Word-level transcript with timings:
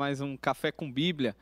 mais 0.00 0.18
um 0.22 0.34
Café 0.34 0.72
com 0.72 0.90
Bíblia. 0.90 1.36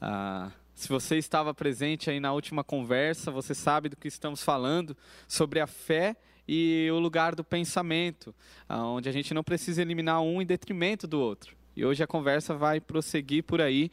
Ah, 0.00 0.52
se 0.72 0.88
você 0.88 1.16
estava 1.16 1.52
presente 1.52 2.08
aí 2.08 2.20
na 2.20 2.32
última 2.32 2.62
conversa, 2.62 3.28
você 3.28 3.56
sabe 3.56 3.88
do 3.88 3.96
que 3.96 4.06
estamos 4.06 4.40
falando 4.40 4.96
sobre 5.26 5.58
a 5.58 5.66
fé 5.66 6.14
e 6.46 6.88
o 6.92 7.00
lugar 7.00 7.34
do 7.34 7.42
pensamento, 7.42 8.32
ah, 8.68 8.86
onde 8.86 9.08
a 9.08 9.12
gente 9.12 9.34
não 9.34 9.42
precisa 9.42 9.82
eliminar 9.82 10.22
um 10.22 10.40
em 10.40 10.46
detrimento 10.46 11.08
do 11.08 11.18
outro. 11.18 11.56
E 11.74 11.84
hoje 11.84 12.00
a 12.00 12.06
conversa 12.06 12.54
vai 12.54 12.80
prosseguir 12.80 13.42
por 13.42 13.60
aí, 13.60 13.90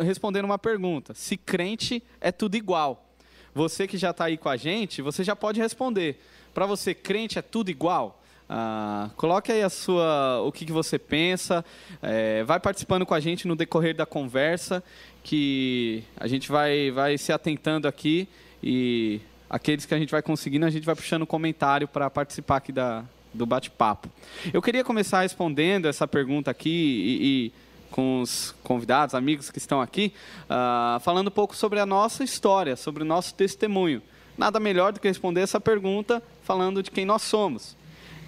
respondendo 0.00 0.46
uma 0.46 0.58
pergunta: 0.58 1.12
se 1.12 1.36
crente 1.36 2.02
é 2.22 2.32
tudo 2.32 2.56
igual? 2.56 3.14
Você 3.54 3.86
que 3.86 3.98
já 3.98 4.12
está 4.12 4.24
aí 4.24 4.38
com 4.38 4.48
a 4.48 4.56
gente, 4.56 5.02
você 5.02 5.22
já 5.22 5.36
pode 5.36 5.60
responder. 5.60 6.18
Para 6.54 6.64
você, 6.64 6.94
crente 6.94 7.38
é 7.38 7.42
tudo 7.42 7.70
igual? 7.70 8.21
Ah, 8.54 9.08
coloque 9.16 9.50
aí 9.50 9.62
a 9.62 9.70
sua, 9.70 10.42
o 10.42 10.52
que, 10.52 10.66
que 10.66 10.72
você 10.72 10.98
pensa, 10.98 11.64
é, 12.02 12.44
vai 12.44 12.60
participando 12.60 13.06
com 13.06 13.14
a 13.14 13.18
gente 13.18 13.48
no 13.48 13.56
decorrer 13.56 13.96
da 13.96 14.04
conversa, 14.04 14.84
que 15.24 16.04
a 16.18 16.26
gente 16.28 16.50
vai, 16.50 16.90
vai 16.90 17.16
se 17.16 17.32
atentando 17.32 17.88
aqui 17.88 18.28
e 18.62 19.22
aqueles 19.48 19.86
que 19.86 19.94
a 19.94 19.98
gente 19.98 20.10
vai 20.10 20.20
conseguindo, 20.20 20.66
a 20.66 20.70
gente 20.70 20.84
vai 20.84 20.94
puxando 20.94 21.26
comentário 21.26 21.88
para 21.88 22.10
participar 22.10 22.58
aqui 22.58 22.72
da, 22.72 23.02
do 23.32 23.46
bate-papo. 23.46 24.10
Eu 24.52 24.60
queria 24.60 24.84
começar 24.84 25.22
respondendo 25.22 25.86
essa 25.86 26.06
pergunta 26.06 26.50
aqui 26.50 26.68
e, 26.68 27.46
e 27.46 27.52
com 27.90 28.20
os 28.20 28.54
convidados, 28.62 29.14
amigos 29.14 29.50
que 29.50 29.56
estão 29.56 29.80
aqui, 29.80 30.12
uh, 30.44 31.00
falando 31.00 31.28
um 31.28 31.30
pouco 31.30 31.56
sobre 31.56 31.80
a 31.80 31.86
nossa 31.86 32.22
história, 32.22 32.76
sobre 32.76 33.02
o 33.02 33.06
nosso 33.06 33.34
testemunho. 33.34 34.02
Nada 34.36 34.60
melhor 34.60 34.92
do 34.92 35.00
que 35.00 35.08
responder 35.08 35.40
essa 35.40 35.58
pergunta 35.58 36.22
falando 36.42 36.82
de 36.82 36.90
quem 36.90 37.06
nós 37.06 37.22
somos. 37.22 37.80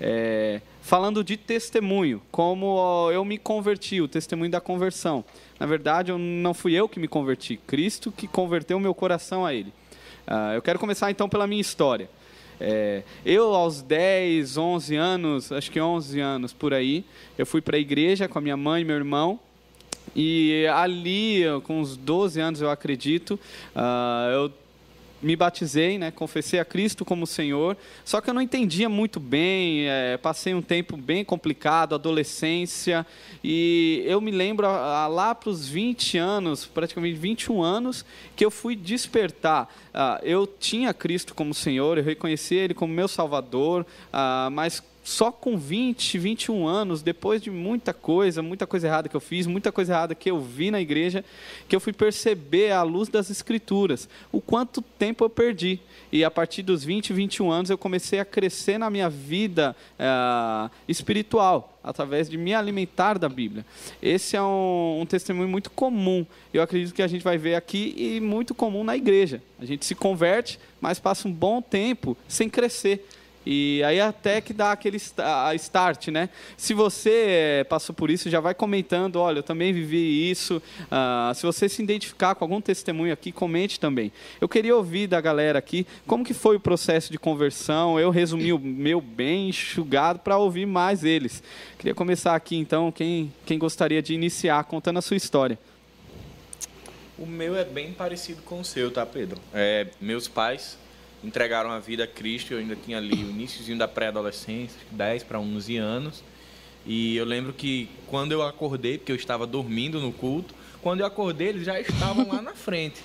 É, 0.06 0.60
falando 0.82 1.24
de 1.24 1.34
testemunho, 1.34 2.20
como 2.30 3.10
eu 3.10 3.24
me 3.24 3.38
converti, 3.38 4.02
o 4.02 4.06
testemunho 4.06 4.50
da 4.50 4.60
conversão. 4.60 5.24
Na 5.58 5.64
verdade, 5.64 6.12
eu, 6.12 6.18
não 6.18 6.52
fui 6.52 6.74
eu 6.74 6.86
que 6.86 7.00
me 7.00 7.08
converti, 7.08 7.56
Cristo 7.66 8.12
que 8.12 8.28
converteu 8.28 8.78
meu 8.78 8.94
coração 8.94 9.46
a 9.46 9.54
Ele. 9.54 9.72
Uh, 10.28 10.52
eu 10.56 10.60
quero 10.60 10.78
começar 10.78 11.10
então 11.10 11.26
pela 11.26 11.46
minha 11.46 11.62
história. 11.62 12.10
É, 12.60 13.02
eu, 13.24 13.54
aos 13.54 13.80
10, 13.80 14.58
11 14.58 14.94
anos, 14.94 15.50
acho 15.50 15.70
que 15.70 15.80
11 15.80 16.20
anos 16.20 16.52
por 16.52 16.74
aí, 16.74 17.02
eu 17.38 17.46
fui 17.46 17.62
para 17.62 17.78
a 17.78 17.80
igreja 17.80 18.28
com 18.28 18.38
a 18.38 18.42
minha 18.42 18.58
mãe 18.58 18.82
e 18.82 18.84
meu 18.84 18.96
irmão. 18.96 19.40
E 20.14 20.66
ali, 20.66 21.44
com 21.62 21.80
uns 21.80 21.96
12 21.96 22.38
anos, 22.40 22.60
eu 22.60 22.68
acredito, 22.68 23.40
uh, 23.74 24.30
eu 24.30 24.52
me 25.24 25.34
batizei, 25.34 25.98
né, 25.98 26.10
confessei 26.10 26.60
a 26.60 26.64
Cristo 26.64 27.04
como 27.04 27.26
Senhor, 27.26 27.76
só 28.04 28.20
que 28.20 28.28
eu 28.28 28.34
não 28.34 28.42
entendia 28.42 28.88
muito 28.88 29.18
bem, 29.18 29.88
é, 29.88 30.18
passei 30.18 30.54
um 30.54 30.60
tempo 30.60 30.96
bem 30.96 31.24
complicado, 31.24 31.94
adolescência, 31.94 33.06
e 33.42 34.02
eu 34.06 34.20
me 34.20 34.30
lembro 34.30 34.66
a, 34.66 35.04
a, 35.04 35.06
lá 35.06 35.34
para 35.34 35.48
os 35.48 35.66
20 35.66 36.18
anos, 36.18 36.66
praticamente 36.66 37.18
21 37.18 37.62
anos, 37.62 38.04
que 38.36 38.44
eu 38.44 38.50
fui 38.50 38.76
despertar. 38.76 39.74
Ah, 39.92 40.20
eu 40.22 40.46
tinha 40.46 40.92
Cristo 40.92 41.34
como 41.34 41.54
Senhor, 41.54 41.96
eu 41.96 42.04
reconhecia 42.04 42.60
Ele 42.60 42.74
como 42.74 42.92
meu 42.92 43.08
Salvador, 43.08 43.86
ah, 44.12 44.48
mas 44.52 44.82
só 45.04 45.30
com 45.30 45.58
20, 45.58 46.18
21 46.18 46.66
anos, 46.66 47.02
depois 47.02 47.42
de 47.42 47.50
muita 47.50 47.92
coisa, 47.92 48.42
muita 48.42 48.66
coisa 48.66 48.86
errada 48.86 49.06
que 49.06 49.14
eu 49.14 49.20
fiz, 49.20 49.46
muita 49.46 49.70
coisa 49.70 49.92
errada 49.92 50.14
que 50.14 50.30
eu 50.30 50.40
vi 50.40 50.70
na 50.70 50.80
igreja, 50.80 51.22
que 51.68 51.76
eu 51.76 51.80
fui 51.80 51.92
perceber 51.92 52.72
à 52.72 52.82
luz 52.82 53.10
das 53.10 53.28
escrituras 53.28 54.08
o 54.32 54.40
quanto 54.40 54.80
tempo 54.80 55.22
eu 55.22 55.28
perdi. 55.28 55.78
E 56.10 56.24
a 56.24 56.30
partir 56.30 56.62
dos 56.62 56.82
20, 56.82 57.12
21 57.12 57.50
anos 57.52 57.70
eu 57.70 57.76
comecei 57.76 58.18
a 58.18 58.24
crescer 58.24 58.78
na 58.78 58.88
minha 58.88 59.10
vida 59.10 59.76
é, 59.98 60.70
espiritual, 60.88 61.78
através 61.84 62.30
de 62.30 62.38
me 62.38 62.54
alimentar 62.54 63.18
da 63.18 63.28
Bíblia. 63.28 63.66
Esse 64.00 64.36
é 64.36 64.42
um, 64.42 65.00
um 65.02 65.06
testemunho 65.06 65.48
muito 65.48 65.70
comum, 65.70 66.24
eu 66.52 66.62
acredito 66.62 66.94
que 66.94 67.02
a 67.02 67.06
gente 67.06 67.22
vai 67.22 67.36
ver 67.36 67.56
aqui, 67.56 67.94
e 67.94 68.20
muito 68.20 68.54
comum 68.54 68.82
na 68.82 68.96
igreja. 68.96 69.42
A 69.60 69.66
gente 69.66 69.84
se 69.84 69.94
converte, 69.94 70.58
mas 70.80 70.98
passa 70.98 71.28
um 71.28 71.32
bom 71.32 71.60
tempo 71.60 72.16
sem 72.26 72.48
crescer. 72.48 73.06
E 73.46 73.82
aí 73.84 74.00
até 74.00 74.40
que 74.40 74.52
dá 74.52 74.72
aquele 74.72 74.96
start, 74.96 76.08
né? 76.08 76.30
Se 76.56 76.72
você 76.72 77.10
eh, 77.60 77.64
passou 77.64 77.94
por 77.94 78.10
isso, 78.10 78.30
já 78.30 78.40
vai 78.40 78.54
comentando, 78.54 79.16
olha, 79.16 79.40
eu 79.40 79.42
também 79.42 79.72
vivi 79.72 80.30
isso. 80.30 80.62
Uh, 80.84 81.34
se 81.34 81.42
você 81.42 81.68
se 81.68 81.82
identificar 81.82 82.34
com 82.34 82.44
algum 82.44 82.60
testemunho 82.60 83.12
aqui, 83.12 83.30
comente 83.30 83.78
também. 83.78 84.10
Eu 84.40 84.48
queria 84.48 84.74
ouvir 84.74 85.06
da 85.06 85.20
galera 85.20 85.58
aqui 85.58 85.86
como 86.06 86.24
que 86.24 86.32
foi 86.32 86.56
o 86.56 86.60
processo 86.60 87.12
de 87.12 87.18
conversão. 87.18 88.00
Eu 88.00 88.10
resumi 88.10 88.52
o 88.52 88.58
meu 88.58 89.00
bem 89.00 89.50
enxugado 89.50 90.20
para 90.20 90.38
ouvir 90.38 90.66
mais 90.66 91.04
eles. 91.04 91.42
Queria 91.78 91.94
começar 91.94 92.34
aqui 92.34 92.56
então, 92.56 92.90
quem, 92.90 93.32
quem 93.44 93.58
gostaria 93.58 94.00
de 94.00 94.14
iniciar 94.14 94.64
contando 94.64 94.98
a 94.98 95.02
sua 95.02 95.16
história. 95.16 95.58
O 97.18 97.26
meu 97.26 97.54
é 97.54 97.64
bem 97.64 97.92
parecido 97.92 98.42
com 98.42 98.60
o 98.60 98.64
seu, 98.64 98.90
tá, 98.90 99.06
Pedro? 99.06 99.40
É, 99.52 99.86
meus 100.00 100.26
pais 100.26 100.78
entregaram 101.24 101.70
a 101.70 101.78
vida 101.78 102.04
a 102.04 102.06
Cristo. 102.06 102.52
Eu 102.52 102.58
ainda 102.58 102.76
tinha 102.76 102.98
ali 102.98 103.24
o 103.24 103.30
iníciozinho 103.30 103.78
da 103.78 103.88
pré-adolescência, 103.88 104.78
10 104.92 105.22
para 105.24 105.40
11 105.40 105.76
anos. 105.76 106.22
E 106.86 107.16
eu 107.16 107.24
lembro 107.24 107.52
que 107.52 107.88
quando 108.06 108.32
eu 108.32 108.42
acordei, 108.42 108.98
porque 108.98 109.10
eu 109.10 109.16
estava 109.16 109.46
dormindo 109.46 110.00
no 110.00 110.12
culto, 110.12 110.54
quando 110.82 111.00
eu 111.00 111.06
acordei, 111.06 111.48
eles 111.48 111.64
já 111.64 111.80
estavam 111.80 112.28
lá 112.28 112.42
na 112.42 112.52
frente. 112.54 113.00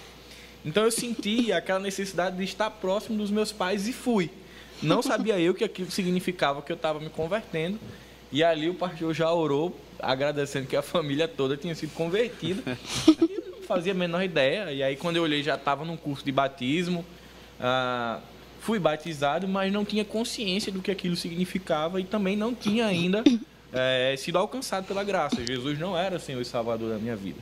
Então 0.66 0.84
eu 0.84 0.92
senti 0.92 1.54
aquela 1.54 1.80
necessidade 1.80 2.36
de 2.36 2.44
estar 2.44 2.70
próximo 2.70 3.18
dos 3.18 3.32
meus 3.32 3.52
pais 3.52 3.88
e 3.88 3.94
fui. 3.94 4.30
Não 4.82 5.02
sabia 5.02 5.40
eu 5.40 5.54
que 5.54 5.64
aquilo 5.64 5.90
significava 5.90 6.62
que 6.62 6.72
eu 6.72 6.76
estava 6.76 7.00
me 7.00 7.10
convertendo. 7.10 7.80
E 8.32 8.44
ali 8.44 8.70
o 8.70 8.76
pastor 8.76 9.14
já 9.14 9.32
orou, 9.32 9.78
agradecendo 9.98 10.68
que 10.68 10.76
a 10.76 10.82
família 10.82 11.28
toda 11.28 11.58
tinha 11.58 11.74
sido 11.74 11.94
convertida. 11.94 12.62
E 13.08 13.50
não 13.50 13.62
fazia 13.64 13.94
a 13.94 13.96
menor 13.96 14.24
ideia. 14.24 14.72
E 14.72 14.84
aí 14.84 14.96
quando 14.96 15.16
eu 15.16 15.24
olhei 15.24 15.42
já 15.42 15.56
estava 15.56 15.86
num 15.86 15.96
curso 15.96 16.26
de 16.26 16.32
batismo. 16.32 17.06
Ah, 17.60 18.20
fui 18.62 18.80
batizado, 18.80 19.48
mas 19.48 19.72
não 19.72 19.84
tinha 19.84 20.06
consciência 20.06 20.72
do 20.72 20.82
que 20.82 20.92
aquilo 20.92 21.16
significava 21.16 22.00
e 22.00 22.04
também 22.04 22.36
não 22.36 22.54
tinha 22.54 22.86
ainda 22.86 23.24
é, 23.74 24.16
sido 24.18 24.38
alcançado 24.38 24.86
pela 24.86 25.04
graça. 25.04 25.46
Jesus 25.46 25.78
não 25.80 25.98
era 25.98 26.20
Senhor 26.20 26.42
e 26.42 26.46
Salvador 26.46 26.90
da 26.90 26.98
minha 26.98 27.16
vida. 27.16 27.40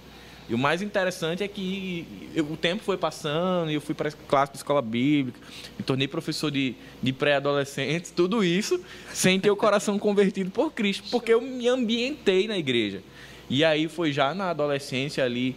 E 0.50 0.56
o 0.56 0.58
mais 0.58 0.82
interessante 0.82 1.44
é 1.44 1.48
que 1.48 2.30
eu, 2.34 2.46
o 2.46 2.56
tempo 2.56 2.82
foi 2.82 2.96
passando, 2.96 3.70
e 3.70 3.74
eu 3.74 3.82
fui 3.82 3.94
para 3.94 4.08
a 4.08 4.12
classe 4.12 4.54
de 4.54 4.60
escola 4.60 4.82
bíblica, 4.82 5.38
me 5.78 5.84
tornei 5.84 6.08
professor 6.08 6.50
de, 6.50 6.74
de 7.04 7.12
pré-adolescentes, 7.12 8.12
tudo 8.12 8.44
isso 8.44 8.82
sem 9.12 9.40
ter 9.42 9.52
o 9.52 9.58
coração 9.58 10.00
convertido 10.00 10.50
por 10.50 10.72
Cristo, 10.72 11.10
porque 11.12 11.34
eu 11.34 11.42
me 11.42 11.68
ambientei 11.68 12.48
na 12.48 12.58
igreja. 12.58 13.04
E 13.50 13.64
aí 13.66 13.90
foi 13.90 14.14
já 14.14 14.34
na 14.34 14.50
adolescência 14.50 15.24
ali, 15.24 15.54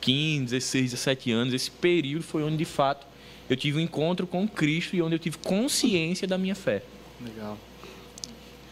15, 0.00 0.44
16, 0.44 0.92
17 0.92 1.32
anos, 1.32 1.52
esse 1.52 1.70
período 1.70 2.22
foi 2.22 2.42
onde 2.42 2.56
de 2.56 2.64
fato 2.64 3.09
eu 3.50 3.56
tive 3.56 3.78
um 3.78 3.80
encontro 3.80 4.28
com 4.28 4.46
Cristo 4.46 4.94
e 4.94 5.02
onde 5.02 5.16
eu 5.16 5.18
tive 5.18 5.36
consciência 5.38 6.26
da 6.26 6.38
minha 6.38 6.54
fé. 6.54 6.82
Legal. 7.20 7.58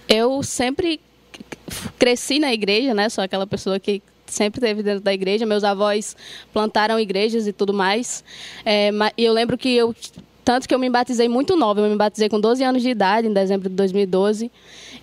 Eu 0.08 0.40
sempre 0.42 1.00
cresci 1.98 2.38
na 2.38 2.52
igreja, 2.52 2.94
né? 2.94 3.08
Sou 3.08 3.22
aquela 3.22 3.46
pessoa 3.46 3.80
que 3.80 4.00
sempre 4.24 4.60
esteve 4.60 4.82
dentro 4.82 5.00
da 5.00 5.12
igreja. 5.12 5.44
Meus 5.44 5.64
avós 5.64 6.16
plantaram 6.52 6.98
igrejas 6.98 7.48
e 7.48 7.52
tudo 7.52 7.74
mais. 7.74 8.22
É, 8.64 8.90
e 9.16 9.24
eu 9.24 9.32
lembro 9.32 9.58
que 9.58 9.68
eu 9.74 9.94
tanto 10.44 10.66
que 10.66 10.74
eu 10.74 10.78
me 10.78 10.88
batizei 10.88 11.28
muito 11.28 11.56
nova, 11.56 11.80
eu 11.80 11.90
me 11.90 11.96
batizei 11.96 12.26
com 12.26 12.40
12 12.40 12.64
anos 12.64 12.80
de 12.80 12.88
idade, 12.88 13.26
em 13.26 13.32
dezembro 13.34 13.68
de 13.68 13.74
2012. 13.74 14.50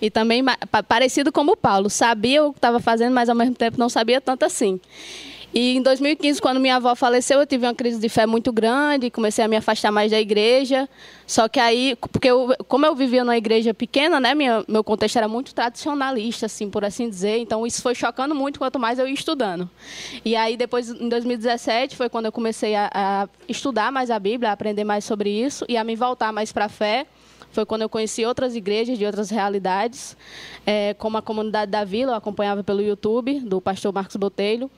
E 0.00 0.10
também 0.10 0.42
parecido 0.88 1.30
como 1.30 1.52
o 1.52 1.56
Paulo, 1.56 1.88
sabia 1.88 2.44
o 2.44 2.52
que 2.52 2.58
estava 2.58 2.80
fazendo, 2.80 3.12
mas 3.12 3.28
ao 3.28 3.36
mesmo 3.36 3.54
tempo 3.54 3.78
não 3.78 3.88
sabia 3.88 4.20
tanto 4.20 4.44
assim. 4.44 4.80
E 5.58 5.74
em 5.74 5.80
2015, 5.80 6.38
quando 6.38 6.60
minha 6.60 6.76
avó 6.76 6.94
faleceu, 6.94 7.40
eu 7.40 7.46
tive 7.46 7.64
uma 7.64 7.74
crise 7.74 7.98
de 7.98 8.10
fé 8.10 8.26
muito 8.26 8.52
grande, 8.52 9.10
comecei 9.10 9.42
a 9.42 9.48
me 9.48 9.56
afastar 9.56 9.90
mais 9.90 10.10
da 10.10 10.20
igreja. 10.20 10.86
Só 11.26 11.48
que 11.48 11.58
aí, 11.58 11.96
porque 12.12 12.28
eu, 12.28 12.54
como 12.68 12.84
eu 12.84 12.94
vivia 12.94 13.24
numa 13.24 13.38
igreja 13.38 13.72
pequena, 13.72 14.20
né, 14.20 14.34
minha, 14.34 14.62
meu 14.68 14.84
contexto 14.84 15.16
era 15.16 15.26
muito 15.26 15.54
tradicionalista, 15.54 16.44
assim, 16.44 16.68
por 16.68 16.84
assim 16.84 17.08
dizer. 17.08 17.38
Então 17.38 17.66
isso 17.66 17.80
foi 17.80 17.94
chocando 17.94 18.34
muito 18.34 18.58
quanto 18.58 18.78
mais 18.78 18.98
eu 18.98 19.08
ia 19.08 19.14
estudando. 19.14 19.66
E 20.22 20.36
aí 20.36 20.58
depois, 20.58 20.90
em 20.90 21.08
2017, 21.08 21.96
foi 21.96 22.10
quando 22.10 22.26
eu 22.26 22.32
comecei 22.32 22.74
a, 22.74 22.90
a 22.92 23.28
estudar 23.48 23.90
mais 23.90 24.10
a 24.10 24.18
Bíblia, 24.18 24.50
a 24.50 24.52
aprender 24.52 24.84
mais 24.84 25.06
sobre 25.06 25.30
isso 25.30 25.64
e 25.70 25.78
a 25.78 25.84
me 25.84 25.96
voltar 25.96 26.34
mais 26.34 26.52
para 26.52 26.66
a 26.66 26.68
fé 26.68 27.06
foi 27.50 27.64
quando 27.64 27.80
eu 27.80 27.88
conheci 27.88 28.22
outras 28.26 28.54
igrejas 28.54 28.98
de 28.98 29.06
outras 29.06 29.30
realidades, 29.30 30.14
é, 30.66 30.92
como 30.92 31.16
a 31.16 31.22
comunidade 31.22 31.70
da 31.70 31.84
Vila, 31.84 32.12
eu 32.12 32.16
acompanhava 32.16 32.62
pelo 32.62 32.82
YouTube, 32.82 33.40
do 33.40 33.62
pastor 33.62 33.94
Marcos 33.94 34.16
Botelho. 34.16 34.70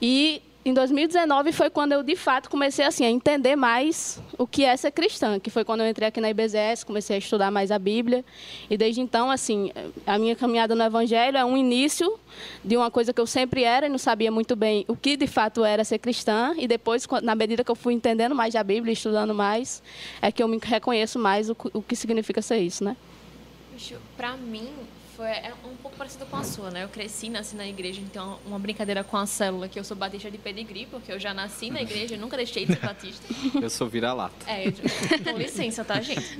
E 0.00 0.42
em 0.64 0.72
2019 0.72 1.52
foi 1.52 1.68
quando 1.68 1.92
eu 1.92 2.02
de 2.02 2.16
fato 2.16 2.48
comecei 2.48 2.86
assim 2.86 3.04
a 3.04 3.10
entender 3.10 3.54
mais 3.54 4.18
o 4.38 4.46
que 4.46 4.64
é 4.64 4.74
ser 4.78 4.92
cristã, 4.92 5.38
que 5.38 5.50
foi 5.50 5.62
quando 5.62 5.82
eu 5.82 5.88
entrei 5.88 6.08
aqui 6.08 6.22
na 6.22 6.30
IBZS, 6.30 6.84
comecei 6.84 7.16
a 7.16 7.18
estudar 7.18 7.50
mais 7.50 7.70
a 7.70 7.78
Bíblia 7.78 8.24
e 8.70 8.76
desde 8.78 9.02
então 9.02 9.30
assim 9.30 9.70
a 10.06 10.18
minha 10.18 10.34
caminhada 10.34 10.74
no 10.74 10.82
Evangelho 10.82 11.36
é 11.36 11.44
um 11.44 11.54
início 11.54 12.18
de 12.64 12.78
uma 12.78 12.90
coisa 12.90 13.12
que 13.12 13.20
eu 13.20 13.26
sempre 13.26 13.62
era 13.62 13.86
e 13.86 13.88
não 13.90 13.98
sabia 13.98 14.32
muito 14.32 14.56
bem 14.56 14.86
o 14.88 14.96
que 14.96 15.18
de 15.18 15.26
fato 15.26 15.62
era 15.62 15.84
ser 15.84 15.98
cristã 15.98 16.54
e 16.56 16.66
depois 16.66 17.06
na 17.22 17.34
medida 17.34 17.62
que 17.62 17.70
eu 17.70 17.76
fui 17.76 17.92
entendendo 17.92 18.34
mais 18.34 18.56
a 18.56 18.64
Bíblia, 18.64 18.94
estudando 18.94 19.34
mais, 19.34 19.82
é 20.22 20.32
que 20.32 20.42
eu 20.42 20.48
me 20.48 20.58
reconheço 20.62 21.18
mais 21.18 21.50
o, 21.50 21.54
que 21.54 21.94
significa 21.94 22.40
ser 22.40 22.56
isso, 22.56 22.82
né? 22.82 22.96
Para 24.16 24.34
mim 24.38 24.70
foi 25.16 25.28
é 25.28 25.52
um 25.64 25.76
pouco 25.76 25.96
parecido 25.96 26.26
com 26.26 26.36
a 26.36 26.44
sua, 26.44 26.70
né? 26.70 26.84
Eu 26.84 26.88
cresci, 26.88 27.28
nasci 27.28 27.56
na 27.56 27.66
igreja, 27.66 28.00
então 28.00 28.38
uma 28.46 28.58
brincadeira 28.58 29.04
com 29.04 29.16
a 29.16 29.26
célula 29.26 29.68
que 29.68 29.78
eu 29.78 29.84
sou 29.84 29.96
batista 29.96 30.30
de 30.30 30.38
pedigree, 30.38 30.86
porque 30.86 31.12
eu 31.12 31.18
já 31.18 31.32
nasci 31.32 31.70
na 31.70 31.80
igreja, 31.80 32.16
nunca 32.16 32.36
deixei 32.36 32.66
de 32.66 32.74
ser 32.74 32.80
batista. 32.80 33.24
Eu 33.60 33.70
sou 33.70 33.88
vira-lata. 33.88 34.34
É, 34.46 34.68
eu, 34.68 34.72
com 35.32 35.38
licença, 35.38 35.84
tá, 35.84 36.00
gente? 36.00 36.36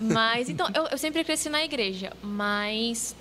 Mas, 0.00 0.48
então, 0.48 0.68
eu, 0.74 0.84
eu 0.86 0.98
sempre 0.98 1.24
cresci 1.24 1.48
na 1.48 1.64
igreja, 1.64 2.12
mas 2.22 3.16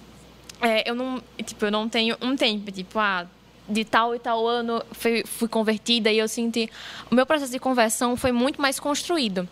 é, 0.62 0.90
eu 0.90 0.94
não, 0.94 1.22
tipo, 1.44 1.66
eu 1.66 1.72
não 1.72 1.88
tenho 1.88 2.16
um 2.22 2.36
tempo, 2.36 2.72
tipo, 2.72 3.00
ah, 3.00 3.26
de 3.68 3.84
tal 3.84 4.14
e 4.14 4.20
tal 4.20 4.46
ano 4.48 4.84
fui, 4.92 5.24
fui 5.26 5.48
convertida 5.48 6.12
e 6.12 6.18
eu 6.18 6.28
senti... 6.28 6.70
O 7.10 7.16
meu 7.16 7.26
processo 7.26 7.52
de 7.52 7.60
conversão 7.60 8.16
foi 8.16 8.32
muito 8.32 8.62
mais 8.62 8.80
construído 8.80 9.48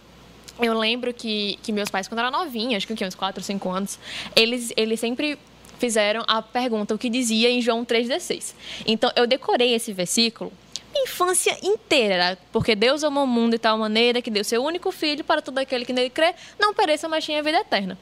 eu 0.59 0.77
lembro 0.77 1.13
que, 1.13 1.57
que 1.61 1.71
meus 1.71 1.89
pais, 1.89 2.07
quando 2.07 2.19
eu 2.19 2.27
era 2.27 2.37
novinha, 2.37 2.77
acho 2.77 2.87
que 2.87 3.05
uns 3.05 3.15
4, 3.15 3.43
5 3.43 3.69
anos, 3.69 3.99
eles, 4.35 4.71
eles 4.75 4.99
sempre 4.99 5.37
fizeram 5.77 6.23
a 6.27 6.41
pergunta 6.41 6.95
o 6.95 6.97
que 6.97 7.09
dizia 7.09 7.49
em 7.49 7.61
João 7.61 7.85
3,16. 7.85 8.53
Então, 8.85 9.11
eu 9.15 9.27
decorei 9.27 9.73
esse 9.73 9.91
versículo 9.91 10.51
infância 10.97 11.57
inteira, 11.61 12.37
porque 12.51 12.75
Deus 12.75 13.03
amou 13.03 13.25
o 13.25 13.27
mundo 13.27 13.51
de 13.51 13.59
tal 13.59 13.77
maneira 13.77 14.21
que 14.21 14.31
deu 14.31 14.43
seu 14.43 14.63
único 14.63 14.91
filho 14.91 15.23
para 15.23 15.41
todo 15.41 15.57
aquele 15.57 15.83
que 15.83 15.91
nele 15.91 16.09
crê, 16.09 16.33
não 16.59 16.73
pereça, 16.73 17.07
mas 17.09 17.25
tenha 17.25 17.43
vida 17.43 17.59
eterna. 17.59 17.97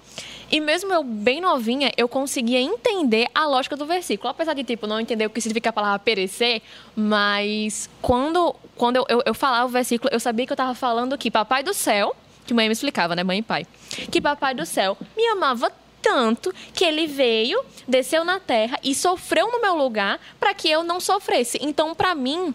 E 0.51 0.59
mesmo 0.59 0.93
eu 0.93 1.03
bem 1.03 1.41
novinha, 1.41 1.91
eu 1.97 2.07
conseguia 2.07 2.61
entender 2.61 3.27
a 3.33 3.47
lógica 3.47 3.75
do 3.75 3.85
versículo, 3.85 4.29
apesar 4.29 4.53
de 4.53 4.63
tipo 4.63 4.85
não 4.85 4.99
entender 4.99 5.25
o 5.25 5.29
que 5.29 5.41
significa 5.41 5.71
a 5.71 5.73
palavra 5.73 5.99
perecer, 5.99 6.61
mas 6.95 7.89
quando 8.01 8.55
quando 8.75 8.97
eu, 8.97 9.05
eu, 9.07 9.23
eu 9.25 9.33
falava 9.33 9.65
o 9.65 9.69
versículo, 9.69 10.09
eu 10.11 10.19
sabia 10.19 10.45
que 10.45 10.51
eu 10.51 10.55
estava 10.55 10.73
falando 10.73 11.17
que 11.17 11.29
papai 11.29 11.63
do 11.63 11.73
céu 11.73 12.15
que 12.45 12.53
mãe 12.53 12.67
me 12.67 12.73
explicava, 12.73 13.15
né, 13.15 13.23
mãe 13.23 13.39
e 13.39 13.43
pai, 13.43 13.65
que 14.11 14.21
papai 14.21 14.53
do 14.53 14.65
céu 14.65 14.97
me 15.15 15.25
amava 15.27 15.71
tanto 16.01 16.53
que 16.73 16.83
ele 16.83 17.07
veio, 17.07 17.63
desceu 17.87 18.25
na 18.25 18.39
terra 18.39 18.77
e 18.83 18.93
sofreu 18.93 19.49
no 19.49 19.61
meu 19.61 19.75
lugar 19.75 20.19
para 20.39 20.53
que 20.53 20.69
eu 20.69 20.83
não 20.83 20.99
sofresse. 20.99 21.57
Então, 21.61 21.95
para 21.95 22.13
mim, 22.13 22.53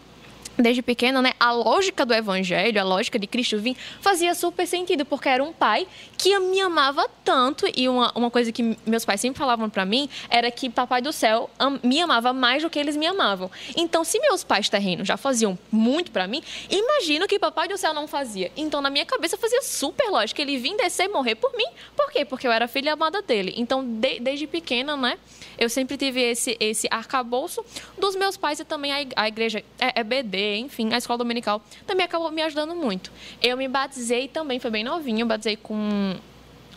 desde 0.59 0.83
pequena, 0.83 1.23
né, 1.23 1.33
a 1.39 1.53
lógica 1.53 2.05
do 2.05 2.13
evangelho, 2.13 2.81
a 2.81 2.85
lógica 2.85 3.19
de 3.19 3.27
Cristo 3.27 3.59
vir, 3.59 3.77
fazia 4.01 4.35
super 4.35 4.67
sentido, 4.67 5.05
porque 5.05 5.29
era 5.29 5.43
um 5.43 5.53
pai 5.53 5.87
que 6.17 6.37
me 6.39 6.61
amava 6.61 7.09
tanto, 7.25 7.67
e 7.77 7.89
uma, 7.89 8.13
uma 8.15 8.31
coisa 8.31 8.51
que 8.51 8.77
meus 8.85 9.05
pais 9.05 9.21
sempre 9.21 9.39
falavam 9.39 9.71
para 9.71 9.85
mim 9.85 10.09
era 10.29 10.51
que 10.51 10.69
Papai 10.69 11.01
do 11.01 11.13
Céu 11.13 11.49
am, 11.59 11.79
me 11.83 12.01
amava 12.01 12.33
mais 12.33 12.63
do 12.63 12.71
que 12.71 12.79
eles 12.79 12.97
me 12.97 13.07
amavam. 13.07 13.51
Então, 13.77 14.03
se 14.03 14.19
meus 14.19 14.43
pais 14.43 14.69
terrenos 14.69 15.07
já 15.07 15.17
faziam 15.17 15.59
muito 15.71 16.11
para 16.11 16.27
mim, 16.27 16.43
imagino 16.69 17.27
que 17.29 17.39
Papai 17.39 17.69
do 17.69 17.79
Céu 17.79 17.95
não 17.95 18.09
fazia. 18.09 18.51
Então, 18.57 18.81
na 18.81 18.91
minha 18.91 19.07
cabeça, 19.07 19.37
fazia 19.37 19.63
super 19.63 20.11
lógico 20.11 20.41
ele 20.41 20.59
vir 20.59 20.77
descer 20.77 21.09
morrer 21.09 21.37
por 21.37 21.53
mim. 21.57 21.67
Por 21.97 22.11
quê? 22.11 22.25
Porque 22.25 22.47
eu 22.47 22.53
era 22.53 22.67
filha 22.67 22.93
amada 22.93 23.23
dele. 23.23 23.55
Então, 23.57 23.85
de, 23.85 24.19
desde 24.21 24.47
pequena, 24.47 24.97
né, 24.97 25.19
eu 25.59 25.69
sempre 25.69 25.97
tive 25.97 26.21
esse, 26.21 26.57
esse 26.59 26.89
arcabouço 26.91 27.65
dos 27.99 28.17
meus 28.17 28.37
pais 28.37 28.61
e 28.61 28.65
também 28.65 28.93
a, 28.93 29.07
a 29.17 29.29
igreja, 29.29 29.63
é, 29.79 30.01
é 30.01 30.05
BD, 30.05 30.48
enfim, 30.57 30.93
a 30.93 30.99
escola 30.99 31.19
dominical 31.19 31.63
também 31.87 32.05
acabou 32.05 32.31
me 32.31 32.43
ajudando 32.43 32.75
muito. 32.75 33.13
Eu 33.43 33.57
me 33.57 33.69
batizei 33.69 34.29
também, 34.29 34.59
foi 34.59 34.71
bem 34.71 34.85
novinho, 34.85 35.21
eu 35.21 35.27
batizei 35.27 35.57
com, 35.57 36.17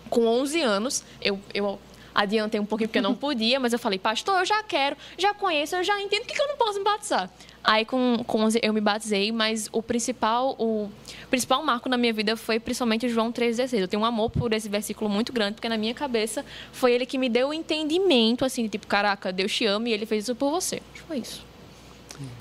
com 0.10 0.26
11 0.26 0.62
anos. 0.62 1.04
Eu, 1.22 1.40
eu 1.54 1.80
adiantei 2.14 2.60
um 2.60 2.66
pouquinho 2.66 2.90
porque 2.90 3.00
eu 3.00 3.04
não 3.04 3.16
podia, 3.16 3.60
mas 3.60 3.74
eu 3.74 3.80
falei, 3.80 3.98
pastor, 3.98 4.40
eu 4.40 4.46
já 4.46 4.62
quero, 4.64 4.96
já 5.18 5.34
conheço, 5.34 5.76
eu 5.76 5.84
já 5.84 6.00
entendo, 6.02 6.26
por 6.26 6.36
que 6.36 6.42
eu 6.42 6.48
não 6.48 6.58
posso 6.58 6.78
me 6.78 6.84
batizar? 6.84 7.30
Aí 7.64 7.86
com, 7.86 8.24
com 8.26 8.42
11 8.42 8.60
eu 8.64 8.74
me 8.74 8.82
batizei, 8.82 9.32
mas 9.32 9.70
o 9.72 9.84
principal, 9.84 10.56
o 10.58 10.90
principal 11.30 11.64
marco 11.64 11.88
na 11.88 11.98
minha 11.98 12.12
vida 12.12 12.36
foi 12.36 12.60
principalmente 12.60 13.08
João 13.08 13.32
3,16. 13.32 13.80
Eu 13.80 13.88
tenho 13.88 14.02
um 14.02 14.06
amor 14.06 14.32
por 14.32 14.52
esse 14.52 14.68
versículo 14.68 15.10
muito 15.10 15.32
grande, 15.32 15.56
porque 15.56 15.70
na 15.70 15.78
minha 15.78 15.94
cabeça 15.94 16.44
foi 16.72 16.92
ele 16.94 17.06
que 17.06 17.20
me 17.20 17.30
deu 17.30 17.50
o 17.50 17.54
entendimento, 17.54 18.44
assim, 18.44 18.68
tipo, 18.68 18.88
caraca, 18.88 19.32
Deus 19.32 19.54
te 19.54 19.66
ama 19.66 19.90
e 19.90 19.94
ele 19.94 20.08
fez 20.08 20.24
isso 20.24 20.36
por 20.36 20.50
você. 20.50 20.82
Foi 21.08 21.20
isso. 21.20 21.46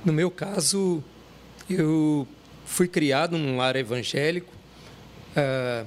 No 0.05 0.13
meu 0.13 0.31
caso, 0.31 1.05
eu 1.75 2.27
fui 2.65 2.89
criado 2.89 3.37
num 3.37 3.57
lar 3.57 3.77
evangélico, 3.77 4.53
uh, 5.37 5.87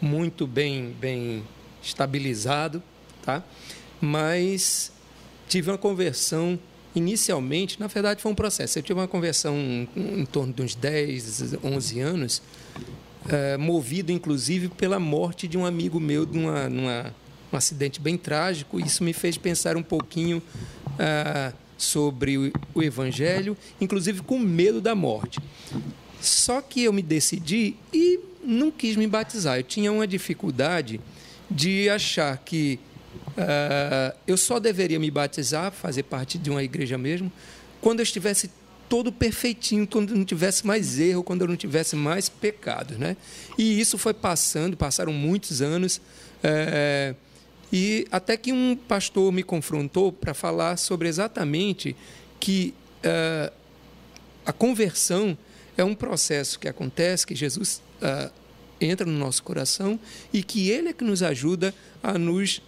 muito 0.00 0.46
bem, 0.46 0.94
bem 0.98 1.44
estabilizado, 1.82 2.82
tá? 3.22 3.42
mas 4.00 4.92
tive 5.48 5.70
uma 5.70 5.78
conversão 5.78 6.58
inicialmente, 6.94 7.78
na 7.78 7.86
verdade 7.86 8.22
foi 8.22 8.32
um 8.32 8.34
processo. 8.34 8.78
Eu 8.78 8.82
tive 8.82 8.98
uma 8.98 9.08
conversão 9.08 9.54
em 9.94 10.24
torno 10.24 10.52
de 10.52 10.62
uns 10.62 10.74
10, 10.74 11.56
11 11.62 12.00
anos, 12.00 12.42
uh, 13.26 13.58
movido 13.58 14.10
inclusive 14.10 14.68
pela 14.68 14.98
morte 14.98 15.46
de 15.46 15.58
um 15.58 15.66
amigo 15.66 16.00
meu 16.00 16.24
de 16.24 16.38
uma, 16.38 16.68
numa, 16.68 17.14
um 17.52 17.56
acidente 17.56 18.00
bem 18.00 18.16
trágico. 18.16 18.80
Isso 18.80 19.04
me 19.04 19.12
fez 19.12 19.36
pensar 19.36 19.76
um 19.76 19.82
pouquinho. 19.82 20.42
Uh, 20.86 21.65
sobre 21.76 22.52
o 22.74 22.82
Evangelho, 22.82 23.56
inclusive 23.80 24.22
com 24.22 24.38
medo 24.38 24.80
da 24.80 24.94
morte. 24.94 25.38
Só 26.20 26.60
que 26.60 26.82
eu 26.82 26.92
me 26.92 27.02
decidi 27.02 27.76
e 27.92 28.18
não 28.42 28.70
quis 28.70 28.96
me 28.96 29.06
batizar. 29.06 29.58
Eu 29.58 29.62
tinha 29.62 29.92
uma 29.92 30.06
dificuldade 30.06 31.00
de 31.50 31.88
achar 31.88 32.36
que 32.38 32.80
uh, 33.36 34.16
eu 34.26 34.36
só 34.36 34.58
deveria 34.58 34.98
me 34.98 35.10
batizar, 35.10 35.70
fazer 35.70 36.04
parte 36.04 36.38
de 36.38 36.50
uma 36.50 36.62
igreja 36.62 36.96
mesmo, 36.96 37.30
quando 37.80 38.00
eu 38.00 38.04
estivesse 38.04 38.50
todo 38.88 39.12
perfeitinho, 39.12 39.86
quando 39.86 40.10
eu 40.10 40.16
não 40.16 40.24
tivesse 40.24 40.66
mais 40.66 40.98
erro, 40.98 41.22
quando 41.22 41.42
eu 41.42 41.48
não 41.48 41.56
tivesse 41.56 41.96
mais 41.96 42.28
pecados, 42.28 42.96
né? 42.96 43.16
E 43.58 43.80
isso 43.80 43.98
foi 43.98 44.14
passando, 44.14 44.76
passaram 44.76 45.12
muitos 45.12 45.60
anos. 45.60 45.96
Uh, 45.96 47.25
e 47.78 48.08
até 48.10 48.38
que 48.38 48.52
um 48.52 48.74
pastor 48.74 49.30
me 49.30 49.42
confrontou 49.42 50.10
para 50.10 50.32
falar 50.32 50.78
sobre 50.78 51.08
exatamente 51.08 51.94
que 52.40 52.72
uh, 53.04 53.52
a 54.46 54.52
conversão 54.52 55.36
é 55.76 55.84
um 55.84 55.94
processo 55.94 56.58
que 56.58 56.68
acontece, 56.68 57.26
que 57.26 57.34
Jesus 57.34 57.82
uh, 58.00 58.32
entra 58.80 59.04
no 59.04 59.18
nosso 59.18 59.42
coração 59.42 60.00
e 60.32 60.42
que 60.42 60.70
Ele 60.70 60.88
é 60.88 60.92
que 60.94 61.04
nos 61.04 61.22
ajuda 61.22 61.74
a 62.02 62.16
nos 62.18 62.62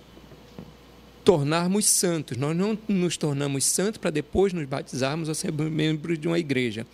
tornarmos 1.25 1.87
santos. 1.87 2.37
Nós 2.37 2.55
não 2.55 2.77
nos 2.87 3.17
tornamos 3.17 3.65
santos 3.65 3.97
para 3.97 4.11
depois 4.11 4.53
nos 4.53 4.67
batizarmos 4.67 5.31
ou 5.31 5.35
ser 5.35 5.51
membros 5.53 6.19
de 6.19 6.29
uma 6.29 6.39
igreja. 6.39 6.87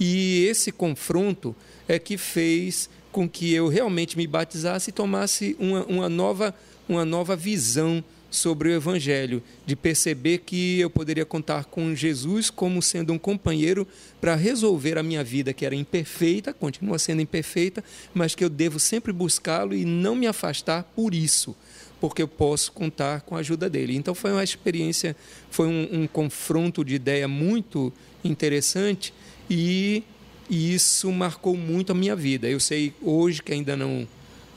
E 0.00 0.46
esse 0.46 0.72
confronto 0.72 1.54
é 1.86 1.96
que 1.96 2.18
fez 2.18 2.90
com 3.12 3.28
que 3.28 3.52
eu 3.52 3.68
realmente 3.68 4.16
me 4.16 4.26
batizasse 4.26 4.90
e 4.90 4.92
tomasse 4.92 5.54
uma, 5.60 5.84
uma 5.84 6.08
nova 6.08 6.52
uma 6.88 7.04
nova 7.04 7.36
visão 7.36 8.02
sobre 8.32 8.70
o 8.70 8.72
Evangelho, 8.72 9.42
de 9.66 9.76
perceber 9.76 10.38
que 10.38 10.80
eu 10.80 10.88
poderia 10.88 11.24
contar 11.24 11.66
com 11.66 11.94
Jesus 11.94 12.48
como 12.48 12.80
sendo 12.80 13.12
um 13.12 13.18
companheiro 13.18 13.86
para 14.20 14.34
resolver 14.34 14.96
a 14.96 15.02
minha 15.02 15.22
vida, 15.22 15.52
que 15.52 15.66
era 15.66 15.74
imperfeita, 15.74 16.52
continua 16.52 16.98
sendo 16.98 17.20
imperfeita, 17.20 17.84
mas 18.14 18.34
que 18.34 18.42
eu 18.42 18.48
devo 18.48 18.80
sempre 18.80 19.12
buscá-lo 19.12 19.74
e 19.74 19.84
não 19.84 20.16
me 20.16 20.26
afastar 20.26 20.82
por 20.96 21.14
isso, 21.14 21.54
porque 22.00 22.22
eu 22.22 22.28
posso 22.28 22.72
contar 22.72 23.20
com 23.20 23.36
a 23.36 23.40
ajuda 23.40 23.68
dele. 23.68 23.94
Então 23.94 24.14
foi 24.14 24.32
uma 24.32 24.42
experiência, 24.42 25.14
foi 25.50 25.66
um, 25.66 26.02
um 26.02 26.06
confronto 26.06 26.82
de 26.82 26.94
ideia 26.94 27.28
muito 27.28 27.92
interessante 28.24 29.12
e, 29.48 30.02
e 30.48 30.72
isso 30.72 31.12
marcou 31.12 31.54
muito 31.54 31.92
a 31.92 31.94
minha 31.94 32.16
vida. 32.16 32.48
Eu 32.48 32.58
sei 32.58 32.94
hoje 33.02 33.42
que 33.42 33.52
ainda 33.52 33.76
não, 33.76 34.08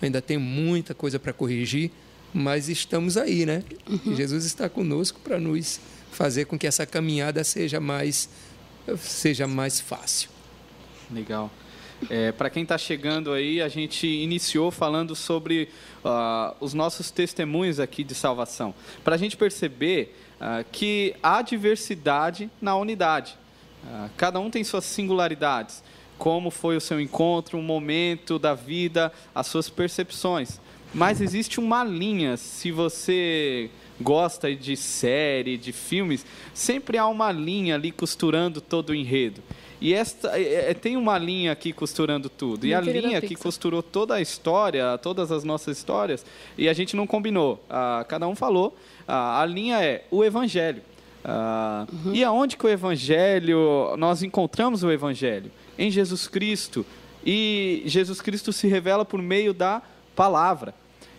ainda 0.01 0.21
tenho 0.21 0.39
muita 0.39 0.93
coisa 0.93 1.19
para 1.19 1.33
corrigir 1.33 1.91
mas 2.35 2.67
estamos 2.67 3.15
aí, 3.15 3.45
né? 3.45 3.63
Uhum. 3.89 4.13
Jesus 4.13 4.43
está 4.43 4.67
conosco 4.67 5.21
para 5.21 5.39
nos 5.39 5.79
fazer 6.11 6.43
com 6.43 6.59
que 6.59 6.67
essa 6.67 6.85
caminhada 6.85 7.41
seja 7.45 7.79
mais, 7.79 8.27
seja 8.97 9.47
mais 9.47 9.79
fácil. 9.79 10.29
Legal. 11.09 11.49
É, 12.09 12.33
para 12.33 12.49
quem 12.49 12.63
está 12.63 12.77
chegando 12.77 13.31
aí, 13.31 13.61
a 13.61 13.69
gente 13.69 14.05
iniciou 14.05 14.69
falando 14.69 15.15
sobre 15.15 15.69
uh, 16.03 16.53
os 16.59 16.73
nossos 16.73 17.09
testemunhos 17.09 17.79
aqui 17.79 18.03
de 18.03 18.13
salvação. 18.13 18.75
Para 19.01 19.15
a 19.15 19.17
gente 19.17 19.37
perceber 19.37 20.13
uh, 20.35 20.65
que 20.73 21.15
há 21.23 21.41
diversidade 21.41 22.51
na 22.61 22.75
unidade. 22.75 23.37
Uh, 23.81 24.09
cada 24.17 24.41
um 24.41 24.49
tem 24.49 24.61
suas 24.61 24.83
singularidades. 24.83 25.81
Como 26.17 26.51
foi 26.51 26.75
o 26.75 26.81
seu 26.81 26.99
encontro, 26.99 27.57
um 27.57 27.63
momento 27.63 28.37
da 28.37 28.53
vida, 28.53 29.09
as 29.33 29.47
suas 29.47 29.69
percepções. 29.69 30.59
Mas 30.95 31.19
existe 31.19 31.59
uma 31.59 31.83
linha, 31.83 32.37
se 32.37 32.71
você 32.71 33.69
gosta 33.99 34.55
de 34.55 34.77
série, 34.77 35.57
de 35.57 35.73
filmes, 35.73 36.25
sempre 36.53 36.97
há 36.97 37.05
uma 37.05 37.33
linha 37.33 37.75
ali 37.75 37.91
costurando 37.91 38.61
todo 38.61 38.91
o 38.91 38.95
enredo. 38.95 39.41
E 39.81 39.93
esta 39.93 40.39
é, 40.39 40.71
é 40.71 40.73
tem 40.73 40.95
uma 40.95 41.17
linha 41.17 41.51
aqui 41.51 41.73
costurando 41.73 42.29
tudo. 42.29 42.65
e 42.65 42.73
a 42.73 42.79
linha 42.79 43.19
que 43.19 43.35
costurou 43.35 43.83
toda 43.83 44.15
a 44.15 44.21
história, 44.21 44.97
todas 44.97 45.33
as 45.33 45.43
nossas 45.43 45.77
histórias, 45.77 46.25
e 46.57 46.69
a 46.69 46.73
gente 46.73 46.95
não 46.95 47.05
combinou. 47.05 47.61
Ah, 47.69 48.05
cada 48.07 48.25
um 48.25 48.33
falou. 48.33 48.73
Ah, 49.05 49.41
a 49.41 49.45
linha 49.45 49.83
é 49.83 50.05
o 50.09 50.23
Evangelho. 50.23 50.81
Ah, 51.25 51.85
uhum. 51.91 52.15
E 52.15 52.23
aonde 52.23 52.55
que 52.55 52.65
o 52.65 52.69
Evangelho, 52.69 53.97
nós 53.97 54.23
encontramos 54.23 54.81
o 54.81 54.89
Evangelho? 54.89 55.51
Em 55.77 55.91
Jesus 55.91 56.25
Cristo. 56.25 56.85
E 57.25 57.83
Jesus 57.85 58.21
Cristo 58.21 58.53
se 58.53 58.65
revela 58.65 59.03
por 59.03 59.21
meio 59.21 59.53
da 59.53 59.81
palavra. 60.15 60.73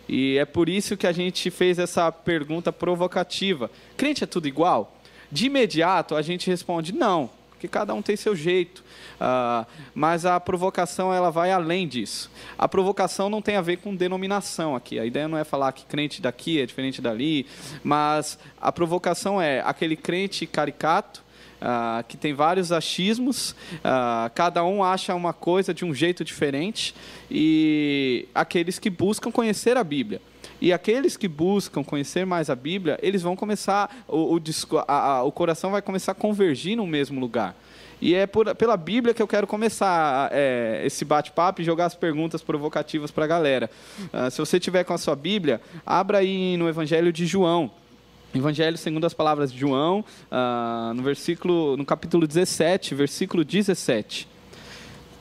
E 0.07 0.37
é 0.37 0.45
por 0.45 0.69
isso 0.69 0.95
que 0.95 1.07
a 1.07 1.11
gente 1.11 1.49
fez 1.49 1.79
essa 1.79 2.11
pergunta 2.11 2.71
provocativa. 2.71 3.69
Crente 3.95 4.23
é 4.23 4.27
tudo 4.27 4.47
igual? 4.47 4.95
De 5.31 5.47
imediato, 5.47 6.15
a 6.15 6.21
gente 6.21 6.49
responde 6.49 6.93
não, 6.93 7.29
porque 7.49 7.67
cada 7.67 7.93
um 7.93 8.01
tem 8.01 8.15
seu 8.15 8.35
jeito. 8.35 8.83
Uh, 9.19 9.65
mas 9.93 10.25
a 10.25 10.39
provocação 10.39 11.13
ela 11.13 11.29
vai 11.29 11.51
além 11.51 11.87
disso. 11.87 12.31
A 12.57 12.67
provocação 12.67 13.29
não 13.29 13.41
tem 13.41 13.57
a 13.57 13.61
ver 13.61 13.77
com 13.77 13.95
denominação 13.95 14.75
aqui. 14.75 14.99
A 14.99 15.05
ideia 15.05 15.27
não 15.27 15.37
é 15.37 15.43
falar 15.43 15.71
que 15.73 15.85
crente 15.85 16.21
daqui 16.21 16.61
é 16.61 16.65
diferente 16.65 17.01
dali, 17.01 17.45
mas 17.83 18.39
a 18.61 18.71
provocação 18.71 19.41
é 19.41 19.61
aquele 19.65 19.97
crente 19.97 20.45
caricato 20.45 21.26
Uh, 21.59 22.03
que 22.07 22.15
tem 22.15 22.35
vários 22.35 22.71
achismos, 22.71 23.51
uh, 23.51 24.29
cada 24.35 24.63
um 24.63 24.83
acha 24.83 25.15
uma 25.15 25.33
coisa 25.33 25.73
de 25.73 25.83
um 25.83 25.91
jeito 25.91 26.23
diferente, 26.23 26.93
e 27.31 28.27
aqueles 28.35 28.77
que 28.77 28.91
buscam 28.91 29.31
conhecer 29.31 29.75
a 29.75 29.83
Bíblia. 29.83 30.21
E 30.61 30.71
aqueles 30.71 31.17
que 31.17 31.27
buscam 31.27 31.83
conhecer 31.83 32.25
mais 32.25 32.49
a 32.49 32.55
Bíblia, 32.55 32.99
eles 33.01 33.21
vão 33.21 33.35
começar, 33.35 34.05
o, 34.07 34.35
o, 34.35 34.41
a, 34.87 34.93
a, 34.93 35.23
o 35.23 35.31
coração 35.31 35.71
vai 35.71 35.81
começar 35.81 36.11
a 36.11 36.15
convergir 36.15 36.77
no 36.77 36.85
mesmo 36.85 37.19
lugar. 37.19 37.55
E 37.99 38.13
é 38.13 38.27
por, 38.27 38.53
pela 38.55 38.77
Bíblia 38.77 39.13
que 39.13 39.21
eu 39.21 39.27
quero 39.27 39.47
começar 39.47 40.29
é, 40.31 40.83
esse 40.85 41.03
bate-papo 41.03 41.61
e 41.61 41.65
jogar 41.65 41.85
as 41.85 41.95
perguntas 41.95 42.43
provocativas 42.43 43.09
para 43.11 43.25
a 43.25 43.27
galera. 43.27 43.69
Uh, 44.13 44.29
se 44.29 44.37
você 44.37 44.59
tiver 44.59 44.83
com 44.83 44.93
a 44.93 44.97
sua 44.97 45.15
Bíblia, 45.15 45.59
abra 45.85 46.19
aí 46.19 46.55
no 46.57 46.69
Evangelho 46.69 47.11
de 47.11 47.25
João. 47.25 47.71
Evangelho 48.37 48.77
segundo 48.77 49.05
as 49.05 49.13
palavras 49.13 49.51
de 49.51 49.59
João, 49.59 50.03
uh, 50.31 50.93
no 50.93 51.03
versículo, 51.03 51.75
no 51.77 51.85
capítulo 51.85 52.27
17, 52.27 52.95
versículo 52.95 53.43
17. 53.43 54.27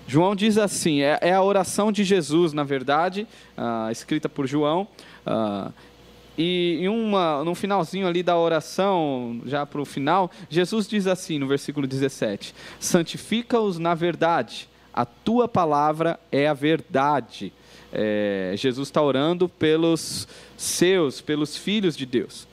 João 0.06 0.36
diz 0.36 0.56
assim, 0.56 1.02
é, 1.02 1.18
é 1.20 1.34
a 1.34 1.42
oração 1.42 1.90
de 1.90 2.04
Jesus, 2.04 2.52
na 2.52 2.62
verdade, 2.62 3.26
uh, 3.58 3.90
escrita 3.90 4.28
por 4.28 4.46
João. 4.46 4.86
Uh, 5.26 5.72
e 6.38 6.78
em 6.80 6.88
uma, 6.88 7.42
no 7.42 7.54
finalzinho 7.54 8.06
ali 8.06 8.22
da 8.22 8.36
oração, 8.36 9.40
já 9.46 9.64
para 9.64 9.80
o 9.80 9.84
final, 9.84 10.30
Jesus 10.50 10.86
diz 10.86 11.06
assim 11.06 11.38
no 11.38 11.46
versículo 11.46 11.86
17: 11.86 12.54
Santifica-os 12.78 13.78
na 13.78 13.94
verdade, 13.94 14.68
a 14.92 15.04
tua 15.04 15.48
palavra 15.48 16.20
é 16.30 16.46
a 16.46 16.54
verdade. 16.54 17.52
É, 17.92 18.52
Jesus 18.56 18.88
está 18.88 19.00
orando 19.00 19.48
pelos 19.48 20.28
seus, 20.56 21.20
pelos 21.20 21.56
filhos 21.56 21.96
de 21.96 22.04
Deus. 22.04 22.46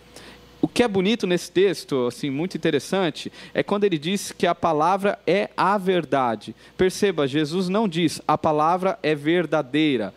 O 0.63 0.67
que 0.69 0.81
é 0.81 0.87
bonito 0.87 1.27
nesse 1.27 1.51
texto, 1.51 2.07
assim, 2.07 2.29
muito 2.29 2.55
interessante, 2.55 3.29
é 3.53 3.61
quando 3.61 3.83
ele 3.83 3.97
diz 3.97 4.31
que 4.31 4.47
a 4.47 4.55
palavra 4.55 5.19
é 5.27 5.49
a 5.57 5.77
verdade. 5.77 6.55
Perceba, 6.77 7.27
Jesus 7.27 7.67
não 7.67 7.85
diz 7.85 8.21
a 8.25 8.37
palavra 8.37 8.97
é 9.03 9.13
verdadeira. 9.13 10.13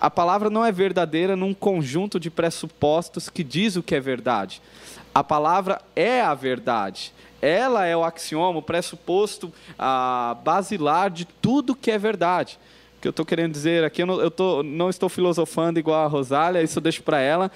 A 0.00 0.08
palavra 0.08 0.48
não 0.48 0.64
é 0.64 0.70
verdadeira 0.70 1.34
num 1.34 1.52
conjunto 1.52 2.20
de 2.20 2.30
pressupostos 2.30 3.28
que 3.28 3.42
diz 3.42 3.74
o 3.74 3.82
que 3.82 3.96
é 3.96 3.98
verdade. 3.98 4.62
A 5.12 5.24
palavra 5.24 5.82
é 5.96 6.20
a 6.20 6.32
verdade. 6.32 7.12
Ela 7.40 7.84
é 7.84 7.96
o 7.96 8.04
axioma, 8.04 8.60
o 8.60 8.62
pressuposto 8.62 9.52
a 9.76 10.36
basilar 10.44 11.10
de 11.10 11.24
tudo 11.24 11.74
que 11.74 11.90
é 11.90 11.98
verdade. 11.98 12.56
O 12.98 13.00
que 13.02 13.08
eu 13.08 13.10
estou 13.10 13.26
querendo 13.26 13.50
dizer 13.50 13.82
aqui, 13.82 14.02
eu, 14.02 14.06
não, 14.06 14.20
eu 14.20 14.30
tô, 14.30 14.62
não 14.62 14.88
estou 14.88 15.08
filosofando 15.08 15.80
igual 15.80 16.04
a 16.04 16.08
Rosália, 16.08 16.62
isso 16.62 16.78
eu 16.78 16.82
deixo 16.82 17.02
para 17.02 17.18
ela 17.18 17.50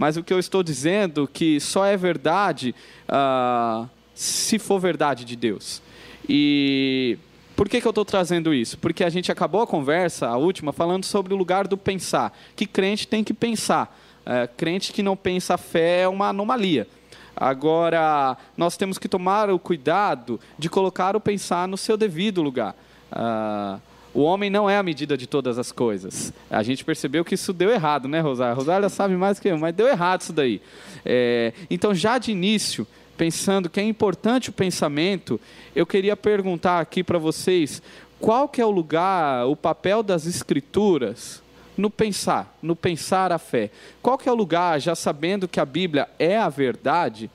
mas 0.00 0.16
o 0.16 0.24
que 0.24 0.32
eu 0.32 0.38
estou 0.38 0.62
dizendo 0.62 1.28
que 1.30 1.60
só 1.60 1.84
é 1.84 1.94
verdade 1.94 2.74
uh, 3.06 3.86
se 4.14 4.58
for 4.58 4.80
verdade 4.80 5.26
de 5.26 5.36
Deus. 5.36 5.82
E 6.26 7.18
por 7.54 7.68
que, 7.68 7.82
que 7.82 7.86
eu 7.86 7.90
estou 7.90 8.06
trazendo 8.06 8.54
isso? 8.54 8.78
Porque 8.78 9.04
a 9.04 9.10
gente 9.10 9.30
acabou 9.30 9.60
a 9.60 9.66
conversa, 9.66 10.26
a 10.26 10.38
última, 10.38 10.72
falando 10.72 11.04
sobre 11.04 11.34
o 11.34 11.36
lugar 11.36 11.68
do 11.68 11.76
pensar. 11.76 12.34
Que 12.56 12.64
crente 12.64 13.06
tem 13.06 13.22
que 13.22 13.34
pensar. 13.34 13.94
Uh, 14.20 14.48
crente 14.56 14.90
que 14.90 15.02
não 15.02 15.14
pensa 15.14 15.52
a 15.52 15.58
fé 15.58 16.00
é 16.00 16.08
uma 16.08 16.28
anomalia. 16.28 16.88
Agora, 17.36 18.38
nós 18.56 18.78
temos 18.78 18.96
que 18.96 19.06
tomar 19.06 19.50
o 19.50 19.58
cuidado 19.58 20.40
de 20.58 20.70
colocar 20.70 21.14
o 21.14 21.20
pensar 21.20 21.68
no 21.68 21.76
seu 21.76 21.98
devido 21.98 22.40
lugar. 22.40 22.74
Uh, 23.12 23.78
o 24.12 24.22
homem 24.22 24.50
não 24.50 24.68
é 24.68 24.76
a 24.76 24.82
medida 24.82 25.16
de 25.16 25.26
todas 25.26 25.58
as 25.58 25.70
coisas. 25.70 26.32
A 26.50 26.62
gente 26.62 26.84
percebeu 26.84 27.24
que 27.24 27.34
isso 27.34 27.52
deu 27.52 27.70
errado, 27.70 28.08
né, 28.08 28.20
Rosália? 28.20 28.54
Rosália 28.54 28.88
sabe 28.88 29.16
mais 29.16 29.38
que 29.38 29.48
eu, 29.48 29.58
mas 29.58 29.74
deu 29.74 29.86
errado 29.86 30.22
isso 30.22 30.32
daí. 30.32 30.60
É, 31.04 31.52
então, 31.70 31.94
já 31.94 32.18
de 32.18 32.32
início, 32.32 32.86
pensando 33.16 33.70
que 33.70 33.78
é 33.78 33.84
importante 33.84 34.50
o 34.50 34.52
pensamento, 34.52 35.40
eu 35.76 35.86
queria 35.86 36.16
perguntar 36.16 36.80
aqui 36.80 37.04
para 37.04 37.18
vocês 37.18 37.80
qual 38.18 38.48
que 38.48 38.60
é 38.60 38.66
o 38.66 38.70
lugar, 38.70 39.46
o 39.46 39.54
papel 39.54 40.02
das 40.02 40.26
escrituras 40.26 41.42
no 41.76 41.88
pensar, 41.88 42.56
no 42.62 42.76
pensar 42.76 43.32
a 43.32 43.38
fé. 43.38 43.70
Qual 44.02 44.18
que 44.18 44.28
é 44.28 44.32
o 44.32 44.34
lugar, 44.34 44.80
já 44.80 44.94
sabendo 44.94 45.48
que 45.48 45.60
a 45.60 45.64
Bíblia 45.64 46.08
é 46.18 46.36
a 46.36 46.48
verdade, 46.48 47.30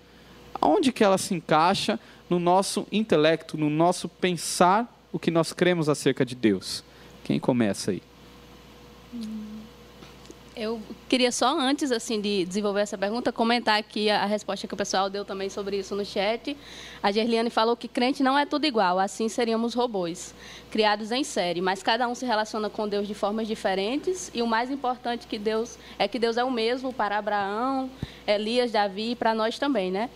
aonde 0.61 0.91
que 0.91 1.03
ela 1.03 1.17
se 1.17 1.33
encaixa 1.33 1.99
no 2.29 2.39
nosso 2.39 2.85
intelecto, 2.91 3.57
no 3.57 3.69
nosso 3.69 4.07
pensar 4.09 4.94
o 5.15 5.19
que 5.19 5.31
nós 5.31 5.53
cremos 5.53 5.87
acerca 5.87 6.25
de 6.25 6.35
Deus? 6.35 6.83
Quem 7.23 7.39
começa 7.39 7.91
aí? 7.91 8.01
Eu 10.53 10.81
queria 11.07 11.31
só 11.31 11.57
antes 11.57 11.89
assim 11.89 12.19
de 12.19 12.43
desenvolver 12.43 12.81
essa 12.81 12.97
pergunta 12.97 13.31
comentar 13.31 13.79
aqui 13.79 14.09
a, 14.09 14.25
resposta 14.25 14.67
que 14.67 14.73
o 14.73 14.77
pessoal 14.77 15.09
deu 15.09 15.23
também 15.23 15.49
sobre 15.49 15.77
isso 15.77 15.95
no 15.95 16.03
chat. 16.03 16.57
A 17.01 17.13
Gerliane 17.13 17.49
falou 17.49 17.77
que 17.77 17.87
crente 17.87 18.21
não 18.21 18.37
é 18.37 18.45
tudo 18.45 18.65
igual, 18.65 18.99
assim 18.99 19.29
seríamos 19.29 19.73
robôs, 19.73 20.35
criados 20.69 21.13
em 21.13 21.23
série, 21.23 21.61
mas 21.61 21.81
cada 21.81 22.09
um 22.09 22.15
se 22.15 22.25
relaciona 22.25 22.69
com 22.69 22.85
Deus 22.85 23.07
de 23.07 23.13
formas 23.13 23.47
diferentes 23.47 24.29
e 24.33 24.41
o 24.41 24.47
mais 24.47 24.69
importante 24.69 25.27
que 25.27 25.39
Deus 25.39 25.77
é 25.97 26.09
que 26.09 26.19
Deus 26.19 26.35
é 26.35 26.43
o 26.43 26.51
mesmo 26.51 26.91
para 26.91 27.17
Abraão, 27.17 27.89
Elias, 28.27 28.69
Davi 28.69 29.11
e 29.11 29.15
para 29.15 29.33
nós 29.33 29.57
também, 29.57 29.89
né? 29.91 30.09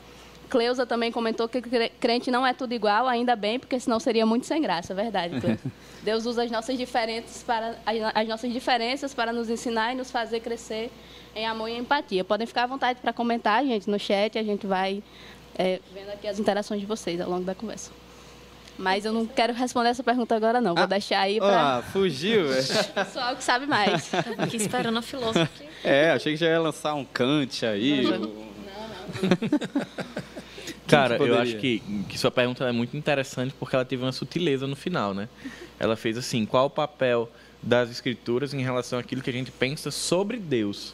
Cleusa 0.50 0.86
também 0.86 1.12
comentou 1.12 1.48
que 1.48 1.62
crente 2.00 2.32
não 2.32 2.46
é 2.46 2.54
tudo 2.54 2.74
igual, 2.74 3.08
ainda 3.08 3.36
bem, 3.36 3.60
porque 3.60 3.80
senão 3.80 4.00
seria 4.00 4.26
muito 4.26 4.46
sem 4.46 4.62
graça, 4.62 4.94
é 4.94 4.96
verdade, 4.96 5.40
Cleusa. 5.40 5.72
Deus 6.02 6.26
usa 6.26 6.44
as 6.44 6.52
nossas 6.52 6.78
diferenças 6.78 7.44
para 7.44 7.76
as 8.16 8.28
nossas 8.28 8.52
diferenças 8.52 9.14
para 9.14 9.34
nos 9.34 9.50
ensinar 9.50 9.94
e 9.94 9.96
nos 9.96 10.10
fazer 10.10 10.40
crescer 10.40 10.90
em 11.36 11.46
amor 11.46 11.70
e 11.70 11.78
empatia. 11.78 12.24
Podem 12.24 12.48
ficar 12.48 12.64
à 12.64 12.68
vontade 12.68 13.00
para 13.02 13.14
comentar, 13.14 13.64
gente, 13.66 13.90
no 13.90 14.00
chat, 14.00 14.38
a 14.38 14.44
gente 14.44 14.66
vai 14.66 15.04
é, 15.58 15.80
vendo 15.94 16.10
aqui 16.10 16.28
as 16.28 16.40
interações 16.40 16.80
de 16.80 16.86
vocês 16.86 17.20
ao 17.20 17.30
longo 17.30 17.44
da 17.44 17.54
conversa. 17.54 17.92
Mas 18.78 19.04
eu 19.04 19.12
não 19.12 19.26
quero 19.26 19.54
responder 19.54 19.90
essa 19.90 20.02
pergunta 20.02 20.34
agora, 20.34 20.62
não. 20.62 20.74
Vou 20.74 20.86
ah, 20.86 20.88
deixar 20.88 21.20
aí 21.20 21.38
para. 21.38 21.80
Ah, 21.80 21.82
fugiu. 21.82 22.48
Pessoal 22.96 23.36
que 23.36 23.44
sabe 23.44 23.66
mais. 23.66 24.06
Estava 24.14 24.44
aqui 24.44 24.56
esperando 24.56 24.98
a 24.98 25.02
filósofa. 25.02 25.50
É, 25.84 26.12
achei 26.12 26.32
que 26.32 26.40
já 26.40 26.48
ia 26.48 26.62
lançar 26.62 26.94
um 26.94 27.04
Kant 27.04 27.66
aí. 27.66 28.04
Não, 28.04 28.20
não. 28.20 28.20
não. 28.20 28.50
Cara, 30.90 31.18
eu 31.18 31.38
acho 31.38 31.58
que, 31.58 31.82
que 32.08 32.18
sua 32.18 32.32
pergunta 32.32 32.64
é 32.64 32.72
muito 32.72 32.96
interessante 32.98 33.54
porque 33.60 33.76
ela 33.76 33.86
teve 33.86 34.04
uma 34.04 34.12
sutileza 34.12 34.68
no 34.68 34.76
final, 34.76 35.14
né? 35.14 35.30
Ela 35.80 35.96
fez 35.96 36.18
assim, 36.18 36.46
qual 36.46 36.66
o 36.66 36.70
papel 36.70 37.30
das 37.62 37.90
escrituras 37.90 38.54
em 38.54 38.62
relação 38.62 39.00
àquilo 39.00 39.22
que 39.22 39.30
a 39.30 39.34
gente 39.34 39.52
pensa 39.52 39.92
sobre 39.92 40.38
Deus, 40.38 40.94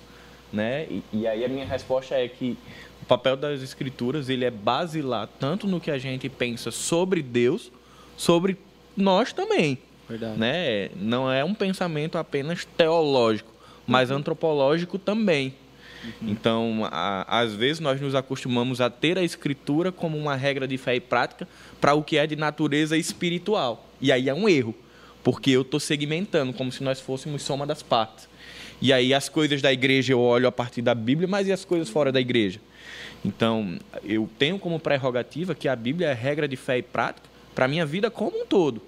né? 0.52 0.86
E, 0.90 1.04
e 1.14 1.28
aí 1.28 1.46
a 1.46 1.48
minha 1.48 1.66
resposta 1.66 2.16
é 2.16 2.28
que 2.28 2.58
o 3.02 3.06
papel 3.06 3.38
das 3.38 3.62
escrituras, 3.62 4.30
ele 4.30 4.46
é 4.46 4.52
basilar 4.52 5.30
tanto 5.40 5.68
no 5.68 5.80
que 5.80 5.92
a 5.92 5.98
gente 5.98 6.28
pensa 6.28 6.72
sobre 6.72 7.22
Deus, 7.22 7.72
sobre 8.18 8.58
nós 8.98 9.32
também. 9.32 9.78
Verdade. 10.10 10.40
Né? 10.40 10.90
Não 10.96 11.32
é 11.32 11.44
um 11.44 11.54
pensamento 11.54 12.18
apenas 12.18 12.66
teológico, 12.78 13.52
mas 13.86 14.10
uhum. 14.10 14.18
antropológico 14.18 14.98
também. 14.98 15.54
Uhum. 16.22 16.30
Então, 16.30 16.88
a, 16.92 17.40
às 17.40 17.54
vezes, 17.54 17.80
nós 17.80 18.00
nos 18.00 18.16
acostumamos 18.16 18.82
a 18.82 18.90
ter 18.90 19.18
a 19.18 19.24
escritura 19.24 19.92
como 19.92 20.18
uma 20.18 20.36
regra 20.36 20.68
de 20.68 20.78
fé 20.78 20.96
e 20.96 21.00
prática 21.00 21.48
para 21.82 21.94
o 21.94 22.04
que 22.04 22.18
é 22.18 22.28
de 22.28 22.36
natureza 22.36 22.98
espiritual. 22.98 23.90
E 24.00 24.12
aí 24.12 24.30
é 24.30 24.34
um 24.34 24.48
erro, 24.48 24.76
porque 25.24 25.52
eu 25.52 25.62
estou 25.62 25.80
segmentando 25.80 26.54
como 26.54 26.72
se 26.72 26.84
nós 26.84 27.00
fôssemos 27.00 27.42
soma 27.42 27.66
das 27.66 27.82
partes. 27.82 28.28
E 28.82 28.92
aí 28.92 29.14
as 29.14 29.30
coisas 29.30 29.62
da 29.62 29.72
igreja 29.72 30.14
eu 30.14 30.20
olho 30.20 30.48
a 30.48 30.52
partir 30.52 30.82
da 30.82 30.94
Bíblia, 30.94 31.28
mas 31.28 31.48
e 31.48 31.52
as 31.52 31.64
coisas 31.64 31.90
fora 31.90 32.12
da 32.12 32.20
igreja? 32.20 32.60
Então, 33.24 33.80
eu 34.04 34.30
tenho 34.38 34.60
como 34.60 34.80
prerrogativa 34.80 35.56
que 35.56 35.68
a 35.68 35.76
Bíblia 35.76 36.10
é 36.10 36.14
regra 36.14 36.48
de 36.48 36.56
fé 36.56 36.78
e 36.78 36.82
prática 36.84 37.28
para 37.56 37.66
a 37.66 37.68
minha 37.68 37.86
vida 37.86 38.12
como 38.12 38.42
um 38.42 38.46
todo. 38.46 38.82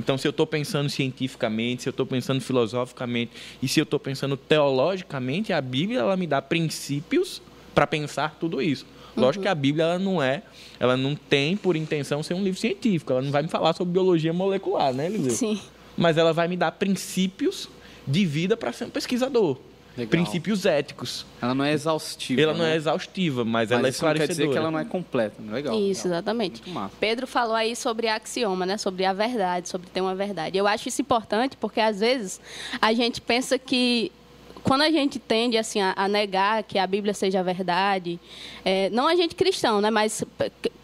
Então, 0.00 0.16
se 0.16 0.26
eu 0.26 0.30
estou 0.30 0.46
pensando 0.46 0.88
cientificamente, 0.88 1.82
se 1.82 1.88
eu 1.88 1.92
estou 1.92 2.06
pensando 2.06 2.40
filosoficamente 2.40 3.32
e 3.62 3.68
se 3.68 3.78
eu 3.78 3.84
estou 3.84 4.00
pensando 4.00 4.34
teologicamente, 4.34 5.52
a 5.52 5.60
Bíblia 5.60 6.00
ela 6.00 6.16
me 6.16 6.26
dá 6.26 6.40
princípios 6.40 7.42
para 7.74 7.86
pensar 7.86 8.36
tudo 8.40 8.62
isso. 8.62 8.86
Uhum. 9.14 9.24
Lógico 9.24 9.42
que 9.42 9.48
a 9.48 9.54
Bíblia 9.54 9.84
ela 9.84 9.98
não 9.98 10.22
é, 10.22 10.42
ela 10.78 10.96
não 10.96 11.14
tem 11.14 11.54
por 11.54 11.76
intenção 11.76 12.22
ser 12.22 12.32
um 12.32 12.42
livro 12.42 12.58
científico. 12.58 13.12
Ela 13.12 13.20
não 13.20 13.30
vai 13.30 13.42
me 13.42 13.48
falar 13.48 13.74
sobre 13.74 13.92
biologia 13.92 14.32
molecular, 14.32 14.94
né, 14.94 15.04
Eliseu? 15.04 15.32
Sim. 15.32 15.60
Mas 15.98 16.16
ela 16.16 16.32
vai 16.32 16.48
me 16.48 16.56
dar 16.56 16.72
princípios 16.72 17.68
de 18.06 18.24
vida 18.24 18.56
para 18.56 18.72
ser 18.72 18.86
um 18.86 18.90
pesquisador. 18.90 19.58
Legal. 20.00 20.10
princípios 20.10 20.66
éticos. 20.66 21.26
Ela 21.40 21.54
não 21.54 21.64
é 21.64 21.72
exaustiva. 21.72 22.40
Ela 22.40 22.52
né? 22.52 22.58
não 22.58 22.66
é 22.66 22.76
exaustiva, 22.76 23.44
mas, 23.44 23.70
mas 23.70 23.78
ela 23.78 23.86
é 23.86 23.90
esclarecedora. 23.90 24.26
quer 24.26 24.32
dizer 24.32 24.50
que 24.50 24.58
ela 24.58 24.70
não 24.70 24.78
é 24.78 24.84
completa. 24.84 25.36
Legal. 25.40 25.74
Isso, 25.78 26.08
legal. 26.08 26.18
exatamente. 26.18 26.62
Pedro 26.98 27.26
falou 27.26 27.54
aí 27.54 27.74
sobre 27.74 28.08
axioma, 28.08 28.66
né? 28.66 28.76
Sobre 28.76 29.04
a 29.04 29.12
verdade, 29.12 29.68
sobre 29.68 29.88
ter 29.88 30.00
uma 30.00 30.14
verdade. 30.14 30.56
Eu 30.56 30.66
acho 30.66 30.88
isso 30.88 31.00
importante 31.00 31.56
porque 31.56 31.80
às 31.80 32.00
vezes 32.00 32.40
a 32.80 32.92
gente 32.92 33.20
pensa 33.20 33.58
que 33.58 34.12
quando 34.62 34.82
a 34.82 34.90
gente 34.90 35.18
tende 35.18 35.56
assim 35.56 35.80
a, 35.80 35.92
a, 35.96 36.08
negar 36.08 36.62
que 36.62 36.78
a 36.78 36.86
Bíblia 36.86 37.14
seja 37.14 37.40
a 37.40 37.42
verdade, 37.42 38.18
é, 38.64 38.90
não 38.90 39.06
a 39.06 39.16
gente 39.16 39.34
cristão, 39.34 39.80
né? 39.80 39.90
Mas 39.90 40.24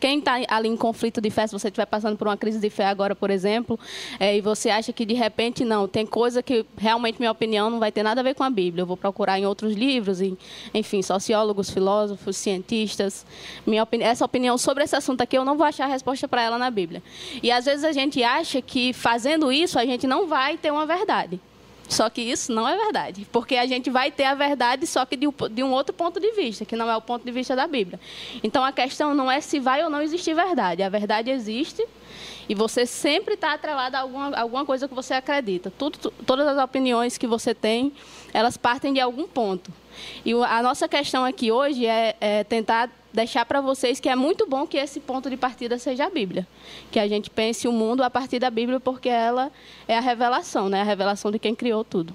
quem 0.00 0.18
está 0.18 0.40
ali 0.48 0.68
em 0.68 0.76
conflito 0.76 1.20
de 1.20 1.30
fé, 1.30 1.46
se 1.46 1.52
você 1.52 1.68
estiver 1.68 1.86
passando 1.86 2.16
por 2.16 2.26
uma 2.26 2.36
crise 2.36 2.58
de 2.58 2.70
fé 2.70 2.86
agora, 2.86 3.14
por 3.14 3.30
exemplo, 3.30 3.78
é, 4.18 4.36
e 4.36 4.40
você 4.40 4.70
acha 4.70 4.92
que 4.92 5.04
de 5.04 5.14
repente 5.14 5.64
não, 5.64 5.86
tem 5.86 6.06
coisa 6.06 6.42
que 6.42 6.64
realmente 6.76 7.18
minha 7.18 7.30
opinião 7.30 7.70
não 7.70 7.78
vai 7.78 7.92
ter 7.92 8.02
nada 8.02 8.20
a 8.20 8.24
ver 8.24 8.34
com 8.34 8.42
a 8.42 8.50
Bíblia. 8.50 8.82
Eu 8.82 8.86
vou 8.86 8.96
procurar 8.96 9.38
em 9.38 9.46
outros 9.46 9.74
livros, 9.74 10.20
em, 10.20 10.36
enfim, 10.72 11.02
sociólogos, 11.02 11.70
filósofos, 11.70 12.36
cientistas. 12.36 13.26
Minha 13.66 13.82
opini 13.82 14.04
essa 14.04 14.24
opinião 14.24 14.56
sobre 14.58 14.84
esse 14.84 14.94
assunto 14.94 15.20
aqui 15.20 15.36
eu 15.36 15.44
não 15.44 15.56
vou 15.56 15.66
achar 15.66 15.84
a 15.84 15.88
resposta 15.88 16.28
para 16.28 16.42
ela 16.42 16.58
na 16.58 16.70
Bíblia. 16.70 17.02
E 17.42 17.50
às 17.50 17.64
vezes 17.64 17.84
a 17.84 17.92
gente 17.92 18.22
acha 18.22 18.62
que 18.62 18.92
fazendo 18.92 19.50
isso 19.50 19.78
a 19.78 19.84
gente 19.84 20.06
não 20.06 20.26
vai 20.26 20.56
ter 20.56 20.70
uma 20.70 20.86
verdade. 20.86 21.40
Só 21.88 22.10
que 22.10 22.20
isso 22.20 22.52
não 22.52 22.68
é 22.68 22.76
verdade, 22.76 23.26
porque 23.30 23.56
a 23.56 23.66
gente 23.66 23.90
vai 23.90 24.10
ter 24.10 24.24
a 24.24 24.34
verdade 24.34 24.86
só 24.86 25.04
que 25.06 25.16
de 25.16 25.62
um, 25.62 25.70
outro 25.70 25.94
ponto 25.94 26.18
de 26.18 26.32
vista, 26.32 26.64
que 26.64 26.74
não 26.74 26.90
é 26.90 26.96
o 26.96 27.00
ponto 27.00 27.24
de 27.24 27.30
vista 27.30 27.54
da 27.54 27.66
Bíblia. 27.66 28.00
Então 28.42 28.64
a 28.64 28.72
questão 28.72 29.14
não 29.14 29.30
é 29.30 29.40
se 29.40 29.60
vai 29.60 29.82
ou 29.84 29.90
não 29.90 30.02
existir 30.02 30.34
verdade. 30.34 30.82
A 30.82 30.88
verdade 30.88 31.30
existe 31.30 31.86
e 32.48 32.54
você 32.54 32.86
sempre 32.86 33.34
está 33.34 33.52
atrelado 33.52 33.96
a 33.96 34.00
alguma, 34.00 34.36
alguma 34.36 34.64
coisa 34.64 34.88
que 34.88 34.94
você 34.94 35.14
acredita. 35.14 35.70
Tudo, 35.70 36.12
todas 36.24 36.46
as 36.46 36.62
opiniões 36.62 37.16
que 37.16 37.26
você 37.26 37.54
tem, 37.54 37.92
elas 38.32 38.56
partem 38.56 38.92
de 38.92 39.00
algum 39.00 39.26
ponto. 39.26 39.72
E 40.24 40.32
a 40.32 40.62
nossa 40.62 40.88
questão 40.88 41.24
aqui 41.24 41.50
hoje 41.50 41.86
é, 41.86 42.16
é 42.20 42.44
tentar 42.44 42.90
deixar 43.16 43.46
para 43.46 43.62
vocês 43.62 43.98
que 43.98 44.08
é 44.08 44.14
muito 44.14 44.46
bom 44.46 44.66
que 44.66 44.76
esse 44.76 45.00
ponto 45.00 45.30
de 45.30 45.36
partida 45.36 45.78
seja 45.78 46.04
a 46.04 46.10
Bíblia. 46.10 46.46
Que 46.90 46.98
a 46.98 47.08
gente 47.08 47.30
pense 47.30 47.66
o 47.66 47.72
mundo 47.72 48.02
a 48.02 48.10
partir 48.10 48.38
da 48.38 48.50
Bíblia, 48.50 48.78
porque 48.78 49.08
ela 49.08 49.50
é 49.88 49.96
a 49.96 50.00
revelação, 50.00 50.68
né? 50.68 50.82
a 50.82 50.84
revelação 50.84 51.30
de 51.30 51.38
quem 51.38 51.54
criou 51.54 51.82
tudo. 51.82 52.12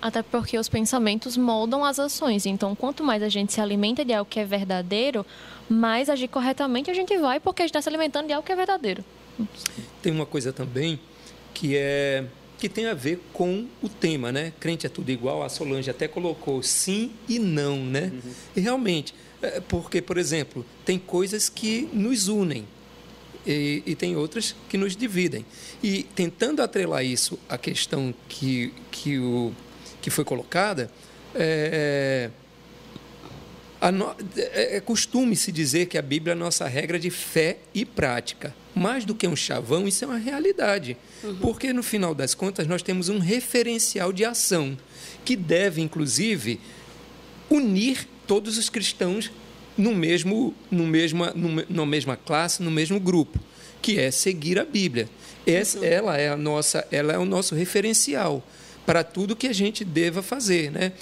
Até 0.00 0.22
porque 0.22 0.58
os 0.58 0.68
pensamentos 0.68 1.36
moldam 1.36 1.84
as 1.84 1.98
ações. 1.98 2.44
Então, 2.44 2.74
quanto 2.74 3.02
mais 3.02 3.22
a 3.22 3.28
gente 3.28 3.52
se 3.52 3.60
alimenta 3.60 4.04
de 4.04 4.12
algo 4.12 4.28
que 4.28 4.40
é 4.40 4.44
verdadeiro, 4.44 5.24
mais 5.68 6.10
agir 6.10 6.28
corretamente 6.28 6.90
a 6.90 6.94
gente 6.94 7.16
vai, 7.16 7.40
porque 7.40 7.62
a 7.62 7.64
gente 7.64 7.70
está 7.70 7.80
se 7.80 7.88
alimentando 7.88 8.26
de 8.26 8.32
algo 8.32 8.44
que 8.44 8.52
é 8.52 8.56
verdadeiro. 8.56 9.04
Tem 10.02 10.12
uma 10.12 10.26
coisa 10.26 10.52
também 10.52 11.00
que 11.54 11.76
é 11.76 12.24
que 12.62 12.68
tem 12.68 12.86
a 12.86 12.94
ver 12.94 13.20
com 13.32 13.66
o 13.82 13.88
tema, 13.88 14.30
né? 14.30 14.52
Crente 14.60 14.86
é 14.86 14.88
tudo 14.88 15.10
igual. 15.10 15.42
A 15.42 15.48
Solange 15.48 15.90
até 15.90 16.06
colocou 16.06 16.62
sim 16.62 17.10
e 17.28 17.40
não, 17.40 17.84
né? 17.84 18.12
Uhum. 18.14 18.32
E 18.54 18.60
realmente, 18.60 19.12
é, 19.42 19.58
porque, 19.58 20.00
por 20.00 20.16
exemplo, 20.16 20.64
tem 20.84 20.96
coisas 20.96 21.48
que 21.48 21.88
nos 21.92 22.28
unem 22.28 22.64
e, 23.44 23.82
e, 23.84 23.96
tem 23.96 24.14
outras 24.14 24.54
que 24.68 24.78
nos 24.78 24.94
dividem. 24.94 25.44
E 25.82 26.04
tentando 26.14 26.62
atrelar 26.62 27.04
isso 27.04 27.36
à 27.48 27.58
questão 27.58 28.14
que, 28.28 28.72
que, 28.92 29.18
o, 29.18 29.52
que 30.00 30.08
foi 30.08 30.24
colocada, 30.24 30.88
é, 31.34 32.30
no, 33.92 34.14
é, 34.36 34.76
é 34.76 34.80
costume 34.80 35.34
se 35.34 35.50
dizer 35.50 35.86
que 35.86 35.98
a 35.98 36.02
Bíblia 36.02 36.30
é 36.30 36.36
a 36.36 36.38
nossa 36.38 36.68
regra 36.68 36.96
de 36.96 37.10
fé 37.10 37.58
e 37.74 37.84
prática. 37.84 38.54
Mais 38.74 39.04
do 39.04 39.14
que 39.14 39.26
um 39.26 39.36
chavão, 39.36 39.86
isso 39.86 40.04
é 40.04 40.08
uma 40.08 40.16
realidade. 40.16 40.96
Uhum. 41.22 41.36
Porque, 41.36 41.72
no 41.72 41.82
final 41.82 42.14
das 42.14 42.34
contas, 42.34 42.66
nós 42.66 42.82
temos 42.82 43.08
um 43.08 43.18
referencial 43.18 44.12
de 44.12 44.24
ação 44.24 44.76
que 45.24 45.36
deve, 45.36 45.82
inclusive, 45.82 46.58
unir 47.50 48.08
todos 48.26 48.56
os 48.56 48.70
cristãos 48.70 49.30
no 49.76 49.94
mesmo, 49.94 50.54
no 50.70 50.86
mesma, 50.86 51.32
no, 51.34 51.64
na 51.68 51.86
mesma 51.86 52.16
classe, 52.16 52.62
no 52.62 52.70
mesmo 52.70 52.98
grupo, 52.98 53.38
que 53.80 53.98
é 53.98 54.10
seguir 54.10 54.58
a 54.58 54.64
Bíblia. 54.64 55.08
Essa, 55.46 55.78
uhum. 55.78 55.84
ela 55.84 56.18
é 56.18 56.28
a 56.28 56.36
nossa, 56.36 56.86
ela 56.90 57.12
é 57.12 57.18
o 57.18 57.24
nosso 57.24 57.54
referencial 57.54 58.46
para 58.86 59.04
tudo 59.04 59.36
que 59.36 59.46
a 59.46 59.52
gente 59.52 59.84
deva 59.84 60.22
fazer, 60.22 60.70
né? 60.70 60.92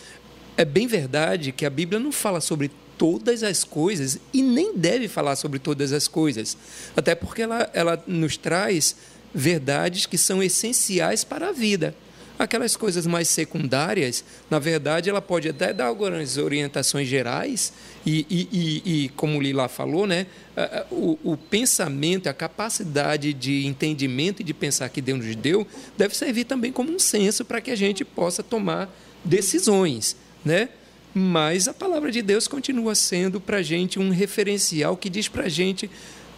É 0.57 0.65
bem 0.65 0.87
verdade 0.87 1.53
que 1.53 1.65
a 1.65 1.71
Bíblia 1.71 1.99
não 1.99 2.13
fala 2.13 2.41
sobre 2.41 2.71
todas 3.01 3.43
as 3.43 3.65
coisas 3.65 4.19
e 4.31 4.43
nem 4.43 4.77
deve 4.77 5.09
falar 5.09 5.35
sobre 5.35 5.59
todas 5.59 5.91
as 5.91 6.07
coisas, 6.07 6.55
até 6.95 7.15
porque 7.15 7.41
ela, 7.41 7.71
ela 7.73 8.05
nos 8.07 8.37
traz 8.37 8.95
verdades 9.35 10.05
que 10.05 10.19
são 10.19 10.43
essenciais 10.43 11.25
para 11.25 11.49
a 11.49 11.53
vida. 11.53 11.95
Aquelas 12.39 12.77
coisas 12.77 13.07
mais 13.07 13.27
secundárias, 13.29 14.23
na 14.51 14.59
verdade, 14.59 15.09
ela 15.09 15.23
pode 15.23 15.49
até 15.49 15.73
dar 15.73 15.87
algumas 15.87 16.37
orientações 16.37 17.09
gerais, 17.09 17.73
e, 18.05 18.27
e, 18.29 18.49
e, 18.53 19.05
e 19.05 19.09
como 19.11 19.41
Lila 19.41 19.67
falou, 19.67 20.07
né, 20.07 20.27
o, 20.91 21.19
o, 21.25 21.37
pensamento, 21.39 22.29
a 22.29 22.35
capacidade 22.35 23.33
de 23.33 23.65
entendimento 23.65 24.43
e 24.43 24.45
de 24.45 24.53
pensar 24.53 24.91
que 24.91 25.01
Deus 25.01 25.25
nos 25.25 25.37
deu, 25.37 25.67
deve 25.97 26.15
servir 26.15 26.45
também 26.45 26.71
como 26.71 26.93
um 26.93 26.99
senso 26.99 27.47
para 27.47 27.63
que 27.63 27.71
a 27.71 27.77
gente 27.77 28.05
possa 28.05 28.43
tomar 28.43 28.95
decisões. 29.25 30.17
Né? 30.45 30.69
Mas 31.13 31.67
a 31.67 31.75
palavra 31.75 32.11
de 32.11 32.23
Deus 32.23 32.47
continua 32.47 32.95
sendo 32.95 33.41
para 33.41 33.59
a 33.59 33.63
gente 33.63 33.99
um 33.99 34.11
referencial 34.11 34.97
que 34.97 35.11
diz 35.11 35.29
para 35.29 35.45
a 35.45 35.49
gente 35.49 35.91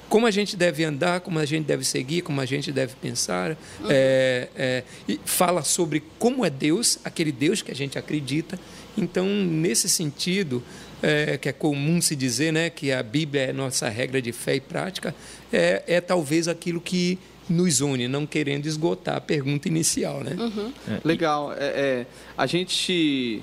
como 0.09 0.27
a 0.27 0.31
gente 0.31 0.59
deve 0.59 0.85
andar, 0.85 1.21
como 1.21 1.39
a 1.39 1.45
gente 1.47 1.65
deve 1.65 1.85
seguir, 1.85 2.21
como 2.21 2.39
a 2.39 2.45
gente 2.45 2.71
deve 2.71 2.95
pensar. 3.01 3.57
Uhum. 3.81 3.87
É, 3.89 4.49
é, 4.55 4.85
e 5.09 5.19
fala 5.25 5.63
sobre 5.63 6.03
como 6.19 6.45
é 6.45 6.51
Deus, 6.51 6.99
aquele 7.03 7.33
Deus 7.33 7.63
que 7.63 7.71
a 7.71 7.75
gente 7.75 7.99
acredita. 7.99 8.61
Então, 8.97 9.27
nesse 9.27 9.89
sentido, 9.89 10.63
é, 11.03 11.39
que 11.39 11.49
é 11.49 11.53
comum 11.53 12.01
se 12.03 12.15
dizer 12.15 12.53
né, 12.53 12.69
que 12.69 12.93
a 12.93 13.03
Bíblia 13.03 13.45
é 13.45 13.53
nossa 13.55 13.89
regra 13.89 14.21
de 14.21 14.33
fé 14.33 14.57
e 14.57 14.61
prática, 14.61 15.15
é, 15.51 15.83
é 15.87 16.01
talvez 16.01 16.47
aquilo 16.47 16.79
que 16.79 17.19
nos 17.49 17.81
une, 17.81 18.07
não 18.07 18.27
querendo 18.27 18.67
esgotar 18.67 19.17
a 19.17 19.21
pergunta 19.21 19.67
inicial. 19.67 20.23
Né? 20.23 20.37
Uhum. 20.39 20.73
É, 20.89 21.01
Legal. 21.05 21.53
É, 21.55 21.57
é, 21.59 22.07
a 22.37 22.47
gente. 22.47 23.43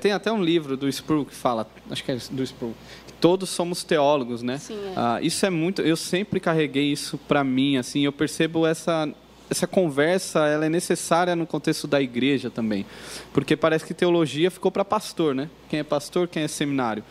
Tem 0.00 0.12
até 0.12 0.32
um 0.32 0.42
livro 0.42 0.76
do 0.76 0.88
Sproul 0.88 1.24
que 1.24 1.34
fala, 1.34 1.68
acho 1.90 2.02
que 2.02 2.12
é 2.12 2.18
do 2.30 2.42
Sproul, 2.42 2.74
todos 3.20 3.48
somos 3.50 3.82
teólogos, 3.84 4.42
né? 4.42 4.58
Sim, 4.58 4.74
é. 4.74 4.92
ah, 4.96 5.18
isso 5.22 5.44
é 5.44 5.50
muito. 5.50 5.82
Eu 5.82 5.96
sempre 5.96 6.40
carreguei 6.40 6.92
isso 6.92 7.18
para 7.18 7.42
mim, 7.42 7.76
assim. 7.76 8.04
Eu 8.04 8.12
percebo 8.12 8.66
essa 8.66 9.08
essa 9.48 9.66
conversa 9.66 10.46
ela 10.46 10.66
é 10.66 10.68
necessária 10.68 11.36
no 11.36 11.46
contexto 11.46 11.86
da 11.86 12.02
igreja 12.02 12.50
também, 12.50 12.84
porque 13.32 13.56
parece 13.56 13.84
que 13.84 13.94
teologia 13.94 14.50
ficou 14.50 14.72
para 14.72 14.84
pastor, 14.84 15.34
né? 15.34 15.48
Quem 15.68 15.80
é 15.80 15.84
pastor, 15.84 16.26
quem 16.26 16.42
é 16.42 16.48
seminário. 16.48 17.04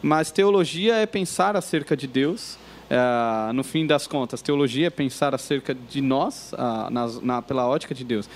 Mas 0.00 0.30
teologia 0.30 0.94
é 0.94 1.06
pensar 1.06 1.56
acerca 1.56 1.96
de 1.96 2.06
Deus. 2.06 2.58
É, 2.90 3.52
no 3.52 3.64
fim 3.64 3.86
das 3.86 4.06
contas, 4.06 4.42
teologia 4.42 4.88
é 4.88 4.90
pensar 4.90 5.34
acerca 5.34 5.74
de 5.74 6.02
nós, 6.02 6.52
ah, 6.58 6.88
na, 6.90 7.06
na, 7.22 7.42
pela 7.42 7.66
ótica 7.66 7.94
de 7.94 8.04
Deus. 8.04 8.28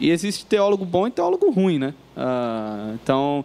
E 0.00 0.10
existe 0.10 0.44
teólogo 0.46 0.84
bom 0.84 1.06
e 1.06 1.10
teólogo 1.10 1.50
ruim, 1.50 1.78
né? 1.78 1.94
Ah, 2.16 2.92
então, 2.94 3.44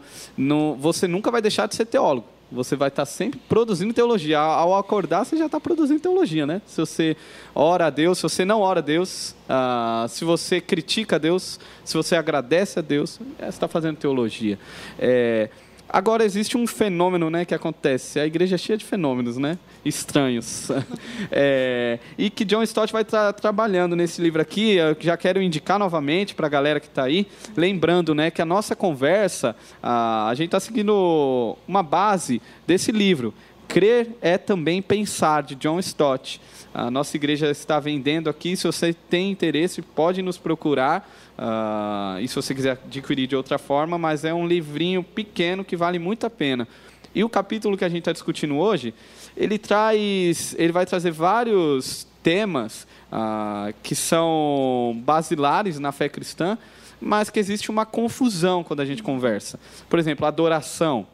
você 0.78 1.08
nunca 1.08 1.32
vai 1.32 1.42
deixar 1.42 1.68
de 1.68 1.76
ser 1.76 1.86
teólogo 1.86 2.26
você 2.52 2.76
vai 2.76 2.88
estar 2.88 3.06
sempre 3.06 3.40
produzindo 3.48 3.94
teologia. 3.94 4.40
Ao 4.40 4.76
acordar, 4.76 5.24
você 5.24 5.38
já 5.38 5.46
está 5.46 5.60
produzindo 5.60 6.00
teologia, 6.00 6.46
né? 6.46 6.62
Se 6.66 6.80
você 6.80 7.16
ora 7.54 7.88
a 7.88 7.90
Deus, 7.90 8.18
se 8.18 8.24
você 8.24 8.44
não 8.44 8.62
ora 8.62 8.80
a 8.80 8.84
Deus, 8.84 9.36
uh, 9.48 10.08
se 10.08 10.26
você 10.26 10.60
critica 10.60 11.18
a 11.18 11.20
Deus, 11.20 11.60
se 11.86 11.96
você 11.96 12.16
agradece 12.16 12.80
a 12.80 12.82
Deus, 12.82 13.20
você 13.38 13.50
está 13.50 13.68
fazendo 13.68 13.98
teologia. 13.98 14.58
É, 14.98 15.50
Agora 15.92 16.24
existe 16.24 16.56
um 16.56 16.68
fenômeno, 16.68 17.32
né, 17.32 17.46
que 17.46 17.56
acontece. 17.56 18.20
A 18.20 18.26
igreja 18.26 18.54
é 18.54 18.58
cheia 18.60 18.78
de 18.78 18.86
fenômenos, 18.86 19.38
né, 19.38 19.58
estranhos. 19.84 20.70
é, 21.32 21.98
e 22.16 22.30
que 22.30 22.46
John 22.46 22.62
Stott 22.62 22.94
vai 22.94 23.02
estar 23.02 23.34
trabalhando 23.34 23.96
nesse 23.96 24.22
livro 24.22 24.40
aqui. 24.40 24.76
Eu 24.76 24.96
já 25.00 25.18
quero 25.18 25.42
indicar 25.42 25.80
novamente 25.80 26.36
para 26.36 26.46
a 26.46 26.50
galera 26.50 26.80
que 26.80 26.86
está 26.86 27.06
aí, 27.06 27.26
lembrando, 27.58 28.14
né, 28.14 28.30
que 28.30 28.40
a 28.40 28.46
nossa 28.46 28.76
conversa, 28.76 29.56
a, 29.82 30.30
a 30.30 30.36
gente 30.36 30.50
está 30.50 30.60
seguindo 30.60 31.58
uma 31.68 31.82
base 31.82 32.40
desse 32.68 32.92
livro. 32.92 33.34
Crer 33.68 34.16
é 34.22 34.38
também 34.38 34.82
pensar 34.82 35.44
de 35.44 35.56
John 35.56 35.80
Stott. 35.80 36.40
A 36.74 36.90
nossa 36.92 37.16
igreja 37.18 37.50
está 37.50 37.80
vendendo 37.80 38.30
aqui. 38.30 38.56
Se 38.56 38.66
você 38.66 38.94
tem 38.94 39.32
interesse, 39.32 39.82
pode 39.82 40.22
nos 40.22 40.38
procurar. 40.38 41.08
Uh, 41.40 42.20
e 42.20 42.28
se 42.28 42.36
você 42.36 42.54
quiser 42.54 42.72
adquirir 42.72 43.26
de 43.26 43.34
outra 43.34 43.58
forma, 43.58 43.98
mas 43.98 44.26
é 44.26 44.34
um 44.34 44.46
livrinho 44.46 45.02
pequeno 45.02 45.64
que 45.64 45.78
vale 45.78 45.98
muito 45.98 46.26
a 46.26 46.30
pena. 46.30 46.68
E 47.16 47.24
o 47.24 47.30
capítulo 47.30 47.78
que 47.78 47.86
a 47.86 47.90
gente 47.90 48.00
está 48.00 48.12
discutindo 48.12 48.58
hoje, 48.58 48.94
ele 49.38 49.58
traz, 49.58 50.54
ele 50.60 50.74
vai 50.74 50.86
trazer 50.86 51.12
vários 51.12 52.06
temas 52.22 52.86
uh, 53.10 53.74
que 53.82 53.96
são 53.96 55.02
basilares 55.06 55.80
na 55.80 55.94
fé 55.94 56.10
cristã, 56.10 56.58
mas 57.00 57.30
que 57.30 57.40
existe 57.40 57.72
uma 57.72 57.86
confusão 57.86 58.62
quando 58.62 58.82
a 58.82 58.86
gente 58.86 59.02
conversa. 59.02 59.58
Por 59.90 59.98
exemplo, 59.98 60.26
adoração. 60.26 61.08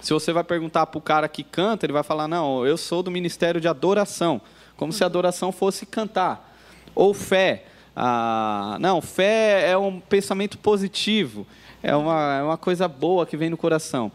Se 0.00 0.12
você 0.12 0.32
vai 0.32 0.44
perguntar 0.44 0.86
para 0.86 0.98
o 0.98 1.02
cara 1.02 1.28
que 1.28 1.42
canta, 1.42 1.84
ele 1.84 1.92
vai 1.92 2.04
falar: 2.04 2.28
não, 2.28 2.64
eu 2.64 2.76
sou 2.76 3.02
do 3.02 3.10
ministério 3.10 3.60
de 3.60 3.66
adoração, 3.66 4.40
como 4.76 4.92
se 4.92 5.02
adoração 5.02 5.50
fosse 5.50 5.84
cantar. 5.84 6.56
Ou 6.94 7.12
fé. 7.12 7.64
Ah, 7.96 8.76
não, 8.78 9.00
fé 9.00 9.70
é 9.70 9.78
um 9.78 9.98
pensamento 9.98 10.58
positivo, 10.58 11.46
é 11.82 11.96
uma, 11.96 12.36
é 12.36 12.42
uma 12.42 12.58
coisa 12.58 12.86
boa 12.86 13.24
que 13.24 13.38
vem 13.38 13.48
no 13.48 13.56
coração. 13.56 14.12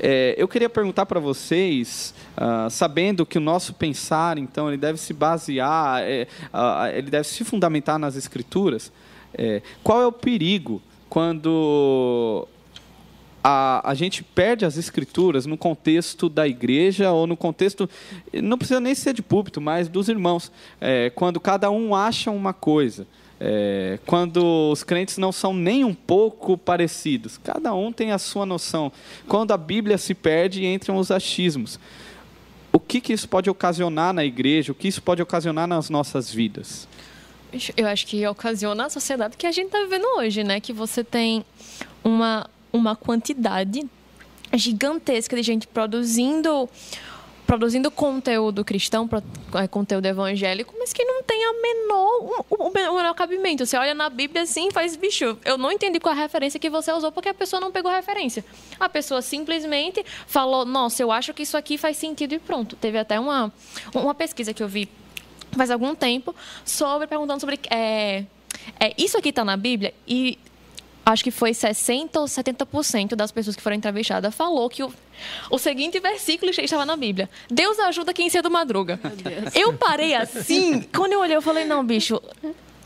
É, 0.00 0.36
eu 0.38 0.46
queria 0.46 0.68
perguntar 0.68 1.04
para 1.06 1.18
vocês, 1.18 2.14
ah, 2.36 2.68
sabendo 2.70 3.26
que 3.26 3.36
o 3.36 3.40
nosso 3.40 3.74
pensar, 3.74 4.38
então, 4.38 4.68
ele 4.68 4.76
deve 4.76 4.98
se 4.98 5.12
basear, 5.12 6.02
é, 6.02 6.28
ah, 6.52 6.88
ele 6.94 7.10
deve 7.10 7.26
se 7.26 7.42
fundamentar 7.44 7.98
nas 7.98 8.14
escrituras, 8.14 8.92
é, 9.34 9.60
qual 9.82 10.00
é 10.00 10.06
o 10.06 10.12
perigo 10.12 10.80
quando 11.08 12.46
a, 13.50 13.80
a 13.92 13.94
gente 13.94 14.22
perde 14.22 14.66
as 14.66 14.76
escrituras 14.76 15.46
no 15.46 15.56
contexto 15.56 16.28
da 16.28 16.46
igreja 16.46 17.10
ou 17.12 17.26
no 17.26 17.34
contexto, 17.34 17.88
não 18.42 18.58
precisa 18.58 18.78
nem 18.78 18.94
ser 18.94 19.14
de 19.14 19.22
púlpito, 19.22 19.58
mas 19.58 19.88
dos 19.88 20.10
irmãos, 20.10 20.52
é, 20.78 21.08
quando 21.14 21.40
cada 21.40 21.70
um 21.70 21.94
acha 21.94 22.30
uma 22.30 22.52
coisa. 22.52 23.06
É, 23.40 23.98
quando 24.04 24.70
os 24.70 24.82
crentes 24.82 25.16
não 25.16 25.32
são 25.32 25.54
nem 25.54 25.82
um 25.82 25.94
pouco 25.94 26.58
parecidos, 26.58 27.38
cada 27.38 27.72
um 27.72 27.90
tem 27.90 28.12
a 28.12 28.18
sua 28.18 28.44
noção. 28.44 28.92
Quando 29.26 29.52
a 29.52 29.56
Bíblia 29.56 29.96
se 29.96 30.12
perde, 30.12 30.66
entram 30.66 30.98
os 30.98 31.10
achismos. 31.10 31.80
O 32.70 32.78
que, 32.78 33.00
que 33.00 33.14
isso 33.14 33.26
pode 33.26 33.48
ocasionar 33.48 34.12
na 34.12 34.26
igreja? 34.26 34.72
O 34.72 34.74
que 34.74 34.88
isso 34.88 35.00
pode 35.00 35.22
ocasionar 35.22 35.66
nas 35.66 35.88
nossas 35.88 36.30
vidas? 36.30 36.86
Eu 37.74 37.86
acho 37.86 38.06
que 38.06 38.26
ocasiona 38.26 38.84
a 38.86 38.90
sociedade 38.90 39.38
que 39.38 39.46
a 39.46 39.52
gente 39.52 39.68
está 39.68 39.80
vivendo 39.80 40.04
hoje, 40.18 40.44
né? 40.44 40.60
Que 40.60 40.72
você 40.72 41.02
tem 41.02 41.42
uma, 42.04 42.46
uma 42.72 42.96
quantidade 42.96 43.86
gigantesca 44.54 45.36
de 45.36 45.42
gente 45.42 45.66
produzindo 45.66 46.68
produzindo 47.48 47.90
conteúdo 47.90 48.62
cristão, 48.62 49.08
é, 49.54 49.66
conteúdo 49.66 50.04
evangélico, 50.04 50.74
mas 50.78 50.92
que 50.92 51.02
não 51.02 51.22
tem 51.22 51.42
a 51.46 51.52
menor, 51.54 52.44
o, 52.50 52.70
menor 52.70 53.14
cabimento. 53.14 53.64
Você 53.64 53.74
olha 53.74 53.94
na 53.94 54.10
Bíblia 54.10 54.42
assim 54.42 54.68
e 54.68 54.70
faz, 54.70 54.94
bicho, 54.96 55.38
eu 55.46 55.56
não 55.56 55.72
entendi 55.72 55.98
qual 55.98 56.14
a 56.14 56.18
referência 56.18 56.60
que 56.60 56.68
você 56.68 56.92
usou, 56.92 57.10
porque 57.10 57.30
a 57.30 57.32
pessoa 57.32 57.58
não 57.58 57.72
pegou 57.72 57.90
referência. 57.90 58.44
A 58.78 58.86
pessoa 58.86 59.22
simplesmente 59.22 60.04
falou, 60.26 60.66
nossa, 60.66 61.02
eu 61.02 61.10
acho 61.10 61.32
que 61.32 61.42
isso 61.42 61.56
aqui 61.56 61.78
faz 61.78 61.96
sentido 61.96 62.34
e 62.34 62.38
pronto. 62.38 62.76
Teve 62.76 62.98
até 62.98 63.18
uma, 63.18 63.50
uma 63.94 64.14
pesquisa 64.14 64.52
que 64.52 64.62
eu 64.62 64.68
vi 64.68 64.86
faz 65.52 65.70
algum 65.70 65.94
tempo 65.94 66.36
sobre, 66.66 67.06
perguntando 67.06 67.40
sobre... 67.40 67.58
É, 67.70 68.24
é, 68.78 68.92
isso 68.98 69.16
aqui 69.16 69.30
está 69.30 69.42
na 69.42 69.56
Bíblia 69.56 69.94
e 70.06 70.38
acho 71.12 71.24
que 71.24 71.30
foi 71.30 71.52
60% 71.52 72.16
ou 72.16 72.24
70% 72.24 73.14
das 73.14 73.32
pessoas 73.32 73.56
que 73.56 73.62
foram 73.62 73.76
entrevistadas 73.76 74.34
falou 74.34 74.68
que 74.68 74.82
o, 74.82 74.92
o 75.50 75.58
seguinte 75.58 75.98
versículo 76.00 76.50
estava 76.50 76.84
na 76.84 76.96
Bíblia. 76.96 77.28
Deus 77.50 77.78
ajuda 77.78 78.12
quem 78.12 78.28
cedo 78.28 78.50
madruga. 78.50 79.00
Eu 79.54 79.72
parei 79.74 80.14
assim, 80.14 80.82
quando 80.94 81.12
eu 81.12 81.20
olhei, 81.20 81.36
eu 81.36 81.42
falei, 81.42 81.64
não, 81.64 81.84
bicho, 81.84 82.20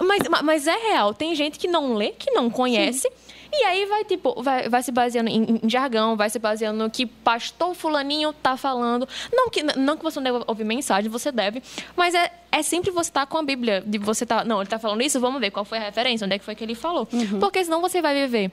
mas, 0.03 0.43
mas 0.43 0.67
é 0.67 0.77
real. 0.77 1.15
Tem 1.15 1.35
gente 1.35 1.59
que 1.59 1.69
não 1.69 1.95
lê, 1.95 2.11
que 2.11 2.31
não 2.31 2.51
conhece. 2.51 3.09
Sim 3.09 3.33
e 3.55 3.65
aí 3.65 3.85
vai, 3.85 4.03
tipo, 4.03 4.43
vai, 4.43 4.67
vai 4.67 4.83
se 4.83 4.91
baseando 4.91 5.29
em, 5.29 5.61
em, 5.63 5.69
jargão, 5.69 6.17
vai 6.17 6.31
se 6.31 6.39
baseando 6.39 6.83
no 6.83 6.91
que 6.91 7.05
pastor 7.05 7.75
fulaninho 7.75 8.33
tá 8.33 8.57
falando. 8.57 9.07
Não 9.31 9.51
que, 9.51 9.63
não 9.63 9.97
que 9.97 10.03
você 10.03 10.19
não 10.19 10.25
deve 10.25 10.45
ouvir 10.47 10.65
mensagem, 10.65 11.11
você 11.11 11.31
deve, 11.31 11.63
mas 11.95 12.15
é, 12.15 12.33
é 12.51 12.63
sempre 12.63 12.91
você 12.91 13.11
estar 13.11 13.21
tá 13.21 13.27
com 13.27 13.37
a 13.37 13.43
Bíblia, 13.43 13.83
de 13.87 13.99
você 13.99 14.25
tá, 14.25 14.43
não, 14.43 14.61
ele 14.61 14.71
tá 14.71 14.79
falando 14.79 15.03
isso, 15.03 15.21
vamos 15.21 15.39
ver 15.39 15.51
qual 15.51 15.67
foi 15.67 15.77
a 15.77 15.83
referência, 15.83 16.25
onde 16.25 16.35
é 16.35 16.39
que 16.39 16.45
foi 16.45 16.55
que 16.55 16.65
ele 16.65 16.75
falou. 16.75 17.07
Uhum. 17.13 17.39
Porque 17.39 17.63
senão 17.63 17.83
você 17.83 18.01
vai 18.01 18.15
viver 18.15 18.51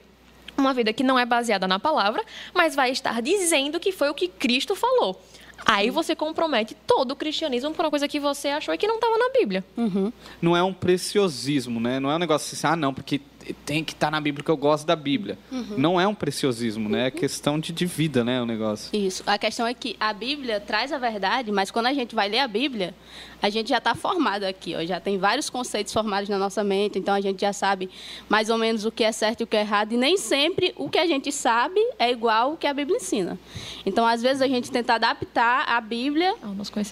uma 0.57 0.73
vida 0.73 0.91
que 0.91 1.03
não 1.03 1.17
é 1.17 1.25
baseada 1.25 1.65
na 1.65 1.79
palavra, 1.79 2.21
mas 2.53 2.75
vai 2.75 2.91
estar 2.91 3.21
dizendo 3.21 3.79
que 3.79 3.93
foi 3.93 4.09
o 4.09 4.13
que 4.13 4.27
Cristo 4.27 4.75
falou. 4.75 5.17
Aí 5.65 5.89
você 5.89 6.15
compromete 6.15 6.75
todo 6.87 7.11
o 7.11 7.15
cristianismo 7.15 7.71
por 7.71 7.85
uma 7.85 7.89
coisa 7.89 8.07
que 8.07 8.19
você 8.19 8.49
achou 8.49 8.73
e 8.73 8.77
que 8.77 8.87
não 8.87 8.95
estava 8.95 9.17
na 9.17 9.29
Bíblia. 9.29 9.63
Uhum. 9.77 10.11
Não 10.41 10.55
é 10.55 10.63
um 10.63 10.73
preciosismo, 10.73 11.79
né? 11.79 11.99
Não 11.99 12.09
é 12.09 12.15
um 12.15 12.19
negócio 12.19 12.55
assim, 12.55 12.67
ah, 12.67 12.75
não, 12.75 12.93
porque 12.93 13.21
tem 13.65 13.83
que 13.83 13.93
estar 13.93 14.07
tá 14.07 14.11
na 14.11 14.21
Bíblia, 14.21 14.43
porque 14.43 14.51
eu 14.51 14.57
gosto 14.57 14.85
da 14.85 14.95
Bíblia. 14.95 15.37
Uhum. 15.51 15.75
Não 15.77 16.01
é 16.01 16.07
um 16.07 16.15
preciosismo, 16.15 16.89
né? 16.89 17.07
É 17.07 17.11
questão 17.11 17.59
de, 17.59 17.71
de 17.71 17.85
vida, 17.85 18.23
né? 18.23 18.41
O 18.41 18.45
negócio. 18.45 18.89
Isso. 18.95 19.23
A 19.25 19.37
questão 19.37 19.65
é 19.65 19.73
que 19.73 19.95
a 19.99 20.13
Bíblia 20.13 20.59
traz 20.59 20.91
a 20.91 20.97
verdade, 20.97 21.51
mas 21.51 21.71
quando 21.71 21.87
a 21.87 21.93
gente 21.93 22.15
vai 22.15 22.29
ler 22.29 22.39
a 22.39 22.47
Bíblia, 22.47 22.93
a 23.41 23.49
gente 23.49 23.69
já 23.69 23.77
está 23.77 23.95
formado 23.95 24.43
aqui, 24.43 24.75
ó, 24.75 24.83
já 24.85 24.99
tem 24.99 25.17
vários 25.17 25.49
conceitos 25.49 25.93
formados 25.93 26.27
na 26.27 26.37
nossa 26.37 26.63
mente, 26.63 26.99
então 26.99 27.13
a 27.13 27.21
gente 27.21 27.39
já 27.39 27.53
sabe 27.53 27.89
mais 28.27 28.49
ou 28.49 28.57
menos 28.57 28.85
o 28.85 28.91
que 28.91 29.03
é 29.03 29.11
certo 29.11 29.41
e 29.41 29.43
o 29.43 29.47
que 29.47 29.55
é 29.55 29.61
errado, 29.61 29.93
e 29.93 29.97
nem 29.97 30.17
sempre 30.17 30.73
o 30.75 30.89
que 30.89 30.97
a 30.97 31.07
gente 31.07 31.31
sabe 31.31 31.79
é 31.97 32.11
igual 32.11 32.53
o 32.53 32.57
que 32.57 32.67
a 32.67 32.73
Bíblia 32.73 32.97
ensina. 32.97 33.39
Então, 33.85 34.05
às 34.05 34.21
vezes, 34.21 34.41
a 34.41 34.47
gente 34.47 34.69
tenta 34.69 34.95
adaptar 34.95 35.63
a 35.67 35.79
Bíblia 35.79 36.35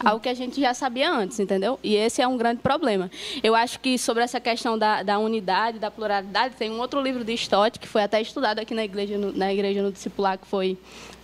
ao 0.06 0.20
que 0.20 0.30
a 0.30 0.34
gente 0.34 0.62
já 0.62 0.74
sabia 0.74 1.12
antes, 1.12 1.40
entendeu? 1.40 1.80
E 1.84 1.96
esse 1.96 2.22
é 2.22 2.28
um 2.28 2.38
grande 2.38 2.62
problema. 2.62 3.12
Eu 3.44 3.54
acho 3.54 3.80
que 3.80 3.98
sobre 3.98 4.24
essa 4.24 4.40
questão 4.40 4.78
da, 4.78 5.04
da 5.04 5.20
unidade, 5.20 5.80
da 5.80 5.92
pluralidade, 5.92 6.37
tem 6.58 6.72
um 6.72 6.80
outro 6.80 7.02
livro 7.02 7.24
de 7.24 7.34
Stott, 7.34 7.80
que 7.80 7.88
foi 7.88 8.04
até 8.04 8.22
estudado 8.22 8.60
aqui 8.60 8.74
na 8.74 8.84
igreja, 8.84 9.18
na 9.18 9.54
igreja 9.54 9.82
no 9.82 9.92
discipular, 9.92 10.38
que 10.38 10.48
foi 10.48 10.78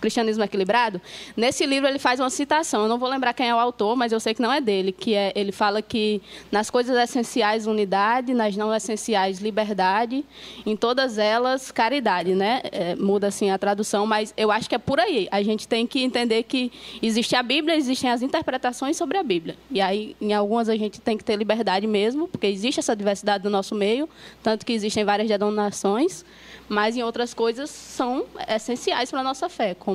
Cristianismo 0.04 0.44
Equilibrado. 0.44 1.00
Nesse 1.34 1.64
livro 1.64 1.88
ele 1.88 1.98
faz 1.98 2.20
uma 2.20 2.28
citação, 2.28 2.82
eu 2.82 2.88
não 2.88 2.98
vou 2.98 3.08
lembrar 3.08 3.32
quem 3.32 3.48
é 3.48 3.54
o 3.54 3.58
autor, 3.58 3.96
mas 3.96 4.12
eu 4.12 4.20
sei 4.20 4.34
que 4.34 4.42
não 4.42 4.52
é 4.52 4.60
dele, 4.60 4.92
que 4.92 5.14
é, 5.14 5.32
ele 5.34 5.50
fala 5.50 5.80
que 5.80 6.20
nas 6.52 6.68
coisas 6.68 6.94
essenciais 6.94 7.66
unidade, 7.66 8.34
nas 8.34 8.54
não 8.54 8.74
essenciais 8.74 9.38
liberdade, 9.38 10.22
em 10.66 10.76
todas 10.76 11.16
elas 11.16 11.72
caridade, 11.72 12.34
né? 12.34 12.60
É, 12.70 12.94
muda 12.96 13.28
assim 13.28 13.50
a 13.50 13.56
tradução, 13.56 14.06
mas 14.06 14.34
eu 14.36 14.50
acho 14.50 14.68
que 14.68 14.74
é 14.74 14.78
por 14.78 15.00
aí. 15.00 15.26
A 15.30 15.42
gente 15.42 15.66
tem 15.66 15.86
que 15.86 16.02
entender 16.02 16.42
que 16.42 16.70
existe 17.02 17.34
a 17.34 17.42
Bíblia, 17.42 17.74
existem 17.74 18.10
as 18.10 18.20
interpretações 18.20 18.98
sobre 18.98 19.16
a 19.16 19.22
Bíblia. 19.22 19.56
E 19.70 19.80
aí, 19.80 20.14
em 20.20 20.34
algumas 20.34 20.68
a 20.68 20.76
gente 20.76 21.00
tem 21.00 21.16
que 21.16 21.24
ter 21.24 21.36
liberdade 21.36 21.86
mesmo, 21.86 22.28
porque 22.28 22.46
existe 22.46 22.78
essa 22.78 22.94
diversidade 22.94 23.42
no 23.42 23.48
nosso 23.48 23.74
meio, 23.74 24.06
tanto 24.42 24.66
que 24.66 24.72
existem 24.74 25.02
várias 25.02 25.28
denominações 25.28 26.24
mas 26.68 26.96
em 26.96 27.02
outras 27.02 27.34
coisas 27.34 27.70
são 27.70 28.24
essenciais 28.48 29.10
para 29.10 29.20
a 29.20 29.22
nossa 29.22 29.48
fé, 29.48 29.74
como 29.74 29.93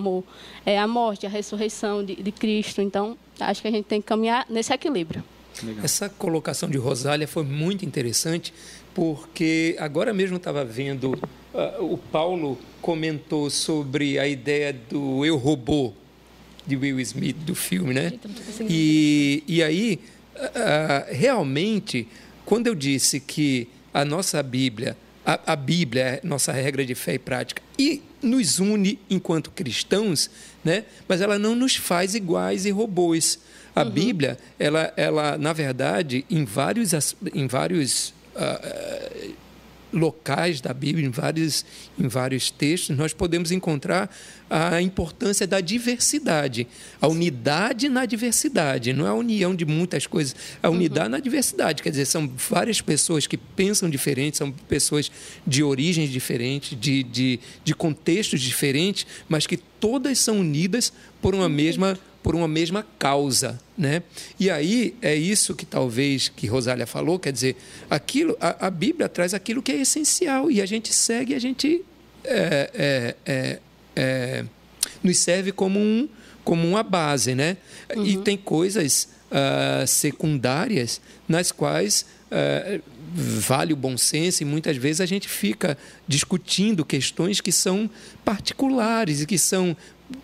é, 0.65 0.79
a 0.79 0.88
morte, 0.88 1.25
a 1.25 1.29
ressurreição 1.29 2.03
de, 2.03 2.15
de, 2.15 2.31
Cristo. 2.31 2.81
Então, 2.81 3.17
acho 3.39 3.62
que 3.62 3.67
a 3.67 3.71
gente 3.71 3.85
tem 3.85 4.01
que 4.01 4.07
caminhar 4.07 4.45
nesse 4.49 4.73
equilíbrio. 4.73 5.23
Legal. 5.63 5.83
Essa 5.83 6.09
colocação 6.09 6.69
de 6.69 6.77
Rosália 6.77 7.27
foi 7.27 7.43
muito 7.43 7.85
interessante, 7.85 8.53
porque 8.93 9.75
agora 9.79 10.13
mesmo 10.13 10.38
estava 10.38 10.63
vendo, 10.63 11.13
uh, 11.53 11.83
o 11.83 11.97
Paulo 11.97 12.57
comentou 12.81 13.49
sobre 13.49 14.17
a 14.17 14.27
ideia 14.27 14.73
do 14.73 15.25
eu 15.25 15.35
robô, 15.38 15.93
de 16.65 16.75
Will 16.75 16.99
Smith, 16.99 17.35
do 17.38 17.55
filme, 17.55 17.93
né? 17.93 18.13
E, 18.69 19.43
e 19.47 19.63
aí, 19.63 19.99
uh, 20.35 21.13
realmente, 21.13 22.07
quando 22.45 22.67
eu 22.67 22.75
disse 22.75 23.19
que 23.19 23.67
a 23.93 24.05
nossa 24.05 24.41
Bíblia 24.43 24.95
a, 25.29 25.53
a 25.53 25.55
Bíblia 25.55 26.03
é 26.03 26.21
nossa 26.23 26.51
regra 26.51 26.83
de 26.83 26.95
fé 26.95 27.13
e 27.13 27.19
prática 27.19 27.62
e 27.77 28.01
nos 28.21 28.60
une 28.60 28.99
enquanto 29.10 29.51
cristãos, 29.51 30.29
né? 30.63 30.86
mas 31.08 31.21
ela 31.21 31.39
não 31.39 31.55
nos 31.55 31.75
faz 31.75 32.15
iguais 32.15 32.65
e 32.65 32.71
robôs. 32.71 33.39
A 33.75 33.84
uhum. 33.84 33.89
Bíblia, 33.89 34.38
ela, 34.58 34.93
ela, 34.97 35.38
na 35.38 35.53
verdade, 35.53 36.25
em 36.29 36.43
vários, 36.43 36.91
em 37.34 37.47
vários 37.47 38.10
uh, 38.36 39.34
locais 39.91 40.62
da 40.62 40.73
Bíblia, 40.73 41.06
em 41.08 41.10
vários, 41.10 41.65
em 41.97 42.08
vários 42.08 42.49
textos, 42.52 42.95
nós 42.95 43.13
podemos 43.13 43.52
encontrar 43.52 44.10
a 44.49 44.82
importância 44.82 45.45
da 45.45 45.62
diversidade, 45.62 46.67
a 46.99 47.08
unidade 47.08 47.88
na 47.88 48.06
diversidade, 48.06 48.93
não 48.93 49.06
é 49.06 49.10
a 49.10 49.13
união 49.13 49.54
de 49.56 49.65
muitas 49.65 50.08
coisas, 50.08 50.36
a 50.62 50.69
uhum. 50.69 50.75
unidade 50.75 51.06
uhum. 51.08 51.12
na 51.12 51.19
diversidade, 51.19 51.84
quer 51.84 51.89
dizer, 51.91 52.06
são 52.06 52.28
várias 52.28 52.82
pessoas 52.82 53.28
que 53.28 53.38
pensam 53.38 53.89
diferente, 53.89 54.38
são 54.38 54.52
pessoas 54.52 55.12
de 55.45 55.63
origens 55.63 56.10
diferentes, 56.10 56.78
de, 56.80 57.04
de, 57.04 57.39
de 57.63 57.75
contextos 57.75 58.41
diferentes, 58.41 59.06
mas 59.28 59.45
que 59.45 59.58
todas 59.58 60.19
são 60.19 60.39
unidas 60.39 60.91
por 61.21 61.36
uma 61.36 61.49
mesma 61.49 61.97
por 62.21 62.36
uma 62.36 62.47
mesma 62.47 62.86
causa, 62.97 63.60
né? 63.77 64.03
E 64.39 64.49
aí 64.49 64.95
é 65.01 65.15
isso 65.15 65.55
que 65.55 65.65
talvez 65.65 66.29
que 66.29 66.47
Rosália 66.47 66.86
falou, 66.86 67.17
quer 67.17 67.32
dizer, 67.32 67.55
aquilo, 67.89 68.36
a, 68.39 68.67
a 68.67 68.69
Bíblia 68.69 69.08
traz 69.08 69.34
aquilo 69.34 69.62
que 69.62 69.71
é 69.71 69.82
essencial 69.82 70.51
e 70.51 70.62
a 70.62 70.65
gente 70.65 70.93
segue, 70.93 71.34
a 71.34 71.39
gente 71.39 71.84
é, 72.23 72.69
é, 72.73 73.15
é, 73.25 73.60
é 73.95 74.45
nos 75.03 75.17
serve 75.19 75.51
como 75.51 75.79
um 75.79 76.10
como 76.43 76.67
uma 76.67 76.82
base, 76.82 77.36
né? 77.36 77.58
Uhum. 77.95 78.05
E 78.05 78.17
tem 78.17 78.36
coisas 78.36 79.08
uh, 79.29 79.86
secundárias 79.86 80.99
nas 81.27 81.51
quais 81.51 82.05
uh, 82.32 82.82
vale 83.13 83.73
o 83.73 83.75
bom 83.75 83.97
senso 83.97 84.41
e 84.41 84.45
muitas 84.45 84.75
vezes 84.77 85.01
a 85.01 85.05
gente 85.05 85.27
fica 85.27 85.77
discutindo 86.08 86.86
questões 86.86 87.39
que 87.39 87.51
são 87.51 87.89
particulares 88.25 89.21
e 89.21 89.25
que 89.25 89.38
são 89.38 89.75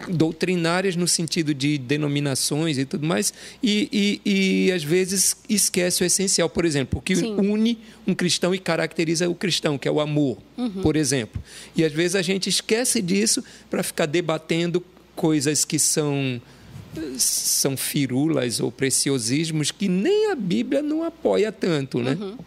doutrinárias 0.08 0.96
no 0.96 1.08
sentido 1.08 1.54
de 1.54 1.78
denominações 1.78 2.78
e 2.78 2.86
tudo 2.86 3.06
mais, 3.06 3.34
e, 3.62 4.22
e, 4.26 4.68
e 4.68 4.72
às 4.72 4.84
vezes 4.84 5.36
esquece 5.48 6.04
o 6.04 6.06
essencial. 6.06 6.50
Por 6.50 6.66
exemplo, 6.66 7.00
o 7.00 7.02
que 7.02 7.16
Sim. 7.16 7.36
une 7.36 7.78
um 8.08 8.14
cristão 8.14 8.54
e 8.54 8.60
caracteriza 8.60 9.30
o 9.30 9.36
cristão, 9.36 9.78
que 9.78 9.88
é 9.88 9.92
o 9.92 10.00
amor, 10.00 10.38
uhum. 10.58 10.82
por 10.82 10.96
exemplo. 10.96 11.42
E 11.76 11.84
às 11.84 11.92
vezes 11.92 12.16
a 12.16 12.22
gente 12.22 12.50
esquece 12.50 13.02
disso 13.02 13.44
para 13.70 13.84
ficar 13.84 14.06
debatendo 14.06 14.84
coisas 15.16 15.66
que 15.66 15.80
são 15.80 16.42
são 17.18 17.76
firulas 17.76 18.62
ou 18.62 18.72
preciosismos 18.72 19.70
que 19.70 19.90
nem 19.90 20.32
a 20.32 20.36
Bíblia 20.36 20.82
não 20.82 21.04
apoia 21.04 21.52
tanto, 21.52 22.00
né? 22.00 22.18
Uhum. 22.20 22.38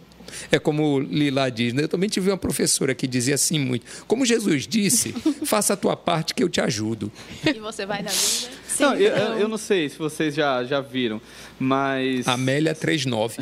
É 0.50 0.58
como 0.58 1.00
Lila 1.00 1.50
diz, 1.50 1.72
né? 1.72 1.84
eu 1.84 1.88
também 1.88 2.08
tive 2.08 2.30
uma 2.30 2.36
professora 2.36 2.94
que 2.94 3.06
dizia 3.06 3.34
assim 3.34 3.58
muito: 3.58 3.84
como 4.06 4.24
Jesus 4.24 4.66
disse, 4.66 5.12
faça 5.44 5.74
a 5.74 5.76
tua 5.76 5.96
parte 5.96 6.34
que 6.34 6.42
eu 6.42 6.48
te 6.48 6.60
ajudo. 6.60 7.10
E 7.44 7.58
você 7.58 7.86
vai 7.86 8.02
na 8.02 8.10
vida? 8.10 8.58
Sim, 8.68 8.82
não, 8.82 8.94
eu, 8.94 9.16
então. 9.16 9.38
eu, 9.38 9.48
não 9.48 9.58
sei 9.58 9.88
se 9.88 9.98
vocês 9.98 10.34
já, 10.34 10.62
já 10.64 10.80
viram, 10.80 11.20
mas. 11.58 12.28
Amélia 12.28 12.74
39. 12.74 13.38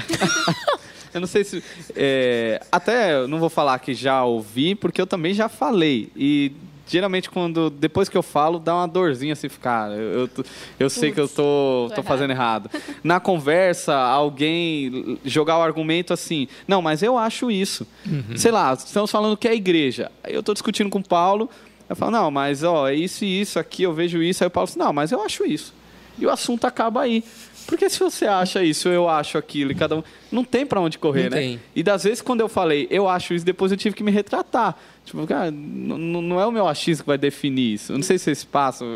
eu 1.12 1.20
não 1.20 1.26
sei 1.28 1.44
se. 1.44 1.62
É, 1.94 2.60
até 2.72 3.26
não 3.26 3.38
vou 3.38 3.50
falar 3.50 3.78
que 3.78 3.92
já 3.92 4.24
ouvi, 4.24 4.74
porque 4.74 5.00
eu 5.00 5.06
também 5.06 5.34
já 5.34 5.48
falei. 5.48 6.10
E 6.16 6.52
geralmente 6.86 7.28
quando 7.28 7.68
depois 7.68 8.08
que 8.08 8.16
eu 8.16 8.22
falo 8.22 8.58
dá 8.58 8.74
uma 8.74 8.86
dorzinha 8.88 9.32
assim, 9.32 9.48
ficar, 9.48 9.90
eu, 9.90 10.20
eu, 10.20 10.44
eu 10.78 10.90
sei 10.90 11.12
que 11.12 11.20
eu 11.20 11.28
tô, 11.28 11.90
tô 11.94 12.02
fazendo 12.02 12.30
errado. 12.30 12.70
Na 13.02 13.20
conversa, 13.20 13.94
alguém 13.94 15.18
jogar 15.24 15.58
o 15.58 15.62
argumento 15.62 16.12
assim, 16.12 16.48
não, 16.66 16.80
mas 16.80 17.02
eu 17.02 17.18
acho 17.18 17.50
isso. 17.50 17.86
Uhum. 18.06 18.36
Sei 18.36 18.50
lá, 18.50 18.72
estamos 18.72 19.10
falando 19.10 19.36
que 19.36 19.48
é 19.48 19.54
igreja. 19.54 20.10
Eu 20.24 20.42
tô 20.42 20.52
discutindo 20.52 20.88
com 20.88 21.00
o 21.00 21.04
Paulo, 21.06 21.50
eu 21.88 21.96
falo, 21.96 22.10
não, 22.10 22.30
mas 22.30 22.62
ó, 22.62 22.88
é 22.88 22.94
isso 22.94 23.24
e 23.24 23.40
isso 23.40 23.58
aqui, 23.58 23.82
eu 23.82 23.92
vejo 23.92 24.22
isso. 24.22 24.42
Aí 24.42 24.48
o 24.48 24.50
Paulo 24.50 24.68
assim, 24.68 24.78
não, 24.78 24.92
mas 24.92 25.12
eu 25.12 25.22
acho 25.22 25.44
isso. 25.44 25.74
E 26.18 26.24
o 26.24 26.30
assunto 26.30 26.66
acaba 26.66 27.02
aí. 27.02 27.22
Porque 27.66 27.90
se 27.90 27.98
você 27.98 28.26
acha 28.26 28.62
isso, 28.62 28.88
eu 28.88 29.08
acho 29.08 29.36
aquilo, 29.36 29.72
e 29.72 29.74
cada 29.74 29.96
um. 29.96 30.02
Não 30.30 30.44
tem 30.44 30.64
para 30.64 30.80
onde 30.80 30.98
correr, 30.98 31.24
não 31.24 31.30
né? 31.30 31.36
Tem. 31.36 31.60
E 31.74 31.82
das 31.82 32.04
vezes 32.04 32.22
quando 32.22 32.40
eu 32.40 32.48
falei, 32.48 32.86
eu 32.90 33.08
acho 33.08 33.34
isso, 33.34 33.44
depois 33.44 33.72
eu 33.72 33.78
tive 33.78 33.94
que 33.94 34.04
me 34.04 34.10
retratar. 34.10 34.76
Tipo, 35.06 35.24
cara, 35.24 35.52
não 35.52 36.40
é 36.40 36.44
o 36.44 36.50
meu 36.50 36.66
achismo 36.66 37.04
que 37.04 37.06
vai 37.06 37.16
definir 37.16 37.74
isso. 37.74 37.92
Eu 37.92 37.96
não 37.96 38.02
sei 38.02 38.18
se 38.18 38.24
vocês 38.24 38.42
passam. 38.42 38.88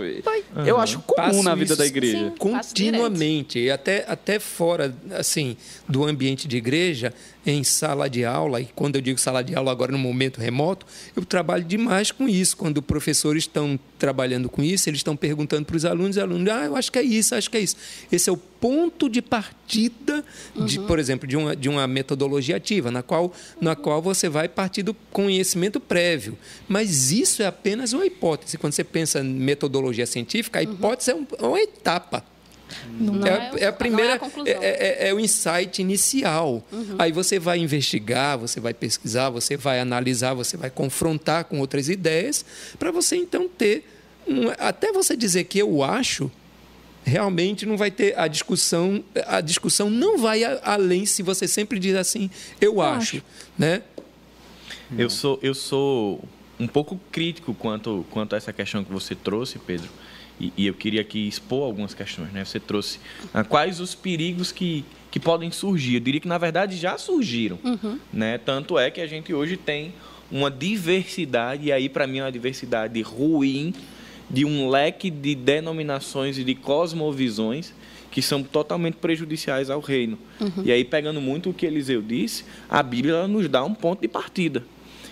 Eu 0.67 0.75
uhum. 0.75 0.81
acho 0.81 0.99
comum 0.99 1.29
Passo 1.29 1.43
na 1.45 1.55
vida 1.55 1.77
da 1.77 1.87
igreja. 1.87 2.19
Sim, 2.19 2.33
continuamente. 2.37 3.61
E 3.61 3.71
até, 3.71 4.05
até 4.09 4.41
fora, 4.41 4.93
assim, 5.13 5.57
do 5.89 6.05
ambiente 6.05 6.49
de 6.49 6.57
igreja, 6.57 7.15
em 7.45 7.65
sala 7.65 8.09
de 8.09 8.25
aula, 8.25 8.61
e 8.61 8.67
quando 8.75 8.97
eu 8.97 9.01
digo 9.01 9.19
sala 9.19 9.43
de 9.43 9.55
aula 9.55 9.73
agora 9.73 9.93
no 9.93 9.99
momento 9.99 10.41
remoto, 10.41 10.87
eu 11.17 11.25
trabalho 11.25 11.65
demais 11.65 12.11
com 12.11 12.29
isso. 12.29 12.57
Quando 12.57 12.83
professores 12.83 13.45
estão 13.45 13.79
trabalhando 13.99 14.49
com 14.49 14.63
isso, 14.63 14.89
eles 14.89 14.99
estão 14.99 15.17
perguntando 15.17 15.65
para 15.65 15.77
os 15.77 15.85
alunos, 15.85 16.17
e 16.17 16.21
alunos, 16.21 16.49
ah, 16.49 16.65
eu 16.67 16.77
acho 16.77 16.93
que 16.93 16.99
é 16.99 17.03
isso, 17.03 17.35
acho 17.35 17.51
que 17.51 17.57
é 17.57 17.61
isso. 17.61 17.77
Esse 18.13 18.29
é 18.29 18.33
o 18.33 18.37
ponto 18.37 19.09
de 19.09 19.23
partida, 19.23 20.23
de, 20.67 20.79
uhum. 20.79 20.87
por 20.87 20.99
exemplo, 20.99 21.27
de 21.27 21.37
uma, 21.37 21.57
de 21.57 21.69
uma 21.69 21.87
metodologia 21.87 22.57
ativa, 22.57 22.91
na 22.91 23.03
qual, 23.03 23.33
na 23.61 23.75
qual 23.75 24.03
você 24.03 24.29
vai 24.29 24.49
partir 24.49 24.83
do 24.83 24.93
conhecimento 25.11 25.81
prévio. 25.81 26.37
Mas 26.69 27.11
isso 27.11 27.43
é 27.43 27.47
apenas 27.47 27.93
uma 27.93 28.05
hipótese. 28.05 28.59
Quando 28.59 28.75
você 28.75 28.85
pensa 28.85 29.21
em 29.21 29.25
metodologia 29.25 30.07
científica, 30.07 30.61
a 30.61 30.63
uhum. 30.63 30.73
hipótese 30.73 31.13
uhum. 31.13 31.27
é, 31.39 31.47
uma 31.47 31.61
etapa. 31.61 32.25
Não 32.99 33.27
é, 33.27 33.31
é, 33.31 33.65
é, 33.65 33.67
a 33.67 33.73
primeira, 33.73 34.21
é, 34.47 34.51
é, 34.51 35.09
é, 35.09 35.15
o 35.15 35.21
insight 35.21 35.81
inicial. 35.81 36.65
Uhum. 36.71 36.97
Aí 36.99 37.13
você 37.13 37.39
vai 37.39 37.59
investigar, 37.59 38.39
você 38.39 38.61
vai 38.61 38.75
pesquisar, 38.75 39.31
você 39.31 39.57
vai 39.57 39.81
analisar, 39.81 40.35
você 40.35 40.57
vai 40.57 40.71
confrontar 40.71 41.45
com 41.45 41.61
outras 41.61 41.89
ideias, 41.89 42.45
para 42.79 42.91
você 42.91 43.17
então 43.17 43.49
ter. 43.49 43.85
Um, 44.29 44.51
até 44.59 44.93
você 44.93 45.17
dizer 45.17 45.45
que 45.45 45.59
eu 45.59 45.83
acho, 45.83 46.31
realmente 47.05 47.65
não 47.65 47.77
vai 47.77 47.91
ter 47.91 48.19
a 48.19 48.29
discussão. 48.29 49.03
A 49.27 49.41
discussão 49.41 49.89
não 49.89 50.19
vai 50.19 50.43
além 50.63 51.07
se 51.07 51.23
você 51.23 51.49
sempre 51.49 51.79
diz 51.79 51.97
assim, 51.97 52.31
eu, 52.61 52.75
eu 52.75 52.83
acho, 52.83 53.17
acho, 53.17 53.25
né? 53.59 53.83
Eu 54.97 55.09
sou, 55.09 55.39
eu 55.41 55.55
sou 55.55 56.23
um 56.59 56.67
pouco 56.67 57.01
crítico 57.11 57.55
quanto, 57.55 58.05
quanto 58.11 58.35
a 58.35 58.37
essa 58.37 58.53
questão 58.53 58.85
que 58.85 58.93
você 58.93 59.15
trouxe, 59.15 59.59
Pedro 59.59 59.89
e, 60.41 60.53
e 60.57 60.67
eu 60.67 60.75
queria 60.75 61.03
aqui 61.03 61.29
expor 61.29 61.65
algumas 61.65 61.93
questões. 61.93 62.33
Né? 62.33 62.45
Você 62.45 62.59
trouxe 62.59 62.99
ah, 63.33 63.45
quais 63.45 63.79
os 63.79 63.95
perigos 63.95 64.51
que, 64.51 64.85
que 65.11 65.21
podem 65.21 65.51
surgir. 65.51 65.95
Eu 65.95 66.01
diria 66.01 66.21
que, 66.21 66.29
na 66.29 66.39
verdade, 66.39 66.77
já 66.77 66.97
surgiram. 66.97 67.59
Uhum. 67.63 67.99
Né? 68.13 68.39
Tanto 68.39 68.79
é 68.79 68.91
que 68.91 69.01
a 69.01 69.07
gente 69.07 69.33
hoje 69.35 69.57
tem 69.57 69.93
uma 70.31 70.51
diversidade, 70.51 71.67
e 71.67 71.73
aí, 71.73 71.89
para 71.89 72.07
mim, 72.07 72.19
é 72.19 72.25
uma 72.25 72.33
diversidade 72.33 73.01
ruim, 73.03 73.75
de 74.31 74.45
um 74.45 74.69
leque 74.69 75.11
de 75.11 75.35
denominações 75.35 76.39
e 76.39 76.45
de 76.45 76.55
cosmovisões 76.55 77.75
que 78.13 78.23
são 78.23 78.43
totalmente 78.43 78.95
prejudiciais 78.95 79.71
ao 79.71 79.81
reino. 79.81 80.19
Uhum. 80.41 80.65
E 80.65 80.73
aí, 80.73 80.85
pegando 80.85 81.21
muito 81.21 81.51
o 81.51 81.55
que 81.55 81.67
Eliseu 81.67 82.01
disse, 82.01 82.45
a 82.69 82.83
Bíblia 82.83 83.27
nos 83.29 83.49
dá 83.49 83.65
um 83.65 83.75
ponto 83.75 84.01
de 84.01 84.09
partida. 84.09 84.65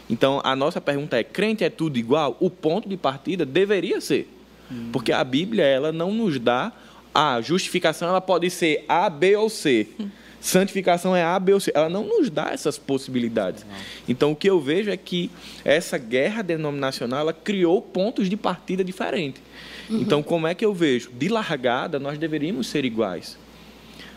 Então, 0.08 0.40
a 0.42 0.56
nossa 0.56 0.80
pergunta 0.80 1.18
é: 1.18 1.24
crente 1.24 1.64
é 1.64 1.70
tudo 1.70 1.98
igual? 1.98 2.36
O 2.40 2.48
ponto 2.48 2.88
de 2.88 2.96
partida 2.96 3.44
deveria 3.44 4.00
ser. 4.00 4.28
Hum. 4.70 4.90
Porque 4.92 5.12
a 5.12 5.22
Bíblia 5.24 5.64
ela 5.64 5.92
não 5.92 6.12
nos 6.12 6.38
dá 6.38 6.72
a 7.14 7.40
justificação, 7.40 8.08
ela 8.08 8.20
pode 8.20 8.50
ser 8.50 8.84
A, 8.88 9.08
B 9.08 9.36
ou 9.36 9.48
C. 9.48 9.88
Hum. 9.98 10.08
Santificação 10.40 11.16
é 11.16 11.22
A, 11.24 11.38
B 11.38 11.52
ou 11.52 11.60
C. 11.60 11.72
Ela 11.74 11.88
não 11.88 12.04
nos 12.04 12.30
dá 12.30 12.50
essas 12.52 12.78
possibilidades. 12.78 13.64
Não. 13.64 13.74
Então, 14.08 14.32
o 14.32 14.36
que 14.36 14.48
eu 14.48 14.60
vejo 14.60 14.90
é 14.90 14.96
que 14.96 15.30
essa 15.64 15.98
guerra 15.98 16.42
denominacional 16.42 17.20
ela 17.20 17.32
criou 17.32 17.82
pontos 17.82 18.28
de 18.30 18.36
partida 18.36 18.84
diferentes. 18.84 19.42
Uhum. 19.90 20.00
Então, 20.00 20.22
como 20.22 20.46
é 20.46 20.54
que 20.54 20.64
eu 20.64 20.72
vejo? 20.72 21.10
De 21.10 21.28
largada, 21.28 21.98
nós 21.98 22.18
deveríamos 22.18 22.68
ser 22.68 22.84
iguais. 22.84 23.36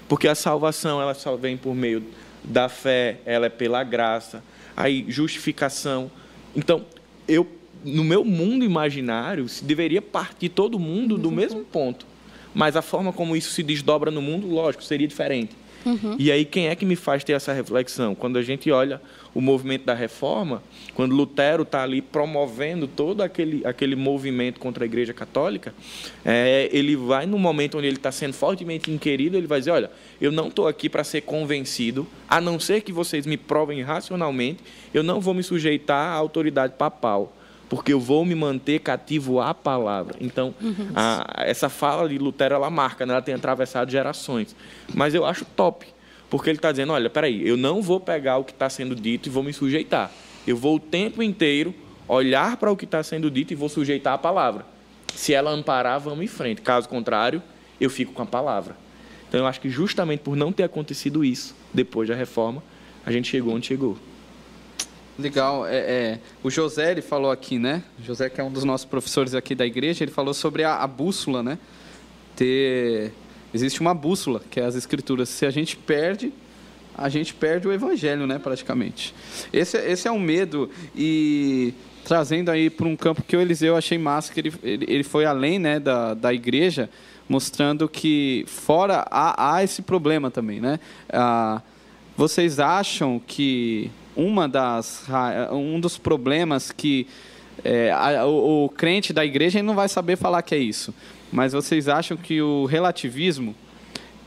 Porque 0.08 0.28
a 0.28 0.36
salvação, 0.36 1.02
ela 1.02 1.14
só 1.14 1.36
vem 1.36 1.58
por 1.58 1.74
meio 1.74 2.04
da 2.44 2.70
fé, 2.70 3.18
ela 3.26 3.48
é 3.48 3.50
pela 3.50 3.84
graça. 3.84 4.44
Aí, 4.76 5.06
justificação. 5.08 6.12
Então, 6.56 6.86
eu 7.28 7.48
no 7.84 8.04
meu 8.04 8.24
mundo 8.24 8.64
imaginário, 8.64 9.48
se 9.48 9.64
deveria 9.64 10.02
partir 10.02 10.50
todo 10.50 10.80
mundo 10.80 11.18
do 11.18 11.32
mesmo 11.32 11.64
ponto. 11.64 12.06
Mas 12.54 12.76
a 12.76 12.82
forma 12.82 13.14
como 13.14 13.36
isso 13.36 13.52
se 13.52 13.64
desdobra 13.64 14.12
no 14.12 14.22
mundo, 14.22 14.48
lógico, 14.48 14.84
seria 14.84 15.08
diferente. 15.08 15.56
Uhum. 15.86 16.16
E 16.20 16.32
aí, 16.32 16.46
quem 16.46 16.68
é 16.68 16.76
que 16.76 16.86
me 16.86 16.96
faz 16.96 17.24
ter 17.24 17.34
essa 17.34 17.54
reflexão? 17.54 18.14
Quando 18.14 18.38
a 18.38 18.42
gente 18.42 18.70
olha 18.70 19.02
o 19.34 19.42
movimento 19.42 19.86
da 19.86 19.94
reforma, 19.94 20.62
quando 20.94 21.16
Lutero 21.16 21.64
está 21.64 21.82
ali 21.82 22.02
promovendo 22.02 22.88
todo 22.88 23.22
aquele, 23.22 23.66
aquele 23.66 23.96
movimento 23.96 24.60
contra 24.60 24.84
a 24.84 24.86
Igreja 24.86 25.14
Católica, 25.14 25.74
é, 26.24 26.70
ele 26.72 26.96
vai, 26.96 27.26
no 27.26 27.40
momento 27.40 27.78
onde 27.78 27.88
ele 27.88 27.96
está 27.96 28.12
sendo 28.12 28.34
fortemente 28.34 28.92
inquirido, 28.92 29.36
ele 29.36 29.48
vai 29.48 29.60
dizer: 29.60 29.72
Olha, 29.72 29.92
eu 30.20 30.32
não 30.32 30.50
estou 30.50 30.68
aqui 30.68 30.88
para 30.88 31.04
ser 31.04 31.22
convencido, 31.22 32.06
a 32.30 32.40
não 32.40 32.60
ser 32.60 32.82
que 32.82 32.92
vocês 32.92 33.26
me 33.26 33.38
provem 33.38 33.82
racionalmente, 33.82 34.60
eu 34.94 35.02
não 35.02 35.20
vou 35.20 35.34
me 35.34 35.42
sujeitar 35.42 36.14
à 36.14 36.14
autoridade 36.14 36.74
papal 36.78 37.36
porque 37.72 37.94
eu 37.94 38.02
vou 38.02 38.26
me 38.26 38.36
manter 38.36 38.80
cativo 38.80 39.40
à 39.40 39.54
palavra. 39.54 40.18
Então, 40.20 40.54
uhum. 40.62 40.92
a, 40.94 41.26
essa 41.38 41.70
fala 41.70 42.10
de 42.10 42.18
Lutero, 42.18 42.54
ela 42.54 42.70
marca, 42.70 43.06
né? 43.06 43.14
ela 43.14 43.22
tem 43.22 43.34
atravessado 43.34 43.90
gerações. 43.90 44.54
Mas 44.94 45.16
eu 45.16 45.26
acho 45.26 45.46
top, 45.46 45.88
porque 46.30 46.50
ele 46.50 46.58
está 46.58 46.70
dizendo, 46.70 46.92
olha, 46.92 47.10
peraí, 47.10 47.48
eu 47.48 47.56
não 47.56 47.82
vou 47.82 47.98
pegar 47.98 48.40
o 48.40 48.44
que 48.44 48.52
está 48.52 48.70
sendo 48.70 48.94
dito 48.94 49.28
e 49.28 49.30
vou 49.30 49.42
me 49.42 49.54
sujeitar. 49.54 50.12
Eu 50.46 50.58
vou 50.58 50.76
o 50.76 50.80
tempo 50.82 51.24
inteiro 51.24 51.74
olhar 52.10 52.58
para 52.58 52.70
o 52.70 52.76
que 52.76 52.84
está 52.84 53.02
sendo 53.04 53.32
dito 53.32 53.54
e 53.54 53.56
vou 53.56 53.70
sujeitar 53.70 54.16
a 54.16 54.18
palavra. 54.18 54.66
Se 55.16 55.34
ela 55.34 55.50
amparar, 55.50 55.98
vamos 55.98 56.26
em 56.26 56.28
frente. 56.28 56.62
Caso 56.62 56.90
contrário, 56.90 57.42
eu 57.80 57.90
fico 57.90 58.12
com 58.12 58.22
a 58.22 58.26
palavra. 58.26 58.76
Então, 59.30 59.40
eu 59.40 59.48
acho 59.48 59.62
que 59.62 59.70
justamente 59.70 60.20
por 60.20 60.36
não 60.36 60.52
ter 60.52 60.64
acontecido 60.64 61.24
isso, 61.24 61.56
depois 61.74 62.10
da 62.10 62.16
reforma, 62.16 62.62
a 63.06 63.14
gente 63.14 63.30
chegou 63.30 63.56
onde 63.56 63.68
chegou. 63.68 63.98
Legal. 65.22 65.68
É, 65.68 65.76
é, 65.76 66.20
o 66.44 66.50
José 66.50 66.92
ele 66.92 67.02
falou 67.02 67.30
aqui, 67.30 67.60
né? 67.60 67.84
O 68.00 68.04
José 68.04 68.30
que 68.30 68.42
é 68.42 68.44
um 68.44 68.52
dos 68.52 68.64
nossos 68.64 68.86
professores 68.86 69.36
aqui 69.36 69.54
da 69.54 69.66
igreja, 69.66 70.04
ele 70.04 70.12
falou 70.12 70.34
sobre 70.34 70.64
a, 70.64 70.78
a 70.78 70.88
bússola, 70.88 71.44
né? 71.44 71.60
Ter 72.36 73.14
existe 73.54 73.82
uma 73.82 73.94
bússola 73.94 74.42
que 74.50 74.60
é 74.60 74.66
as 74.66 74.76
escrituras. 74.76 75.30
Se 75.30 75.46
a 75.46 75.52
gente 75.52 75.78
perde, 75.78 76.34
a 76.98 77.08
gente 77.08 77.34
perde 77.36 77.68
o 77.68 77.72
evangelho, 77.72 78.26
né? 78.26 78.40
Praticamente. 78.40 79.14
Esse, 79.54 79.78
esse 79.78 80.08
é 80.08 80.12
um 80.12 80.20
medo 80.20 80.70
e 80.96 81.74
trazendo 82.04 82.50
aí 82.50 82.70
para 82.70 82.88
um 82.88 82.96
campo 82.96 83.22
que 83.22 83.38
o 83.38 83.42
Eliseu 83.42 83.78
achei 83.78 84.00
massa 84.00 84.34
que 84.34 84.40
ele, 84.40 84.54
ele, 84.64 84.86
ele 84.88 85.04
foi 85.04 85.26
além, 85.26 85.60
né? 85.60 85.80
Da, 85.80 86.16
da 86.16 86.34
igreja, 86.34 86.90
mostrando 87.30 87.88
que 87.88 88.44
fora 88.48 89.06
há, 89.12 89.56
há 89.56 89.64
esse 89.64 89.84
problema 89.84 90.32
também, 90.32 90.60
né? 90.60 90.80
Ah, 91.10 91.62
vocês 92.18 92.60
acham 92.60 93.22
que 93.26 93.92
uma 94.16 94.48
das, 94.48 95.06
um 95.52 95.80
dos 95.80 95.98
problemas 95.98 96.72
que 96.72 97.08
é, 97.64 97.92
a, 97.92 98.26
o, 98.26 98.66
o, 98.66 98.70
crente 98.70 99.14
da 99.14 99.26
igreja 99.26 99.62
não 99.62 99.76
vai 99.76 99.88
saber 99.88 100.18
falar 100.18 100.42
que 100.42 100.56
é 100.56 100.58
isso. 100.58 100.94
Mas 101.32 101.54
vocês 101.54 101.88
acham 101.88 102.18
que 102.18 102.42
o 102.42 102.66
relativismo, 102.66 103.56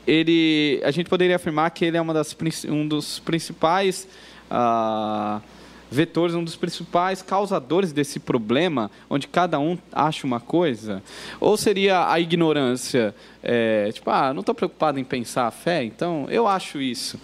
ele, 0.07 0.81
a 0.83 0.91
gente 0.91 1.09
poderia 1.09 1.35
afirmar 1.35 1.69
que 1.71 1.85
ele 1.85 1.97
é 1.97 2.01
uma 2.01 2.13
das, 2.13 2.35
um 2.67 2.87
dos 2.87 3.19
principais 3.19 4.07
ah, 4.49 5.41
vetores, 5.89 6.35
um 6.35 6.43
dos 6.43 6.55
principais 6.55 7.21
causadores 7.21 7.91
desse 7.91 8.19
problema, 8.19 8.89
onde 9.09 9.27
cada 9.27 9.59
um 9.59 9.77
acha 9.91 10.25
uma 10.25 10.39
coisa? 10.39 11.03
Ou 11.39 11.55
seria 11.57 12.09
a 12.09 12.19
ignorância? 12.19 13.13
É, 13.43 13.91
tipo, 13.91 14.09
ah, 14.09 14.33
não 14.33 14.39
estou 14.39 14.55
preocupado 14.55 14.99
em 14.99 15.03
pensar 15.03 15.47
a 15.47 15.51
fé, 15.51 15.83
então 15.83 16.25
eu 16.29 16.47
acho 16.47 16.81
isso. 16.81 17.19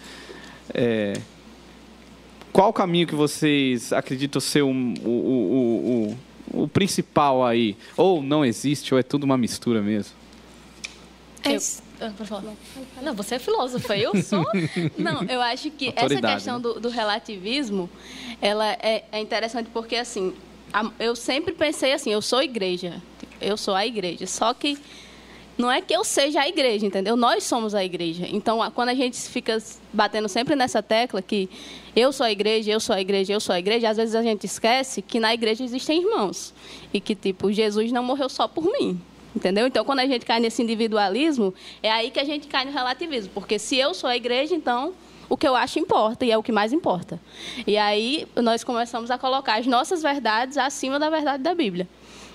É, 0.74 1.14
qual 2.52 2.70
o 2.70 2.74
caminho 2.74 3.08
que 3.08 3.16
vocês 3.16 3.94
acreditam 3.94 4.42
ser 4.42 4.62
o, 4.62 4.70
o, 4.70 5.10
o, 5.10 6.18
o, 6.54 6.64
o 6.64 6.68
principal 6.68 7.46
aí? 7.46 7.78
Ou 7.96 8.22
não 8.22 8.44
existe, 8.44 8.94
ou 8.94 9.00
é 9.00 9.04
tudo 9.04 9.24
uma 9.24 9.38
mistura 9.38 9.82
mesmo? 9.82 10.14
É, 11.44 11.58
ah, 12.02 12.12
não, 13.02 13.14
você 13.14 13.36
é 13.36 13.40
filósofa, 13.40 13.96
eu 13.96 14.22
sou. 14.22 14.46
não, 14.98 15.24
eu 15.24 15.42
acho 15.42 15.70
que 15.72 15.94
essa 15.96 16.22
questão 16.22 16.58
né? 16.58 16.62
do, 16.62 16.80
do, 16.80 16.90
relativismo, 16.90 17.90
ela 18.42 18.72
é, 18.74 19.06
é, 19.12 19.20
interessante 19.20 19.70
porque 19.72 19.96
assim, 19.96 20.34
eu 21.00 21.16
sempre 21.16 21.54
pensei 21.54 21.94
assim, 21.94 22.12
eu 22.12 22.22
sou 22.22 22.42
igreja, 22.42 23.02
eu 23.40 23.56
sou 23.56 23.76
a 23.76 23.86
igreja. 23.86 24.26
Só 24.28 24.54
que 24.54 24.78
não 25.58 25.72
é 25.72 25.82
que 25.82 25.94
eu 25.94 26.04
seja 26.04 26.42
a 26.42 26.48
igreja, 26.48 26.86
entendeu? 26.86 27.16
Nós 27.16 27.44
somos 27.44 27.76
a 27.76 27.84
igreja. 27.84 28.26
Então, 28.30 28.60
quando 28.72 28.90
a 28.90 28.94
gente 28.94 29.18
fica 29.18 29.62
batendo 29.94 30.28
sempre 30.28 30.56
nessa 30.56 30.82
tecla 30.82 31.22
que 31.22 31.50
eu 31.96 32.12
sou 32.12 32.26
a 32.26 32.32
igreja, 32.32 32.72
eu 32.72 32.80
sou 32.80 32.96
a 32.96 33.02
igreja, 33.02 33.34
eu 33.34 33.40
sou 33.40 33.54
a 33.54 33.60
igreja, 33.60 33.90
às 33.90 33.98
vezes 33.98 34.16
a 34.16 34.24
gente 34.24 34.46
esquece 34.46 35.02
que 35.02 35.20
na 35.20 35.34
igreja 35.34 35.64
existem 35.64 36.02
irmãos. 36.02 36.54
E 36.94 37.00
que, 37.00 37.16
tipo, 37.16 37.52
Jesus 37.52 37.92
não 37.92 38.04
morreu 38.04 38.30
só 38.30 38.48
por 38.48 38.64
mim. 38.64 39.00
Entendeu? 39.36 39.68
Então, 39.68 39.86
quando 39.86 40.00
a 40.00 40.06
gente 40.06 40.26
cai 40.26 40.40
nesse 40.40 40.62
individualismo, 40.62 41.54
é 41.82 41.92
aí 41.92 42.12
que 42.12 42.20
a 42.20 42.26
gente 42.26 42.48
cai 42.48 42.66
no 42.66 42.72
relativismo. 42.72 43.32
Porque 43.34 43.58
se 43.58 43.78
eu 43.78 43.94
sou 43.94 44.10
a 44.10 44.16
igreja, 44.16 44.54
então 44.54 44.94
o 45.32 45.38
que 45.38 45.48
eu 45.48 45.56
acho 45.56 45.80
importa 45.80 46.26
e 46.26 46.32
é 46.32 46.38
o 46.38 46.44
que 46.44 46.52
mais 46.52 46.74
importa. 46.74 47.18
E 47.66 47.78
aí 47.78 48.28
nós 48.36 48.66
começamos 48.66 49.10
a 49.10 49.18
colocar 49.18 49.60
as 49.60 49.66
nossas 49.66 50.02
verdades 50.02 50.58
acima 50.58 51.00
da 51.00 51.10
verdade 51.10 51.42
da 51.42 51.56
Bíblia. 51.56 51.88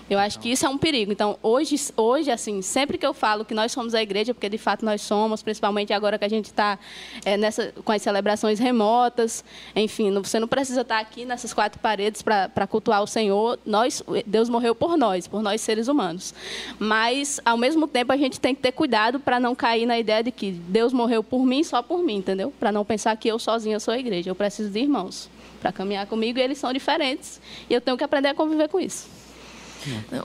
Eu 0.09 0.19
acho 0.19 0.39
que 0.39 0.51
isso 0.51 0.65
é 0.65 0.69
um 0.69 0.79
perigo. 0.79 1.11
Então, 1.11 1.37
hoje, 1.43 1.77
hoje, 1.97 2.31
assim, 2.31 2.63
sempre 2.63 2.97
que 2.97 3.05
eu 3.05 3.13
falo 3.13 3.45
que 3.45 3.55
nós 3.55 3.73
somos 3.73 3.95
a 3.95 4.01
igreja, 4.01 4.33
porque 4.33 4.49
de 4.49 4.59
fato 4.59 4.85
nós 4.85 5.03
somos, 5.03 5.43
principalmente 5.43 5.93
agora 5.93 6.17
que 6.17 6.25
a 6.25 6.29
gente 6.29 6.47
está 6.47 6.79
é, 7.25 7.37
com 7.85 7.93
as 7.93 8.03
celebrações 8.03 8.59
remotas, 8.61 9.45
enfim, 9.75 10.13
você 10.21 10.39
não 10.39 10.47
precisa 10.47 10.83
estar 10.83 11.01
aqui 11.01 11.25
nessas 11.25 11.53
quatro 11.53 11.81
paredes 11.81 12.23
para 12.23 12.67
cultuar 12.69 13.03
o 13.03 13.07
Senhor. 13.07 13.59
Nós, 13.67 14.03
Deus 14.25 14.49
morreu 14.49 14.75
por 14.75 14.97
nós, 14.97 15.27
por 15.27 15.43
nós 15.43 15.61
seres 15.61 15.89
humanos. 15.89 16.33
Mas, 16.79 17.41
ao 17.45 17.57
mesmo 17.57 17.89
tempo, 17.89 18.13
a 18.13 18.17
gente 18.17 18.39
tem 18.39 18.55
que 18.55 18.63
ter 18.63 18.73
cuidado 18.73 19.19
para 19.19 19.41
não 19.41 19.55
cair 19.55 19.87
na 19.87 19.99
ideia 19.99 20.23
de 20.23 20.31
que 20.31 20.53
Deus 20.53 20.93
morreu 20.93 21.25
por 21.25 21.45
mim, 21.45 21.65
só 21.65 21.83
por 21.83 22.03
mim, 22.03 22.17
entendeu? 22.17 22.53
Para 22.61 22.71
não 22.71 22.85
pensar 22.85 23.17
que 23.17 23.29
eu 23.29 23.39
sozinha 23.39 23.81
sou 23.81 23.93
a 23.93 23.99
igreja. 23.99 24.31
Eu 24.31 24.35
preciso 24.37 24.71
de 24.71 24.79
irmãos 24.79 25.29
para 25.61 25.73
caminhar 25.73 26.07
comigo 26.07 26.39
e 26.39 26.43
eles 26.43 26.59
são 26.59 26.73
diferentes 26.73 27.41
e 27.69 27.75
eu 27.75 27.81
tenho 27.81 27.97
que 27.97 28.05
aprender 28.05 28.29
a 28.29 28.35
conviver 28.35 28.69
com 28.69 28.79
isso. 28.79 29.26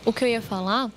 O 0.05 0.13
que 0.13 0.23
eu 0.23 0.27
ia 0.27 0.41
falar 0.41 0.89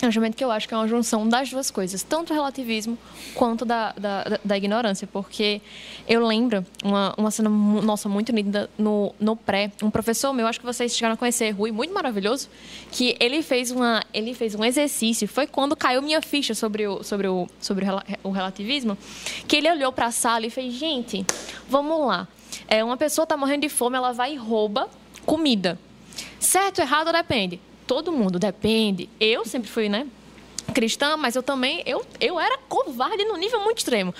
é 0.00 0.06
um 0.06 0.12
julgamento 0.12 0.36
que 0.36 0.44
eu 0.44 0.50
acho 0.50 0.68
que 0.68 0.74
é 0.74 0.76
uma 0.76 0.86
junção 0.86 1.28
das 1.28 1.50
duas 1.50 1.70
coisas, 1.70 2.02
tanto 2.02 2.32
o 2.32 2.34
relativismo 2.34 2.96
quanto 3.34 3.64
da, 3.64 3.92
da, 3.92 4.38
da 4.44 4.56
ignorância, 4.56 5.08
porque 5.08 5.60
eu 6.06 6.24
lembro 6.24 6.64
uma, 6.84 7.14
uma 7.18 7.30
cena, 7.30 7.48
nossa, 7.50 8.08
muito 8.08 8.30
linda 8.30 8.70
no, 8.78 9.12
no 9.18 9.34
pré, 9.34 9.72
um 9.82 9.90
professor 9.90 10.32
meu, 10.32 10.46
acho 10.46 10.60
que 10.60 10.66
vocês 10.66 10.94
chegaram 10.94 11.14
a 11.14 11.16
conhecer, 11.16 11.50
Rui, 11.50 11.72
muito 11.72 11.92
maravilhoso, 11.92 12.48
que 12.92 13.16
ele 13.18 13.42
fez, 13.42 13.72
uma, 13.72 14.04
ele 14.14 14.34
fez 14.34 14.54
um 14.54 14.64
exercício, 14.64 15.26
foi 15.26 15.48
quando 15.48 15.74
caiu 15.74 16.00
minha 16.00 16.22
ficha 16.22 16.54
sobre 16.54 16.86
o, 16.86 17.02
sobre 17.02 17.26
o, 17.26 17.48
sobre 17.60 17.84
o 18.22 18.30
relativismo, 18.30 18.96
que 19.48 19.56
ele 19.56 19.68
olhou 19.68 19.92
para 19.92 20.06
a 20.06 20.12
sala 20.12 20.46
e 20.46 20.50
fez, 20.50 20.74
gente, 20.74 21.26
vamos 21.68 22.06
lá, 22.06 22.28
é, 22.68 22.84
uma 22.84 22.96
pessoa 22.96 23.24
está 23.24 23.36
morrendo 23.36 23.62
de 23.62 23.68
fome, 23.68 23.96
ela 23.96 24.12
vai 24.12 24.34
e 24.34 24.36
rouba 24.36 24.88
comida. 25.26 25.78
Certo, 26.38 26.80
errado, 26.80 27.12
depende 27.12 27.60
todo 27.88 28.12
mundo, 28.12 28.38
depende. 28.38 29.08
Eu 29.18 29.44
sempre 29.44 29.68
fui, 29.68 29.88
né? 29.88 30.06
cristã, 30.74 31.16
mas 31.16 31.34
eu 31.34 31.42
também, 31.42 31.82
eu, 31.86 32.04
eu 32.20 32.38
era 32.38 32.58
covarde 32.68 33.24
no 33.24 33.38
nível 33.38 33.64
muito 33.64 33.78
extremo. 33.78 34.14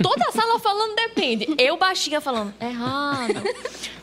Toda 0.00 0.28
a 0.28 0.32
sala 0.32 0.58
falando 0.60 0.94
depende. 0.94 1.48
Eu 1.58 1.76
baixinha 1.76 2.20
falando, 2.20 2.54
errado. 2.60 3.42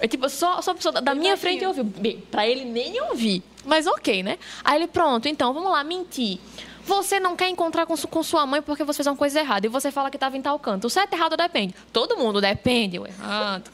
Eu, 0.01 0.09
tipo, 0.09 0.27
só, 0.27 0.61
só 0.61 0.71
a 0.71 0.75
pessoa 0.75 1.01
da 1.01 1.15
minha 1.15 1.37
frente 1.37 1.63
eu 1.63 1.69
ouvi. 1.69 2.17
Pra 2.29 2.45
ele 2.45 2.65
nem 2.65 3.01
ouvir. 3.01 3.41
Mas 3.65 3.87
ok, 3.87 4.23
né? 4.23 4.37
Aí 4.61 4.77
ele, 4.77 4.87
pronto, 4.87 5.27
então, 5.29 5.53
vamos 5.53 5.71
lá, 5.71 5.85
mentir. 5.85 6.37
Você 6.83 7.17
não 7.17 7.35
quer 7.35 7.49
encontrar 7.49 7.85
com, 7.85 7.95
com 7.95 8.21
sua 8.21 8.45
mãe 8.45 8.61
porque 8.61 8.83
você 8.83 8.97
fez 8.97 9.07
uma 9.07 9.15
coisa 9.15 9.39
errada. 9.39 9.65
E 9.65 9.69
você 9.69 9.89
fala 9.89 10.09
que 10.11 10.17
estava 10.17 10.35
em 10.37 10.41
tal 10.41 10.59
canto. 10.59 10.85
O 10.85 10.89
certo 10.89 11.13
errado 11.13 11.37
depende. 11.37 11.73
Todo 11.93 12.17
mundo 12.17 12.41
depende, 12.41 12.99
o 12.99 13.07
errado. 13.07 13.71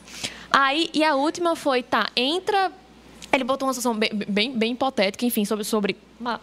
Aí, 0.51 0.89
e 0.93 1.03
a 1.03 1.15
última 1.15 1.55
foi, 1.55 1.81
tá, 1.81 2.09
entra 2.15 2.71
ele 3.31 3.43
botou 3.43 3.67
uma 3.67 3.73
situação 3.73 3.97
bem, 3.97 4.09
bem, 4.27 4.51
bem 4.51 4.73
hipotética, 4.73 5.25
enfim, 5.25 5.45
sobre, 5.45 5.63
sobre, 5.63 5.95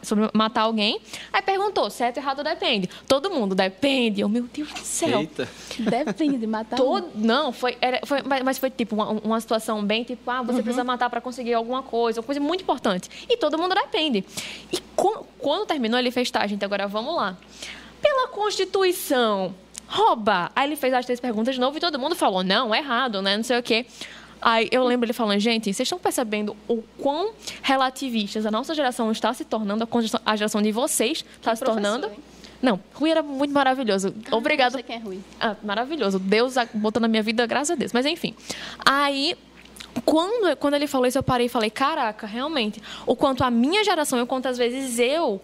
sobre, 0.03 0.31
matar 0.33 0.63
alguém. 0.63 1.01
Aí 1.33 1.43
perguntou, 1.43 1.91
certo 1.91 2.17
ou 2.17 2.23
errado 2.23 2.43
depende. 2.43 2.89
Todo 3.07 3.31
mundo 3.31 3.55
depende. 3.55 4.25
Oh, 4.25 4.29
meu 4.29 4.45
Deus 4.45 4.73
do 4.73 4.79
céu. 4.81 5.21
Eita. 5.21 5.49
Depende 5.79 6.39
de 6.39 6.47
matar 6.47 6.77
Todo, 6.77 7.11
Não, 7.15 7.53
foi, 7.53 7.77
era, 7.81 8.01
foi, 8.05 8.23
mas 8.23 8.59
foi 8.59 8.71
tipo 8.71 8.97
uma, 8.97 9.11
uma 9.11 9.41
situação 9.41 9.85
bem 9.85 10.03
tipo, 10.03 10.29
ah, 10.31 10.43
você 10.43 10.59
uhum. 10.59 10.63
precisa 10.63 10.83
matar 10.83 11.09
para 11.09 11.21
conseguir 11.21 11.55
alguma 11.55 11.83
coisa, 11.83 12.21
uma 12.21 12.27
coisa 12.27 12.41
muito 12.41 12.63
importante. 12.63 13.09
E 13.29 13.37
todo 13.37 13.59
mundo 13.59 13.75
depende. 13.75 14.25
E 14.73 14.79
com, 14.97 15.25
quando 15.39 15.67
terminou, 15.67 15.99
ele 15.99 16.11
fez, 16.11 16.31
tá, 16.31 16.47
gente, 16.47 16.65
agora 16.65 16.89
vamos 16.89 17.15
lá. 17.15 17.37
Pela 18.01 18.29
Constituição, 18.29 19.55
roubar. 19.87 20.51
Aí 20.55 20.69
ele 20.69 20.77
fez 20.77 20.93
as 20.95 21.05
três 21.05 21.21
perguntas 21.21 21.55
de 21.55 21.61
novo 21.61 21.77
e 21.77 21.81
todo 21.81 21.99
mundo 21.99 22.17
falou, 22.17 22.43
não, 22.43 22.75
errado, 22.75 23.23
né, 23.23 23.37
não 23.37 23.45
sei 23.45 23.59
o 23.59 23.63
quê. 23.63 23.87
Aí 24.41 24.69
eu 24.71 24.85
lembro 24.85 25.07
ele 25.07 25.13
falando, 25.13 25.39
gente, 25.41 25.65
vocês 25.65 25.87
estão 25.87 25.99
percebendo 25.99 26.57
o 26.67 26.83
quão 26.99 27.33
relativistas 27.63 28.47
a 28.47 28.51
nossa 28.51 28.75
geração 28.75 29.11
está 29.11 29.33
se 29.35 29.45
tornando, 29.45 29.89
a 30.25 30.37
geração 30.37 30.63
de 30.63 30.73
vocês 30.73 31.25
está 31.37 31.55
se 31.55 31.65
tornando. 31.65 32.07
Hein? 32.07 32.19
Não, 32.61 32.81
Rui 32.95 33.11
era 33.11 33.23
muito 33.23 33.53
maravilhoso. 33.55 34.15
Ah, 34.31 34.37
Obrigado. 34.37 34.73
Não 34.73 34.79
sei 34.79 34.83
quem 34.83 34.97
é 34.97 34.99
Rui. 34.99 35.21
Ah, 35.41 35.57
maravilhoso. 35.63 36.19
Deus 36.19 36.55
botou 36.75 37.01
na 37.01 37.09
minha 37.09 37.23
vida, 37.23 37.47
graças 37.47 37.71
a 37.71 37.75
Deus. 37.75 37.93
Mas 37.93 38.05
enfim. 38.05 38.35
Aí 38.85 39.37
quando, 40.05 40.57
quando 40.57 40.75
ele 40.75 40.87
falou 40.87 41.07
isso, 41.07 41.19
eu 41.19 41.23
parei 41.23 41.47
e 41.47 41.49
falei: 41.49 41.71
caraca, 41.71 42.27
realmente, 42.27 42.83
o 43.07 43.15
quanto 43.17 43.45
a 43.45 43.51
minha 43.51 43.85
geração 43.85 44.21
o 44.21 44.27
quanto 44.27 44.47
às 44.49 44.59
vezes 44.59 44.99
eu 44.99 45.41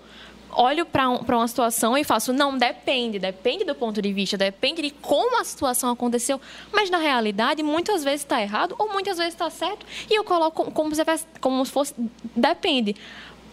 olho 0.54 0.86
para 0.86 1.08
um, 1.08 1.16
uma 1.16 1.48
situação 1.48 1.96
e 1.96 2.04
faço, 2.04 2.32
não, 2.32 2.56
depende, 2.56 3.18
depende 3.18 3.64
do 3.64 3.74
ponto 3.74 4.00
de 4.00 4.12
vista, 4.12 4.36
depende 4.36 4.82
de 4.82 4.90
como 4.90 5.40
a 5.40 5.44
situação 5.44 5.90
aconteceu, 5.90 6.40
mas 6.72 6.90
na 6.90 6.98
realidade, 6.98 7.62
muitas 7.62 8.04
vezes 8.04 8.20
está 8.20 8.40
errado 8.40 8.74
ou 8.78 8.92
muitas 8.92 9.18
vezes 9.18 9.34
está 9.34 9.50
certo, 9.50 9.86
e 10.10 10.14
eu 10.14 10.24
coloco 10.24 10.70
como 10.70 10.94
se, 10.94 11.02
como 11.40 11.64
se 11.64 11.72
fosse, 11.72 11.94
depende. 12.34 12.96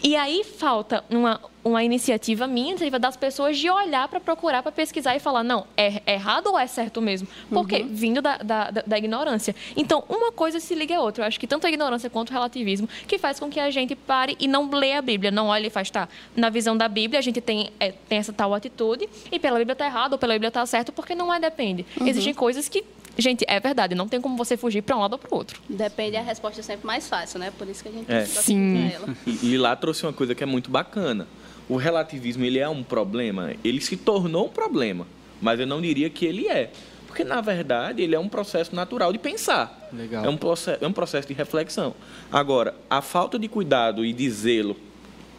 E 0.04 0.16
aí 0.16 0.44
falta 0.44 1.04
uma, 1.10 1.40
uma 1.64 1.84
iniciativa 1.84 2.48
minha, 2.48 2.70
iniciativa 2.72 2.98
das 2.98 3.16
pessoas 3.16 3.58
de 3.58 3.70
olhar 3.70 4.08
para 4.08 4.20
procurar, 4.20 4.64
para 4.64 4.72
pesquisar 4.72 5.16
e 5.16 5.20
falar, 5.20 5.44
não, 5.44 5.68
é, 5.78 6.02
é, 6.08 6.14
errado 6.14 6.48
ou 6.48 6.58
é 6.58 6.66
certo 6.66 7.00
mesmo? 7.00 7.28
Por 7.50 7.68
quê? 7.68 7.82
Uhum. 7.82 7.90
Vindo 7.90 8.22
da, 8.22 8.38
da, 8.38 8.72
da, 8.72 8.98
ignorância. 8.98 9.56
Então, 9.76 10.04
uma 10.10 10.32
coisa 10.32 10.60
se 10.60 10.74
liga 10.74 10.98
à 10.98 11.00
outra. 11.00 11.24
Eu 11.24 11.28
acho 11.28 11.40
que 11.40 11.46
tanto 11.46 11.68
a 11.68 11.70
ignorância 11.70 12.10
quanto 12.10 12.32
o 12.32 12.34
relativismo 12.34 12.90
que 13.08 13.20
faz 13.20 13.40
com 13.40 13.48
que 13.48 13.60
a 13.60 13.70
gente 13.70 13.96
pare 13.96 14.36
e 14.40 14.48
não 14.48 14.70
leia 14.72 14.98
a 14.98 15.02
Bíblia. 15.02 15.30
Não 15.30 15.48
olhe 15.48 15.68
e 15.68 15.70
faz, 15.70 15.92
tá, 15.92 16.10
na 16.36 16.50
visão 16.50 16.76
da 16.76 16.88
Bíblia 16.88 17.20
a 17.20 17.22
gente 17.22 17.40
tem, 17.40 17.70
é, 17.80 17.92
tem 17.92 18.18
essa 18.18 18.34
tal 18.34 18.56
atitude 18.56 19.08
e 19.32 19.38
pela 19.38 19.60
Bíblia 19.60 19.74
está 19.74 19.86
errado 19.86 20.14
ou 20.14 20.18
pela 20.20 20.34
Bíblia 20.34 20.48
está 20.48 20.66
certo, 20.66 20.92
porque 20.92 21.14
não 21.14 21.32
é 21.32 21.40
depende. 21.40 21.86
Uhum. 22.00 22.08
Existem 22.08 22.34
coisas 22.34 22.68
que 22.68 22.84
Gente, 23.22 23.46
é 23.48 23.60
verdade, 23.60 23.94
não 23.94 24.08
tem 24.08 24.20
como 24.20 24.36
você 24.36 24.58
fugir 24.58 24.82
para 24.82 24.98
um 24.98 25.00
lado 25.00 25.14
ou 25.14 25.20
para 25.20 25.32
o 25.32 25.38
outro. 25.38 25.62
Depende, 25.70 26.18
a 26.18 26.22
resposta 26.22 26.60
é 26.60 26.64
sempre 26.64 26.88
mais 26.88 27.08
fácil, 27.08 27.40
né? 27.40 27.52
Por 27.56 27.68
isso 27.68 27.84
que 27.84 27.90
a 27.90 27.92
gente 27.92 28.12
é. 28.12 28.26
Sim. 28.26 28.92
ela. 28.92 29.16
E, 29.28 29.54
e 29.54 29.58
lá 29.58 29.76
trouxe 29.76 30.06
uma 30.06 30.14
coisa 30.14 30.34
que 30.34 30.44
é 30.44 30.46
muito 30.48 30.72
bacana. 30.72 31.28
O 31.70 31.78
relativismo, 31.78 32.44
ele 32.44 32.58
é 32.58 32.68
um 32.68 32.84
problema, 32.84 33.54
ele 33.64 33.80
se 33.80 33.96
tornou 33.96 34.48
um 34.48 34.50
problema, 34.50 35.06
mas 35.40 35.60
eu 35.60 35.68
não 35.68 35.80
diria 35.80 36.10
que 36.10 36.26
ele 36.26 36.48
é. 36.48 36.72
Porque, 37.06 37.24
na 37.24 37.42
verdade, 37.42 38.02
ele 38.02 38.16
é 38.16 38.20
um 38.20 38.28
processo 38.28 38.76
natural 38.76 39.12
de 39.12 39.20
pensar. 39.20 39.90
Legal. 39.94 40.26
É 40.26 40.30
um, 40.30 40.38
processo, 40.38 40.84
é 40.84 40.88
um 40.88 40.94
processo 40.94 41.28
de 41.28 41.34
reflexão. 41.34 41.94
Agora, 42.32 42.74
a 42.90 43.02
falta 43.02 43.38
de 43.38 43.48
cuidado 43.48 44.04
e 44.06 44.14
de 44.14 44.30
zelo, 44.30 44.78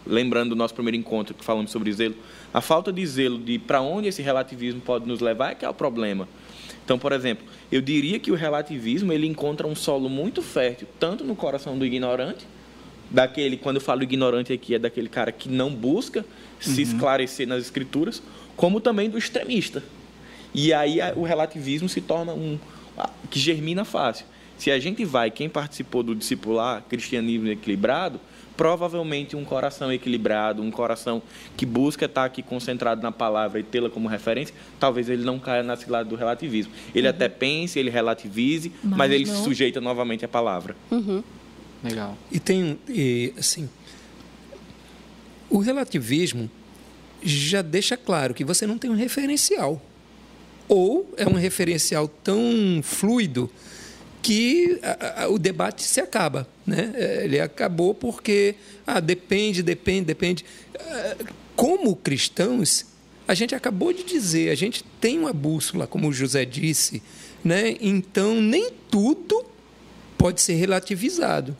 lembrando 0.06 0.50
do 0.50 0.56
nosso 0.56 0.74
primeiro 0.74 0.96
encontro 0.96 1.34
que 1.34 1.42
falamos 1.42 1.70
sobre 1.70 1.90
zelo, 1.92 2.14
a 2.52 2.60
falta 2.60 2.92
de 2.92 3.04
zelo 3.06 3.38
de 3.38 3.58
para 3.58 3.80
onde 3.80 4.06
esse 4.06 4.20
relativismo 4.20 4.82
pode 4.82 5.08
nos 5.08 5.20
levar 5.20 5.52
é 5.52 5.54
que 5.54 5.64
é 5.64 5.68
o 5.68 5.74
problema. 5.74 6.28
Então, 6.84 6.98
por 6.98 7.12
exemplo, 7.12 7.44
eu 7.70 7.80
diria 7.80 8.18
que 8.18 8.30
o 8.30 8.34
relativismo 8.34 9.12
ele 9.12 9.26
encontra 9.26 9.66
um 9.66 9.74
solo 9.74 10.08
muito 10.08 10.42
fértil, 10.42 10.88
tanto 10.98 11.24
no 11.24 11.36
coração 11.36 11.78
do 11.78 11.86
ignorante, 11.86 12.46
daquele, 13.10 13.56
quando 13.56 13.76
eu 13.76 13.82
falo 13.82 14.02
ignorante 14.02 14.52
aqui, 14.52 14.74
é 14.74 14.78
daquele 14.78 15.08
cara 15.08 15.30
que 15.30 15.48
não 15.48 15.70
busca 15.70 16.20
uhum. 16.20 16.74
se 16.74 16.82
esclarecer 16.82 17.46
nas 17.46 17.62
escrituras, 17.62 18.22
como 18.56 18.80
também 18.80 19.08
do 19.08 19.18
extremista. 19.18 19.82
E 20.54 20.72
aí 20.72 20.98
o 21.16 21.22
relativismo 21.22 21.88
se 21.88 22.00
torna 22.00 22.32
um 22.32 22.58
que 23.30 23.38
germina 23.38 23.84
fácil. 23.84 24.26
Se 24.62 24.70
a 24.70 24.78
gente 24.78 25.04
vai, 25.04 25.28
quem 25.28 25.48
participou 25.48 26.04
do 26.04 26.14
discipular 26.14 26.84
cristianismo 26.88 27.48
equilibrado, 27.48 28.20
provavelmente 28.56 29.34
um 29.34 29.44
coração 29.44 29.92
equilibrado, 29.92 30.62
um 30.62 30.70
coração 30.70 31.20
que 31.56 31.66
busca 31.66 32.04
estar 32.04 32.24
aqui 32.24 32.44
concentrado 32.44 33.02
na 33.02 33.10
palavra 33.10 33.58
e 33.58 33.64
tê-la 33.64 33.90
como 33.90 34.06
referência, 34.06 34.54
talvez 34.78 35.08
ele 35.08 35.24
não 35.24 35.36
caia 35.40 35.64
na 35.64 35.74
cilada 35.74 36.08
do 36.08 36.14
relativismo. 36.14 36.72
Ele 36.94 37.08
uhum. 37.08 37.10
até 37.12 37.28
pense, 37.28 37.76
ele 37.76 37.90
relativize, 37.90 38.70
mas, 38.84 38.98
mas 38.98 39.10
ele 39.10 39.24
não. 39.24 39.34
se 39.34 39.42
sujeita 39.42 39.80
novamente 39.80 40.24
à 40.24 40.28
palavra. 40.28 40.76
Uhum. 40.92 41.24
Legal. 41.82 42.16
E 42.30 42.38
tem, 42.38 42.78
e, 42.88 43.34
assim, 43.36 43.68
o 45.50 45.58
relativismo 45.58 46.48
já 47.20 47.62
deixa 47.62 47.96
claro 47.96 48.32
que 48.32 48.44
você 48.44 48.64
não 48.64 48.78
tem 48.78 48.88
um 48.88 48.96
referencial. 48.96 49.82
Ou 50.68 51.12
é 51.16 51.26
um 51.26 51.34
referencial 51.34 52.06
tão 52.06 52.80
fluido 52.80 53.50
que 54.22 54.78
a, 54.82 55.24
a, 55.24 55.28
o 55.28 55.38
debate 55.38 55.82
se 55.82 56.00
acaba. 56.00 56.46
Né? 56.64 56.92
É, 56.94 57.24
ele 57.24 57.40
acabou 57.40 57.92
porque 57.92 58.54
ah, 58.86 59.00
depende, 59.00 59.62
depende, 59.62 60.06
depende. 60.06 60.44
Ah, 60.78 61.16
como 61.56 61.94
cristãos, 61.96 62.86
a 63.26 63.34
gente 63.34 63.54
acabou 63.54 63.92
de 63.92 64.04
dizer, 64.04 64.50
a 64.50 64.54
gente 64.54 64.84
tem 65.00 65.18
uma 65.18 65.32
bússola, 65.32 65.86
como 65.86 66.08
o 66.08 66.12
José 66.12 66.44
disse, 66.44 67.02
né? 67.44 67.76
então 67.80 68.40
nem 68.40 68.70
tudo 68.90 69.44
pode 70.16 70.40
ser 70.40 70.54
relativizado. 70.54 71.56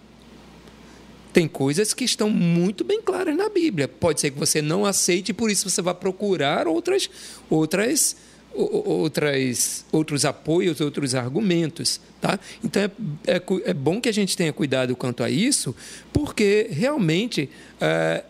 Tem 1.33 1.49
coisas 1.49 1.95
que 1.95 2.05
estão 2.05 2.29
muito 2.29 2.85
bem 2.85 3.01
claras 3.01 3.35
na 3.35 3.49
Bíblia. 3.49 3.89
Pode 3.89 4.21
ser 4.21 4.31
que 4.31 4.39
você 4.39 4.61
não 4.61 4.85
aceite 4.85 5.33
por 5.33 5.51
isso 5.51 5.69
você 5.69 5.81
vai 5.81 5.95
procurar 5.95 6.69
outras, 6.69 7.09
outras, 7.49 8.15
outras, 8.55 9.85
outros 9.91 10.25
apoios, 10.25 10.81
outros 10.81 11.15
argumentos. 11.15 12.01
Tá? 12.21 12.39
Então 12.63 12.83
é, 12.83 12.91
é, 13.27 13.43
é 13.65 13.75
bom 13.75 14.01
que 14.01 14.09
a 14.09 14.13
gente 14.13 14.37
tenha 14.37 14.53
cuidado 14.53 14.95
quanto 14.95 15.23
a 15.23 15.31
isso, 15.31 15.75
porque 16.13 16.69
realmente. 16.71 17.49
É, 17.81 18.25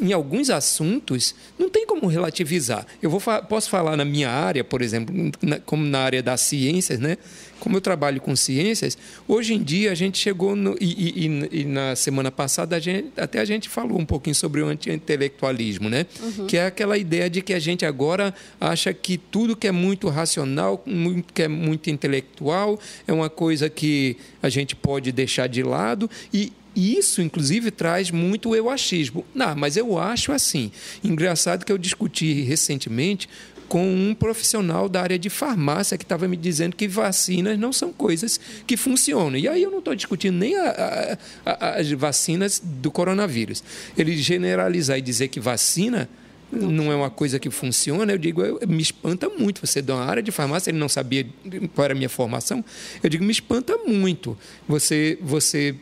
em 0.00 0.12
alguns 0.12 0.50
assuntos, 0.50 1.34
não 1.58 1.70
tem 1.70 1.86
como 1.86 2.06
relativizar. 2.06 2.86
Eu 3.02 3.10
vou, 3.10 3.20
posso 3.48 3.70
falar 3.70 3.96
na 3.96 4.04
minha 4.04 4.30
área, 4.30 4.62
por 4.62 4.82
exemplo, 4.82 5.14
na, 5.42 5.58
como 5.60 5.84
na 5.84 6.00
área 6.00 6.22
das 6.22 6.40
ciências, 6.42 6.98
né? 6.98 7.16
Como 7.58 7.76
eu 7.76 7.80
trabalho 7.80 8.20
com 8.20 8.36
ciências, 8.36 8.98
hoje 9.26 9.54
em 9.54 9.62
dia 9.62 9.90
a 9.90 9.94
gente 9.94 10.18
chegou 10.18 10.54
no, 10.54 10.76
e, 10.78 11.24
e, 11.26 11.60
e, 11.60 11.64
na 11.64 11.96
semana 11.96 12.30
passada 12.30 12.76
a 12.76 12.78
gente, 12.78 13.08
até 13.16 13.40
a 13.40 13.44
gente 13.44 13.68
falou 13.68 13.98
um 13.98 14.04
pouquinho 14.04 14.34
sobre 14.34 14.60
o 14.60 14.66
anti-intelectualismo, 14.66 15.88
né? 15.88 16.06
Uhum. 16.20 16.46
Que 16.46 16.58
é 16.58 16.66
aquela 16.66 16.98
ideia 16.98 17.30
de 17.30 17.40
que 17.40 17.54
a 17.54 17.58
gente 17.58 17.86
agora 17.86 18.34
acha 18.60 18.92
que 18.92 19.16
tudo 19.16 19.56
que 19.56 19.66
é 19.66 19.72
muito 19.72 20.08
racional, 20.08 20.82
muito, 20.84 21.32
que 21.32 21.42
é 21.42 21.48
muito 21.48 21.88
intelectual, 21.88 22.78
é 23.06 23.12
uma 23.12 23.30
coisa 23.30 23.70
que 23.70 24.18
a 24.42 24.50
gente 24.50 24.76
pode 24.76 25.10
deixar 25.10 25.46
de 25.46 25.62
lado 25.62 26.10
e 26.32 26.36
e 26.46 26.52
isso, 26.76 27.22
inclusive, 27.22 27.70
traz 27.70 28.10
muito 28.10 28.54
eu 28.54 28.68
achismo. 28.68 29.24
Não, 29.34 29.56
mas 29.56 29.76
eu 29.76 29.98
acho 29.98 30.30
assim. 30.30 30.70
Engraçado 31.02 31.64
que 31.64 31.72
eu 31.72 31.78
discuti 31.78 32.42
recentemente 32.42 33.28
com 33.68 33.84
um 33.84 34.14
profissional 34.14 34.88
da 34.88 35.02
área 35.02 35.18
de 35.18 35.28
farmácia 35.28 35.98
que 35.98 36.04
estava 36.04 36.28
me 36.28 36.36
dizendo 36.36 36.76
que 36.76 36.86
vacinas 36.86 37.58
não 37.58 37.72
são 37.72 37.92
coisas 37.92 38.38
que 38.66 38.76
funcionam. 38.76 39.36
E 39.36 39.48
aí 39.48 39.62
eu 39.62 39.70
não 39.70 39.78
estou 39.78 39.94
discutindo 39.94 40.36
nem 40.36 40.56
a, 40.56 41.18
a, 41.44 41.50
a, 41.50 41.70
as 41.80 41.90
vacinas 41.90 42.60
do 42.62 42.90
coronavírus. 42.90 43.64
Ele 43.96 44.16
generalizar 44.16 44.98
e 44.98 45.02
dizer 45.02 45.28
que 45.28 45.40
vacina 45.40 46.08
não 46.52 46.92
é 46.92 46.94
uma 46.94 47.10
coisa 47.10 47.40
que 47.40 47.50
funciona, 47.50 48.12
eu 48.12 48.18
digo, 48.18 48.40
eu, 48.40 48.60
me 48.68 48.80
espanta 48.80 49.28
muito. 49.28 49.66
Você 49.66 49.80
é 49.80 49.92
uma 49.92 50.04
área 50.04 50.22
de 50.22 50.30
farmácia, 50.30 50.70
ele 50.70 50.78
não 50.78 50.88
sabia 50.88 51.26
qual 51.74 51.84
era 51.86 51.94
a 51.94 51.96
minha 51.96 52.08
formação. 52.08 52.64
Eu 53.02 53.10
digo, 53.10 53.24
me 53.24 53.32
espanta 53.32 53.76
muito. 53.78 54.38
Você, 54.68 55.18
você 55.20 55.74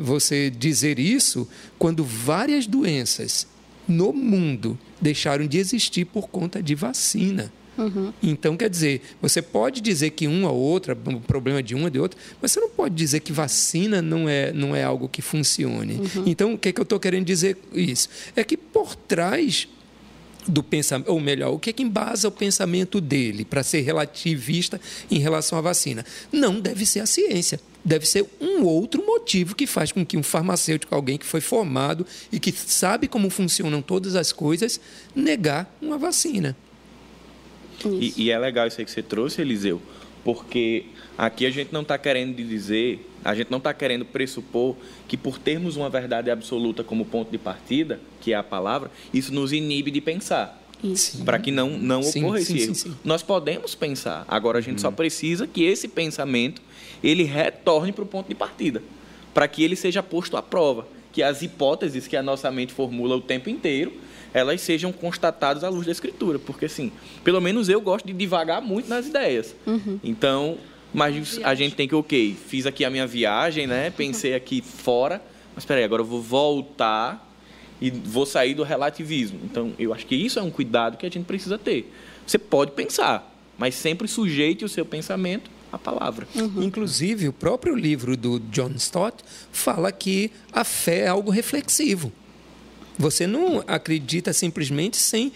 você 0.00 0.50
dizer 0.50 0.98
isso 0.98 1.48
quando 1.78 2.04
várias 2.04 2.66
doenças 2.66 3.46
no 3.86 4.12
mundo 4.12 4.78
deixaram 5.00 5.46
de 5.46 5.58
existir 5.58 6.04
por 6.04 6.28
conta 6.28 6.62
de 6.62 6.74
vacina. 6.74 7.52
Uhum. 7.76 8.12
Então, 8.22 8.56
quer 8.56 8.68
dizer, 8.68 9.00
você 9.22 9.40
pode 9.40 9.80
dizer 9.80 10.10
que 10.10 10.26
uma 10.26 10.50
ou 10.50 10.58
outra, 10.58 10.92
o 10.92 11.20
problema 11.20 11.62
de 11.62 11.74
uma 11.74 11.84
ou 11.84 11.90
de 11.90 11.98
outra, 11.98 12.18
mas 12.40 12.52
você 12.52 12.60
não 12.60 12.68
pode 12.68 12.94
dizer 12.94 13.20
que 13.20 13.32
vacina 13.32 14.02
não 14.02 14.28
é, 14.28 14.52
não 14.52 14.76
é 14.76 14.84
algo 14.84 15.08
que 15.08 15.22
funcione. 15.22 15.94
Uhum. 15.94 16.24
Então, 16.26 16.54
o 16.54 16.58
que, 16.58 16.68
é 16.68 16.72
que 16.72 16.80
eu 16.80 16.84
estou 16.84 17.00
querendo 17.00 17.24
dizer 17.24 17.56
isso? 17.72 18.08
É 18.36 18.44
que 18.44 18.56
por 18.56 18.94
trás 18.94 19.66
do 20.50 20.62
pensamento, 20.62 21.08
ou 21.08 21.20
melhor, 21.20 21.52
o 21.52 21.58
que 21.58 21.70
é 21.70 21.72
que 21.72 21.82
embasa 21.82 22.28
o 22.28 22.30
pensamento 22.30 23.00
dele 23.00 23.44
para 23.44 23.62
ser 23.62 23.80
relativista 23.80 24.80
em 25.10 25.18
relação 25.18 25.58
à 25.58 25.60
vacina? 25.60 26.04
Não 26.32 26.60
deve 26.60 26.84
ser 26.84 27.00
a 27.00 27.06
ciência. 27.06 27.60
Deve 27.82 28.06
ser 28.06 28.26
um 28.40 28.62
outro 28.64 29.04
motivo 29.06 29.54
que 29.54 29.66
faz 29.66 29.90
com 29.90 30.04
que 30.04 30.16
um 30.16 30.22
farmacêutico, 30.22 30.94
alguém 30.94 31.16
que 31.16 31.24
foi 31.24 31.40
formado 31.40 32.06
e 32.30 32.38
que 32.38 32.52
sabe 32.52 33.08
como 33.08 33.30
funcionam 33.30 33.80
todas 33.80 34.14
as 34.14 34.32
coisas, 34.32 34.78
negar 35.14 35.74
uma 35.80 35.96
vacina. 35.96 36.54
E, 37.84 38.12
e, 38.24 38.30
é 38.30 38.38
legal 38.38 38.66
isso 38.66 38.78
aí 38.78 38.84
que 38.84 38.90
você 38.90 39.02
trouxe, 39.02 39.40
Eliseu, 39.40 39.80
porque 40.22 40.84
aqui 41.20 41.44
a 41.44 41.50
gente 41.50 41.70
não 41.70 41.82
está 41.82 41.98
querendo 41.98 42.34
dizer, 42.34 43.06
a 43.22 43.34
gente 43.34 43.50
não 43.50 43.58
está 43.58 43.74
querendo 43.74 44.06
pressupor 44.06 44.74
que 45.06 45.18
por 45.18 45.38
termos 45.38 45.76
uma 45.76 45.90
verdade 45.90 46.30
absoluta 46.30 46.82
como 46.82 47.04
ponto 47.04 47.30
de 47.30 47.36
partida, 47.36 48.00
que 48.22 48.32
é 48.32 48.36
a 48.36 48.42
palavra, 48.42 48.90
isso 49.12 49.30
nos 49.34 49.52
inibe 49.52 49.90
de 49.90 50.00
pensar. 50.00 50.58
Para 51.22 51.38
que 51.38 51.50
não, 51.50 51.76
não 51.76 52.02
sim, 52.02 52.24
ocorra 52.24 52.40
esse 52.40 52.52
sim, 52.58 52.62
erro. 52.62 52.74
Sim, 52.74 52.96
Nós 53.04 53.22
podemos 53.22 53.74
pensar, 53.74 54.24
agora 54.26 54.60
a 54.60 54.60
gente 54.62 54.76
hum. 54.76 54.78
só 54.78 54.90
precisa 54.90 55.46
que 55.46 55.62
esse 55.62 55.88
pensamento 55.88 56.62
ele 57.04 57.24
retorne 57.24 57.92
para 57.92 58.02
o 58.02 58.06
ponto 58.06 58.26
de 58.26 58.34
partida, 58.34 58.82
para 59.34 59.46
que 59.46 59.62
ele 59.62 59.76
seja 59.76 60.02
posto 60.02 60.38
à 60.38 60.42
prova, 60.42 60.88
que 61.12 61.22
as 61.22 61.42
hipóteses 61.42 62.08
que 62.08 62.16
a 62.16 62.22
nossa 62.22 62.50
mente 62.50 62.72
formula 62.72 63.14
o 63.14 63.20
tempo 63.20 63.50
inteiro, 63.50 63.92
elas 64.32 64.62
sejam 64.62 64.90
constatadas 64.90 65.64
à 65.64 65.68
luz 65.68 65.84
da 65.84 65.92
escritura, 65.92 66.38
porque 66.38 66.64
assim, 66.64 66.90
pelo 67.22 67.42
menos 67.42 67.68
eu 67.68 67.78
gosto 67.78 68.06
de 68.06 68.14
divagar 68.14 68.62
muito 68.62 68.88
nas 68.88 69.06
ideias. 69.06 69.54
Uhum. 69.66 70.00
Então, 70.02 70.56
mas 70.92 71.40
a 71.42 71.54
gente 71.54 71.74
tem 71.74 71.86
que, 71.86 71.94
ok, 71.94 72.36
fiz 72.48 72.66
aqui 72.66 72.84
a 72.84 72.90
minha 72.90 73.06
viagem, 73.06 73.66
né? 73.66 73.90
Pensei 73.90 74.34
aqui 74.34 74.60
fora, 74.60 75.22
mas 75.54 75.62
espera 75.62 75.80
aí, 75.80 75.84
agora 75.84 76.02
eu 76.02 76.06
vou 76.06 76.20
voltar 76.20 77.28
e 77.80 77.90
vou 77.90 78.26
sair 78.26 78.54
do 78.54 78.62
relativismo. 78.62 79.40
Então, 79.44 79.72
eu 79.78 79.94
acho 79.94 80.06
que 80.06 80.14
isso 80.14 80.38
é 80.38 80.42
um 80.42 80.50
cuidado 80.50 80.96
que 80.96 81.06
a 81.06 81.10
gente 81.10 81.24
precisa 81.24 81.56
ter. 81.56 81.92
Você 82.26 82.38
pode 82.38 82.72
pensar, 82.72 83.34
mas 83.56 83.74
sempre 83.74 84.06
sujeite 84.06 84.64
o 84.64 84.68
seu 84.68 84.84
pensamento 84.84 85.50
à 85.72 85.78
palavra. 85.78 86.26
Uhum. 86.34 86.62
Inclusive, 86.62 87.28
o 87.28 87.32
próprio 87.32 87.74
livro 87.74 88.16
do 88.16 88.38
John 88.38 88.72
Stott 88.76 89.22
fala 89.52 89.90
que 89.92 90.30
a 90.52 90.64
fé 90.64 91.00
é 91.00 91.08
algo 91.08 91.30
reflexivo. 91.30 92.12
Você 93.00 93.26
não 93.26 93.64
acredita 93.66 94.30
simplesmente 94.30 94.98
sem. 94.98 95.32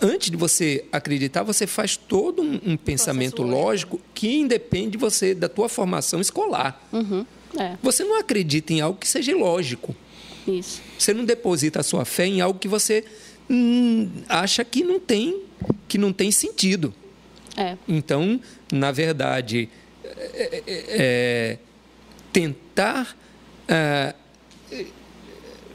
Antes 0.00 0.30
de 0.30 0.36
você 0.36 0.82
acreditar, 0.90 1.42
você 1.42 1.66
faz 1.66 1.94
todo 1.94 2.40
um, 2.40 2.58
um 2.64 2.76
pensamento 2.76 3.42
lógico 3.42 4.00
que 4.14 4.38
independe 4.38 4.92
de 4.92 4.98
você, 4.98 5.34
da 5.34 5.46
tua 5.46 5.68
formação 5.68 6.22
escolar. 6.22 6.82
Uhum. 6.90 7.26
É. 7.58 7.76
Você 7.82 8.02
não 8.02 8.18
acredita 8.18 8.72
em 8.72 8.80
algo 8.80 8.98
que 8.98 9.06
seja 9.06 9.36
lógico. 9.36 9.94
Isso. 10.48 10.80
Você 10.98 11.12
não 11.12 11.26
deposita 11.26 11.80
a 11.80 11.82
sua 11.82 12.06
fé 12.06 12.24
em 12.26 12.40
algo 12.40 12.58
que 12.58 12.66
você 12.66 13.04
hum, 13.50 14.10
acha 14.26 14.64
que 14.64 14.82
não 14.82 14.98
tem, 14.98 15.42
que 15.86 15.98
não 15.98 16.14
tem 16.14 16.30
sentido. 16.30 16.94
É. 17.58 17.76
Então, 17.86 18.40
na 18.72 18.90
verdade, 18.90 19.68
é, 20.02 20.62
é, 20.66 20.84
é 20.88 21.58
tentar 22.32 23.14
é, 23.68 24.14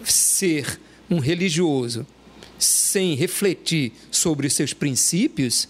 ser 0.03 0.79
um 1.11 1.19
religioso 1.19 2.07
sem 2.57 3.15
refletir 3.15 3.91
sobre 4.09 4.47
os 4.47 4.53
seus 4.53 4.73
princípios, 4.73 5.67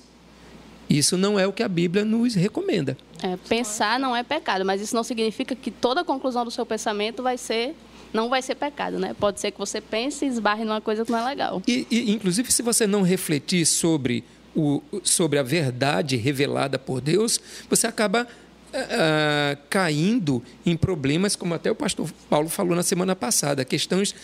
isso 0.90 1.18
não 1.18 1.40
é 1.40 1.48
o 1.48 1.54
que 1.54 1.64
a 1.64 1.68
Bíblia 1.70 2.04
nos 2.04 2.36
recomenda. 2.36 2.98
É, 3.24 3.38
pensar 3.48 4.00
não 4.00 4.16
é 4.16 4.24
pecado, 4.24 4.66
mas 4.66 4.82
isso 4.82 4.96
não 4.96 5.04
significa 5.04 5.56
que 5.56 5.72
toda 5.72 6.04
conclusão 6.04 6.44
do 6.44 6.52
seu 6.52 6.66
pensamento 6.66 7.24
vai 7.24 7.38
ser 7.38 7.76
não 8.14 8.28
vai 8.28 8.42
ser 8.42 8.56
pecado, 8.56 9.00
né? 9.00 9.16
Pode 9.18 9.40
ser 9.40 9.52
que 9.52 9.58
você 9.58 9.80
pense 9.80 10.26
e 10.26 10.28
esbarre 10.28 10.66
numa 10.66 10.82
coisa 10.82 11.06
que 11.06 11.12
não 11.14 11.20
é 11.20 11.24
legal. 11.24 11.62
E, 11.66 11.88
e 11.90 12.12
inclusive, 12.12 12.52
se 12.52 12.62
você 12.62 12.86
não 12.86 13.04
refletir 13.04 13.66
sobre, 13.66 14.26
o, 14.54 14.82
sobre 15.02 15.40
a 15.40 15.44
verdade 15.44 16.18
revelada 16.18 16.78
por 16.78 17.00
Deus, 17.00 17.40
você 17.70 17.88
acaba 17.88 18.28
Uh, 18.74 19.60
caindo 19.70 20.42
em 20.66 20.78
problemas, 20.78 21.36
como 21.36 21.54
até 21.54 21.70
o 21.70 21.76
pastor 21.76 22.10
Paulo 22.30 22.48
falou 22.48 22.74
na 22.74 22.84
semana 22.84 23.14
passada, 23.14 23.66
questões 23.66 24.16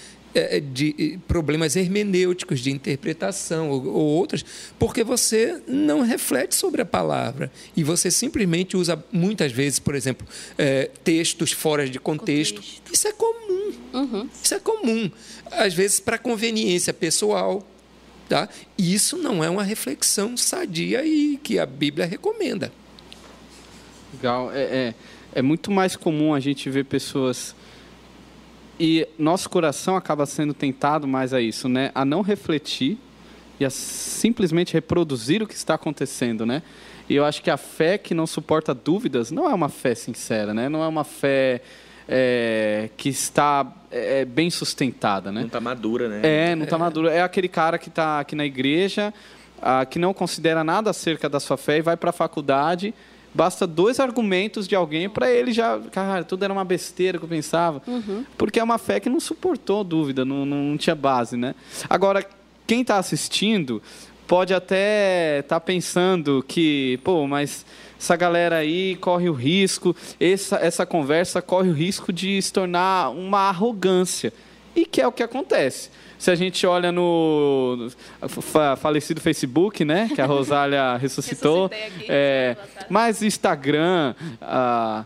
de 0.71 1.19
problemas 1.27 1.75
hermenêuticos, 1.75 2.59
de 2.59 2.71
interpretação 2.71 3.69
ou, 3.69 3.85
ou 3.87 4.05
outras, 4.05 4.45
porque 4.77 5.03
você 5.03 5.61
não 5.67 6.01
reflete 6.01 6.55
sobre 6.55 6.81
a 6.81 6.85
palavra 6.85 7.51
e 7.75 7.83
você 7.83 8.11
simplesmente 8.11 8.77
usa 8.77 9.03
muitas 9.11 9.51
vezes, 9.51 9.79
por 9.79 9.95
exemplo, 9.95 10.27
uh, 10.27 10.97
textos 11.03 11.51
fora 11.51 11.89
de 11.89 11.99
contexto. 11.99 12.55
contexto. 12.55 12.93
Isso 12.93 13.07
é 13.07 13.11
comum. 13.13 13.73
Uhum. 13.93 14.29
Isso 14.43 14.53
é 14.53 14.59
comum. 14.59 15.11
Às 15.51 15.73
vezes 15.73 15.99
para 15.99 16.17
conveniência 16.17 16.93
pessoal. 16.93 17.65
Tá? 18.29 18.49
Isso 18.77 19.15
não 19.15 19.41
é 19.41 19.49
uma 19.49 19.63
reflexão 19.63 20.35
sadia 20.35 21.05
e 21.05 21.37
que 21.41 21.57
a 21.57 21.65
Bíblia 21.65 22.05
recomenda. 22.05 22.73
Legal. 24.13 24.51
É, 24.51 24.63
é, 24.63 24.93
é 25.35 25.41
muito 25.41 25.71
mais 25.71 25.95
comum 25.95 26.33
a 26.33 26.39
gente 26.41 26.69
ver 26.69 26.83
pessoas 26.83 27.55
e 28.79 29.06
nosso 29.17 29.49
coração 29.49 29.95
acaba 29.95 30.25
sendo 30.25 30.53
tentado 30.53 31.07
mais 31.07 31.33
a 31.33 31.41
isso, 31.41 31.67
né? 31.67 31.91
A 31.95 32.05
não 32.05 32.21
refletir 32.21 32.97
e 33.59 33.65
a 33.65 33.69
simplesmente 33.69 34.73
reproduzir 34.73 35.41
o 35.41 35.47
que 35.47 35.55
está 35.55 35.73
acontecendo, 35.73 36.45
né? 36.45 36.61
E 37.09 37.15
eu 37.15 37.25
acho 37.25 37.41
que 37.41 37.49
a 37.49 37.57
fé 37.57 37.97
que 37.97 38.13
não 38.13 38.27
suporta 38.27 38.73
dúvidas 38.73 39.31
não 39.31 39.49
é 39.49 39.53
uma 39.53 39.69
fé 39.69 39.95
sincera, 39.95 40.53
né? 40.53 40.69
Não 40.69 40.83
é 40.83 40.87
uma 40.87 41.03
fé 41.03 41.61
é, 42.07 42.89
que 42.97 43.09
está 43.09 43.65
é, 43.89 44.25
bem 44.25 44.49
sustentada, 44.49 45.31
né? 45.31 45.41
Não 45.41 45.47
está 45.47 45.59
madura, 45.59 46.07
né? 46.07 46.21
É, 46.23 46.55
não 46.55 46.65
está 46.65 46.75
é. 46.75 46.79
madura. 46.79 47.13
É 47.13 47.21
aquele 47.21 47.47
cara 47.47 47.77
que 47.77 47.89
está 47.89 48.19
aqui 48.19 48.35
na 48.35 48.45
igreja, 48.45 49.13
ah, 49.61 49.85
que 49.85 49.97
não 49.97 50.13
considera 50.13 50.63
nada 50.63 50.89
acerca 50.89 51.27
da 51.29 51.39
sua 51.39 51.57
fé 51.57 51.77
e 51.77 51.81
vai 51.81 51.97
para 51.97 52.11
a 52.11 52.13
faculdade 52.13 52.93
basta 53.37 53.67
dois 53.67 53.99
argumentos 53.99 54.67
de 54.67 54.75
alguém 54.75 55.07
para 55.07 55.29
ele 55.29 55.53
já, 55.53 55.79
cara, 55.91 56.23
tudo 56.23 56.43
era 56.43 56.51
uma 56.51 56.65
besteira 56.65 57.19
que 57.19 57.23
eu 57.23 57.29
pensava, 57.29 57.83
uhum. 57.85 58.25
porque 58.35 58.59
é 58.59 58.63
uma 58.63 58.79
fé 58.79 58.99
que 58.99 59.09
não 59.09 59.19
suportou 59.19 59.83
dúvida, 59.83 60.25
não, 60.25 60.43
não 60.43 60.75
tinha 60.75 60.95
base, 60.95 61.37
né? 61.37 61.53
Agora, 61.87 62.27
quem 62.65 62.81
está 62.81 62.97
assistindo 62.97 63.79
pode 64.25 64.55
até 64.55 65.39
estar 65.39 65.59
tá 65.59 65.59
pensando 65.59 66.43
que, 66.47 66.99
pô, 67.03 67.27
mas 67.27 67.63
essa 67.99 68.15
galera 68.15 68.57
aí 68.57 68.95
corre 68.95 69.29
o 69.29 69.33
risco, 69.33 69.95
essa, 70.19 70.55
essa 70.57 70.83
conversa 70.83 71.39
corre 71.39 71.69
o 71.69 71.73
risco 71.73 72.11
de 72.11 72.41
se 72.41 72.51
tornar 72.51 73.11
uma 73.11 73.49
arrogância. 73.49 74.33
E 74.75 74.83
que 74.83 74.99
é 74.99 75.07
o 75.07 75.11
que 75.11 75.23
acontece. 75.23 75.91
Se 76.17 76.31
a 76.31 76.35
gente 76.35 76.65
olha 76.65 76.91
no 76.91 77.89
falecido 78.77 79.21
Facebook, 79.21 79.85
né, 79.85 80.09
que 80.13 80.21
a 80.21 80.25
Rosália 80.27 80.97
ressuscitou, 80.97 81.69
é, 82.07 82.55
mas 82.89 83.21
Instagram, 83.21 84.15
ah, 84.41 85.05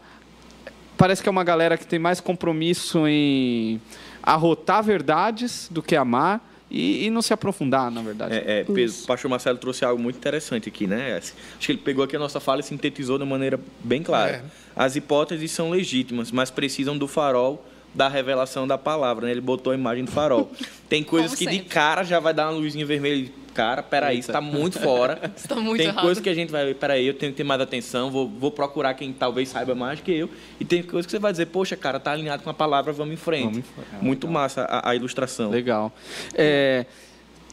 parece 0.97 1.22
que 1.22 1.28
é 1.28 1.32
uma 1.32 1.43
galera 1.43 1.78
que 1.78 1.86
tem 1.86 1.99
mais 1.99 2.20
compromisso 2.22 3.07
em 3.07 3.82
arrotar 4.24 4.84
verdades 4.84 5.68
do 5.70 5.82
que 5.82 5.95
amar 5.95 6.47
e, 6.70 7.05
e, 7.05 7.09
não 7.09 7.22
se 7.22 7.34
aprofundar, 7.34 7.91
na 7.91 8.01
verdade. 8.01 8.34
É, 8.34 8.62
é, 8.62 8.66
o 8.66 9.05
pastor 9.05 9.30
Marcelo 9.30 9.57
trouxe 9.57 9.84
algo 9.84 10.01
muito 10.01 10.16
interessante 10.16 10.70
aqui, 10.70 10.88
né? 10.88 11.18
Acho 11.18 11.34
que 11.59 11.72
ele 11.74 11.80
pegou 11.80 12.01
aqui 12.05 12.16
a 12.16 12.20
nossa 12.20 12.39
fala 12.39 12.62
e 12.62 12.64
sintetizou 12.64 13.18
de 13.18 13.26
maneira 13.26 13.59
bem 13.84 14.01
clara. 14.01 14.38
É. 14.38 14.43
As 14.74 14.95
hipóteses 14.95 15.51
são 15.51 15.70
legítimas, 15.70 16.32
mas 16.32 16.49
precisam 16.49 16.97
do 16.97 17.09
farol 17.09 17.66
da 17.93 18.07
revelação 18.07 18.67
da 18.67 18.77
palavra, 18.77 19.25
né? 19.25 19.31
Ele 19.31 19.41
botou 19.41 19.71
a 19.71 19.75
imagem 19.75 20.05
do 20.05 20.11
farol. 20.11 20.51
Tem 20.87 21.03
coisas 21.03 21.35
que 21.35 21.45
de 21.45 21.59
cara 21.59 22.03
já 22.03 22.19
vai 22.19 22.33
dar 22.33 22.49
uma 22.49 22.59
luzinha 22.59 22.85
vermelha 22.85 23.31
cara, 23.53 23.83
peraí, 23.83 24.19
isso 24.19 24.29
está 24.29 24.41
muito 24.41 24.79
fora. 24.79 25.19
está 25.35 25.55
muito 25.55 25.77
tem 25.77 25.87
errado. 25.87 26.03
coisa 26.03 26.21
que 26.21 26.29
a 26.29 26.33
gente 26.33 26.51
vai, 26.51 26.73
peraí, 26.73 27.05
eu 27.05 27.13
tenho 27.13 27.31
que 27.31 27.37
ter 27.37 27.43
mais 27.43 27.61
atenção, 27.61 28.09
vou, 28.09 28.27
vou 28.27 28.51
procurar 28.51 28.93
quem 28.93 29.13
talvez 29.13 29.49
saiba 29.49 29.75
mais 29.75 29.99
que 29.99 30.11
eu. 30.11 30.29
E 30.59 30.65
tem 30.65 30.81
coisa 30.81 31.07
que 31.07 31.11
você 31.11 31.19
vai 31.19 31.31
dizer, 31.31 31.47
poxa, 31.47 31.75
cara, 31.75 31.99
tá 31.99 32.11
alinhado 32.11 32.43
com 32.43 32.49
a 32.49 32.53
palavra, 32.53 32.91
vamos 32.91 33.13
em 33.13 33.17
frente. 33.17 33.43
Vamos 33.43 33.57
em 33.59 33.61
frente. 33.61 33.87
É, 33.93 34.03
muito 34.03 34.27
legal. 34.27 34.41
massa 34.41 34.61
a, 34.63 34.89
a, 34.89 34.95
ilustração. 34.95 35.49
Legal. 35.49 35.87
O 35.87 36.33
é, 36.35 36.85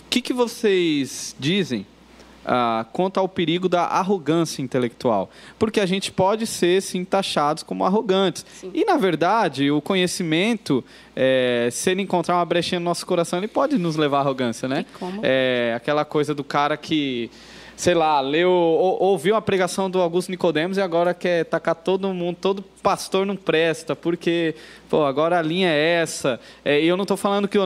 que, 0.09 0.22
que 0.22 0.32
vocês 0.32 1.34
dizem 1.39 1.86
ah, 2.51 2.86
quanto 2.94 3.20
ao 3.20 3.28
perigo 3.28 3.68
da 3.68 3.82
arrogância 3.84 4.62
intelectual. 4.62 5.30
Porque 5.59 5.78
a 5.78 5.86
gente 5.86 6.11
pode 6.11 6.46
ser, 6.46 6.80
sim, 6.80 7.05
taxados 7.05 7.62
como 7.62 7.84
arrogantes. 7.84 8.44
Sim. 8.55 8.70
E, 8.72 8.86
na 8.86 8.96
verdade, 8.96 9.70
o 9.70 9.82
conhecimento, 9.82 10.82
é, 11.14 11.68
se 11.70 11.90
ele 11.90 12.01
encontrar 12.01 12.36
uma 12.36 12.44
brechinha 12.46 12.80
no 12.80 12.86
nosso 12.86 13.05
coração, 13.05 13.38
ele 13.38 13.49
pode 13.49 13.76
nos 13.76 13.96
levar 13.96 14.18
à 14.18 14.20
arrogância, 14.20 14.66
né? 14.66 14.86
É, 15.22 15.74
aquela 15.76 16.07
coisa 16.07 16.34
do 16.34 16.42
cara 16.42 16.76
que 16.78 17.30
sei 17.79 17.95
lá, 17.95 18.20
leu, 18.20 18.51
ou, 18.51 19.01
ouviu 19.01 19.37
a 19.37 19.41
pregação 19.41 19.89
do 19.89 20.01
Augusto 20.01 20.31
Nicodemos 20.31 20.76
e 20.76 20.81
agora 20.81 21.14
quer 21.14 21.45
tacar 21.45 21.76
todo 21.76 22.12
mundo, 22.12 22.37
todo 22.41 22.61
pastor 22.83 23.24
não 23.24 23.37
presta, 23.37 23.95
porque, 23.95 24.57
pô, 24.91 25.05
agora 25.05 25.39
a 25.39 25.43
linha 25.43 25.68
é 25.68 26.01
essa. 26.03 26.41
É, 26.64 26.83
e 26.83 26.89
eu 26.89 26.97
não 26.97 27.05
estou 27.05 27.16
falando 27.16 27.47
que 27.47 27.57
o 27.57 27.64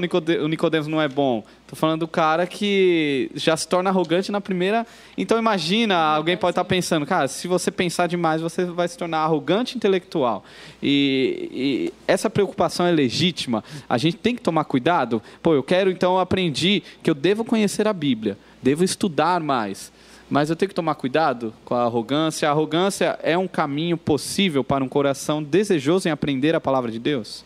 Nicodemos 0.48 0.86
não 0.86 1.00
é 1.00 1.08
bom. 1.08 1.42
Estou 1.62 1.78
falando 1.78 2.00
do 2.00 2.08
cara 2.08 2.46
que 2.46 3.30
já 3.34 3.56
se 3.56 3.66
torna 3.66 3.88
arrogante 3.88 4.30
na 4.30 4.38
primeira. 4.38 4.86
Então 5.16 5.38
imagina, 5.38 5.96
alguém 5.96 6.36
pode 6.36 6.52
estar 6.52 6.64
tá 6.64 6.68
pensando, 6.68 7.06
cara, 7.06 7.26
se 7.26 7.48
você 7.48 7.70
pensar 7.70 8.06
demais, 8.06 8.42
você 8.42 8.66
vai 8.66 8.88
se 8.88 8.98
tornar 8.98 9.20
arrogante 9.20 9.78
intelectual. 9.78 10.44
E, 10.82 11.48
e, 11.50 11.94
essa 12.06 12.28
preocupação 12.28 12.84
é 12.84 12.90
legítima. 12.90 13.64
A 13.88 13.96
gente 13.96 14.18
tem 14.18 14.34
que 14.34 14.42
tomar 14.42 14.64
cuidado. 14.64 15.22
Pô, 15.42 15.54
eu 15.54 15.62
quero, 15.62 15.90
então, 15.90 16.16
eu 16.16 16.20
aprendi 16.20 16.82
que 17.02 17.08
eu 17.08 17.14
devo 17.14 17.46
conhecer 17.46 17.88
a 17.88 17.94
Bíblia, 17.94 18.36
devo 18.62 18.84
estudar 18.84 19.40
mais. 19.40 19.90
Mas 20.32 20.48
eu 20.48 20.56
tenho 20.56 20.70
que 20.70 20.74
tomar 20.74 20.94
cuidado 20.94 21.52
com 21.62 21.74
a 21.74 21.82
arrogância. 21.82 22.48
A 22.48 22.52
arrogância 22.52 23.18
é 23.22 23.36
um 23.36 23.46
caminho 23.46 23.98
possível 23.98 24.64
para 24.64 24.82
um 24.82 24.88
coração 24.88 25.42
desejoso 25.42 26.08
em 26.08 26.10
aprender 26.10 26.54
a 26.54 26.60
palavra 26.60 26.90
de 26.90 26.98
Deus? 26.98 27.44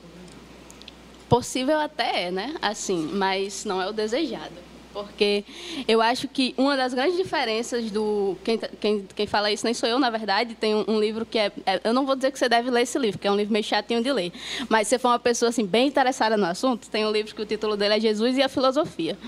Possível 1.29 1.81
até 1.81 2.27
é, 2.27 2.31
né? 2.31 2.55
Assim, 2.63 3.11
mas 3.13 3.65
não 3.65 3.83
é 3.83 3.89
o 3.89 3.93
desejado 3.93 4.66
porque 4.97 5.45
eu 5.87 6.01
acho 6.01 6.27
que 6.27 6.55
uma 6.57 6.75
das 6.75 6.95
grandes 6.95 7.19
diferenças 7.19 7.91
do. 7.91 8.35
Quem, 8.43 8.59
quem, 8.81 9.07
quem 9.15 9.27
fala 9.27 9.53
isso 9.53 9.65
nem 9.65 9.75
sou 9.75 9.87
eu, 9.87 9.99
na 9.99 10.09
verdade, 10.09 10.55
tem 10.55 10.75
um, 10.75 10.85
um 10.89 10.99
livro 10.99 11.27
que 11.27 11.39
é, 11.39 11.53
é, 11.67 11.81
Eu 11.85 11.93
não 11.93 12.07
vou 12.07 12.17
dizer 12.17 12.33
que 12.33 12.39
você 12.39 12.49
deve 12.49 12.71
ler 12.71 12.83
esse 12.83 12.99
livro, 12.99 13.19
que 13.19 13.29
é 13.29 13.31
um 13.31 13.37
livro 13.37 13.53
meio 13.53 13.65
chatinho 13.65 14.03
de 14.03 14.11
ler. 14.11 14.33
Mas 14.71 14.89
se 14.89 14.95
você 14.95 14.99
for 14.99 15.09
uma 15.09 15.19
pessoa 15.19 15.51
assim, 15.51 15.67
bem 15.67 15.89
interessada 15.89 16.37
no 16.37 16.47
assunto, 16.47 16.89
tem 16.89 17.05
um 17.05 17.11
livro 17.11 17.35
que 17.35 17.43
o 17.43 17.47
título 17.47 17.77
dele 17.77 17.95
é 17.95 18.01
Jesus 18.01 18.39
e 18.39 18.43
a 18.43 18.49
Filosofia. 18.49 19.19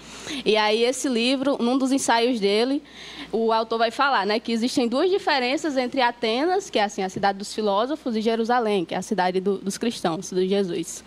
E 0.44 0.56
aí, 0.56 0.84
esse 0.84 1.08
livro, 1.08 1.58
num 1.60 1.76
dos 1.76 1.92
ensaios 1.92 2.40
dele, 2.40 2.82
o 3.30 3.52
autor 3.52 3.78
vai 3.78 3.90
falar 3.90 4.24
né, 4.24 4.40
que 4.40 4.52
existem 4.52 4.88
duas 4.88 5.10
diferenças 5.10 5.76
entre 5.76 6.00
Atenas, 6.00 6.70
que 6.70 6.78
é 6.78 6.84
assim, 6.84 7.02
a 7.02 7.10
cidade 7.10 7.38
dos 7.38 7.54
filósofos, 7.54 8.16
e 8.16 8.22
Jerusalém, 8.22 8.86
que 8.86 8.94
é 8.94 8.98
a 8.98 9.02
cidade 9.02 9.38
do, 9.38 9.58
dos 9.58 9.76
cristãos, 9.76 10.30
do 10.30 10.46
Jesus. 10.46 11.04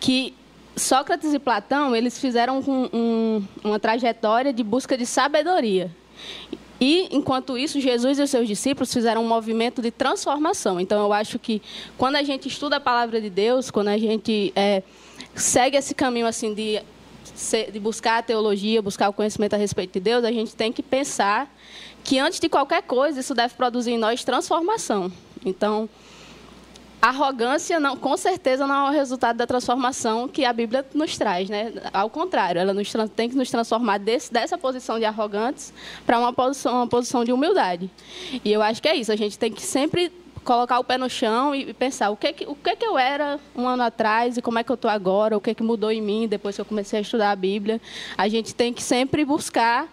Que 0.00 0.34
Sócrates 0.80 1.32
e 1.34 1.38
Platão 1.38 1.94
eles 1.94 2.18
fizeram 2.18 2.60
um, 2.60 2.88
um, 2.92 3.44
uma 3.62 3.78
trajetória 3.78 4.52
de 4.52 4.62
busca 4.62 4.96
de 4.96 5.06
sabedoria. 5.06 5.90
E, 6.80 7.08
enquanto 7.14 7.58
isso, 7.58 7.78
Jesus 7.78 8.18
e 8.18 8.22
os 8.22 8.30
seus 8.30 8.48
discípulos 8.48 8.92
fizeram 8.92 9.22
um 9.22 9.28
movimento 9.28 9.82
de 9.82 9.90
transformação. 9.90 10.80
Então, 10.80 10.98
eu 11.02 11.12
acho 11.12 11.38
que 11.38 11.60
quando 11.98 12.16
a 12.16 12.22
gente 12.22 12.48
estuda 12.48 12.76
a 12.76 12.80
palavra 12.80 13.20
de 13.20 13.28
Deus, 13.28 13.70
quando 13.70 13.88
a 13.88 13.98
gente 13.98 14.50
é, 14.56 14.82
segue 15.34 15.76
esse 15.76 15.94
caminho 15.94 16.26
assim 16.26 16.54
de, 16.54 16.80
de 17.70 17.78
buscar 17.78 18.18
a 18.18 18.22
teologia, 18.22 18.80
buscar 18.80 19.10
o 19.10 19.12
conhecimento 19.12 19.52
a 19.52 19.58
respeito 19.58 19.92
de 19.92 20.00
Deus, 20.00 20.24
a 20.24 20.32
gente 20.32 20.56
tem 20.56 20.72
que 20.72 20.82
pensar 20.82 21.54
que, 22.02 22.18
antes 22.18 22.40
de 22.40 22.48
qualquer 22.48 22.82
coisa, 22.82 23.20
isso 23.20 23.34
deve 23.34 23.52
produzir 23.52 23.90
em 23.90 23.98
nós 23.98 24.24
transformação. 24.24 25.12
Então, 25.44 25.86
arrogância, 27.00 27.80
não, 27.80 27.96
com 27.96 28.16
certeza, 28.16 28.66
não 28.66 28.86
é 28.86 28.90
o 28.90 28.92
resultado 28.92 29.36
da 29.36 29.46
transformação 29.46 30.28
que 30.28 30.44
a 30.44 30.52
Bíblia 30.52 30.84
nos 30.94 31.16
traz. 31.16 31.48
Né? 31.48 31.72
Ao 31.92 32.10
contrário, 32.10 32.60
ela 32.60 32.74
nos, 32.74 32.92
tem 33.16 33.28
que 33.28 33.36
nos 33.36 33.50
transformar 33.50 33.98
desse, 33.98 34.32
dessa 34.32 34.58
posição 34.58 34.98
de 34.98 35.04
arrogantes 35.04 35.72
para 36.04 36.18
uma 36.18 36.32
posição, 36.32 36.74
uma 36.74 36.86
posição 36.86 37.24
de 37.24 37.32
humildade. 37.32 37.90
E 38.44 38.52
eu 38.52 38.60
acho 38.60 38.82
que 38.82 38.88
é 38.88 38.94
isso. 38.94 39.10
A 39.10 39.16
gente 39.16 39.38
tem 39.38 39.50
que 39.50 39.62
sempre 39.62 40.12
colocar 40.44 40.78
o 40.78 40.84
pé 40.84 40.98
no 40.98 41.08
chão 41.08 41.54
e 41.54 41.72
pensar 41.72 42.10
o 42.10 42.16
que, 42.16 42.34
o 42.46 42.54
que, 42.54 42.76
que 42.76 42.84
eu 42.84 42.98
era 42.98 43.38
um 43.54 43.68
ano 43.68 43.82
atrás 43.82 44.36
e 44.36 44.42
como 44.42 44.58
é 44.58 44.64
que 44.64 44.70
eu 44.70 44.74
estou 44.74 44.90
agora, 44.90 45.36
o 45.36 45.40
que, 45.40 45.54
que 45.54 45.62
mudou 45.62 45.90
em 45.90 46.00
mim 46.00 46.26
depois 46.26 46.54
que 46.54 46.60
eu 46.60 46.64
comecei 46.64 46.98
a 46.98 47.02
estudar 47.02 47.30
a 47.30 47.36
Bíblia. 47.36 47.80
A 48.16 48.28
gente 48.28 48.54
tem 48.54 48.72
que 48.72 48.82
sempre 48.82 49.24
buscar 49.24 49.88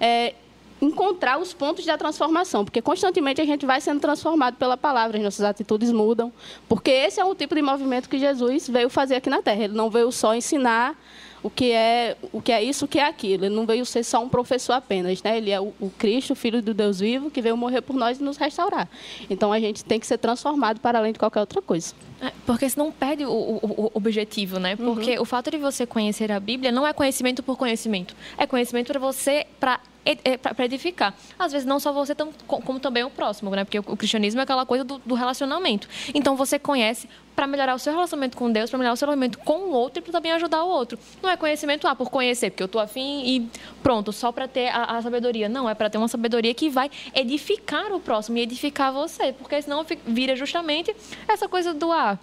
é, 0.00 0.34
encontrar 0.82 1.38
os 1.38 1.54
pontos 1.54 1.86
da 1.86 1.96
transformação, 1.96 2.64
porque 2.64 2.82
constantemente 2.82 3.40
a 3.40 3.44
gente 3.44 3.64
vai 3.64 3.80
sendo 3.80 4.00
transformado 4.00 4.56
pela 4.56 4.76
palavra, 4.76 5.16
as 5.16 5.22
nossas 5.22 5.46
atitudes 5.46 5.92
mudam, 5.92 6.32
porque 6.68 6.90
esse 6.90 7.20
é 7.20 7.24
o 7.24 7.34
tipo 7.36 7.54
de 7.54 7.62
movimento 7.62 8.08
que 8.08 8.18
Jesus 8.18 8.68
veio 8.68 8.90
fazer 8.90 9.14
aqui 9.14 9.30
na 9.30 9.40
Terra. 9.40 9.62
Ele 9.62 9.74
não 9.74 9.88
veio 9.88 10.10
só 10.10 10.34
ensinar 10.34 10.98
o 11.42 11.50
que 11.50 11.72
é 11.72 12.16
o 12.32 12.40
que 12.40 12.52
é 12.52 12.62
isso, 12.62 12.84
o 12.84 12.88
que 12.88 12.98
é 12.98 13.06
aquilo. 13.06 13.44
Ele 13.44 13.54
não 13.54 13.66
veio 13.66 13.84
ser 13.84 14.04
só 14.04 14.22
um 14.22 14.28
professor 14.28 14.74
apenas, 14.74 15.22
né? 15.22 15.36
Ele 15.36 15.50
é 15.50 15.60
o, 15.60 15.72
o 15.80 15.90
Cristo, 15.98 16.32
o 16.32 16.36
Filho 16.36 16.62
do 16.62 16.72
Deus 16.72 17.00
vivo, 17.00 17.30
que 17.30 17.42
veio 17.42 17.56
morrer 17.56 17.82
por 17.82 17.96
nós 17.96 18.18
e 18.18 18.22
nos 18.22 18.36
restaurar. 18.36 18.88
Então 19.28 19.52
a 19.52 19.58
gente 19.58 19.84
tem 19.84 19.98
que 19.98 20.06
ser 20.06 20.18
transformado 20.18 20.80
para 20.80 20.98
além 20.98 21.12
de 21.12 21.18
qualquer 21.18 21.40
outra 21.40 21.60
coisa. 21.60 21.94
É, 22.20 22.32
porque 22.46 22.68
senão 22.68 22.92
perde 22.92 23.24
o, 23.24 23.30
o, 23.30 23.86
o 23.86 23.90
objetivo, 23.94 24.58
né? 24.58 24.76
Porque 24.76 25.16
uhum. 25.16 25.22
o 25.22 25.24
fato 25.24 25.50
de 25.50 25.58
você 25.58 25.84
conhecer 25.84 26.30
a 26.30 26.38
Bíblia 26.38 26.70
não 26.70 26.86
é 26.86 26.92
conhecimento 26.92 27.42
por 27.42 27.56
conhecimento, 27.56 28.14
é 28.38 28.46
conhecimento 28.46 28.86
para 28.88 29.00
você 29.00 29.46
para 29.58 29.80
é, 30.04 30.36
para 30.36 30.64
edificar. 30.64 31.14
Às 31.38 31.52
vezes, 31.52 31.66
não 31.66 31.78
só 31.78 31.92
você, 31.92 32.14
como 32.46 32.80
também 32.80 33.04
o 33.04 33.10
próximo, 33.10 33.50
né? 33.50 33.64
Porque 33.64 33.78
o 33.78 33.96
cristianismo 33.96 34.40
é 34.40 34.42
aquela 34.42 34.66
coisa 34.66 34.84
do, 34.84 34.98
do 34.98 35.14
relacionamento. 35.14 35.88
Então, 36.12 36.34
você 36.36 36.58
conhece 36.58 37.08
para 37.34 37.46
melhorar 37.46 37.74
o 37.74 37.78
seu 37.78 37.92
relacionamento 37.92 38.36
com 38.36 38.50
Deus, 38.50 38.70
para 38.70 38.78
melhorar 38.78 38.94
o 38.94 38.96
seu 38.96 39.06
relacionamento 39.06 39.38
com 39.38 39.70
o 39.70 39.72
outro 39.72 40.00
e 40.00 40.02
para 40.02 40.12
também 40.12 40.32
ajudar 40.32 40.64
o 40.64 40.68
outro. 40.68 40.98
Não 41.22 41.30
é 41.30 41.36
conhecimento 41.36 41.86
ah, 41.86 41.94
por 41.94 42.10
conhecer, 42.10 42.50
porque 42.50 42.62
eu 42.62 42.66
estou 42.66 42.80
afim 42.80 43.22
e 43.24 43.48
pronto, 43.82 44.12
só 44.12 44.30
para 44.32 44.46
ter 44.46 44.68
a, 44.68 44.96
a, 44.96 45.02
sabedoria. 45.02 45.48
Não, 45.48 45.68
é 45.68 45.74
para 45.74 45.88
ter 45.90 45.98
uma 45.98 46.08
sabedoria 46.08 46.52
que 46.54 46.68
vai 46.68 46.90
edificar 47.14 47.92
o 47.92 48.00
próximo 48.00 48.38
e 48.38 48.40
edificar 48.42 48.92
você, 48.92 49.32
porque 49.32 49.60
senão 49.62 49.84
vira 50.06 50.36
justamente 50.36 50.94
essa 51.28 51.48
coisa 51.48 51.72
do 51.72 51.90
ah, 51.90 52.18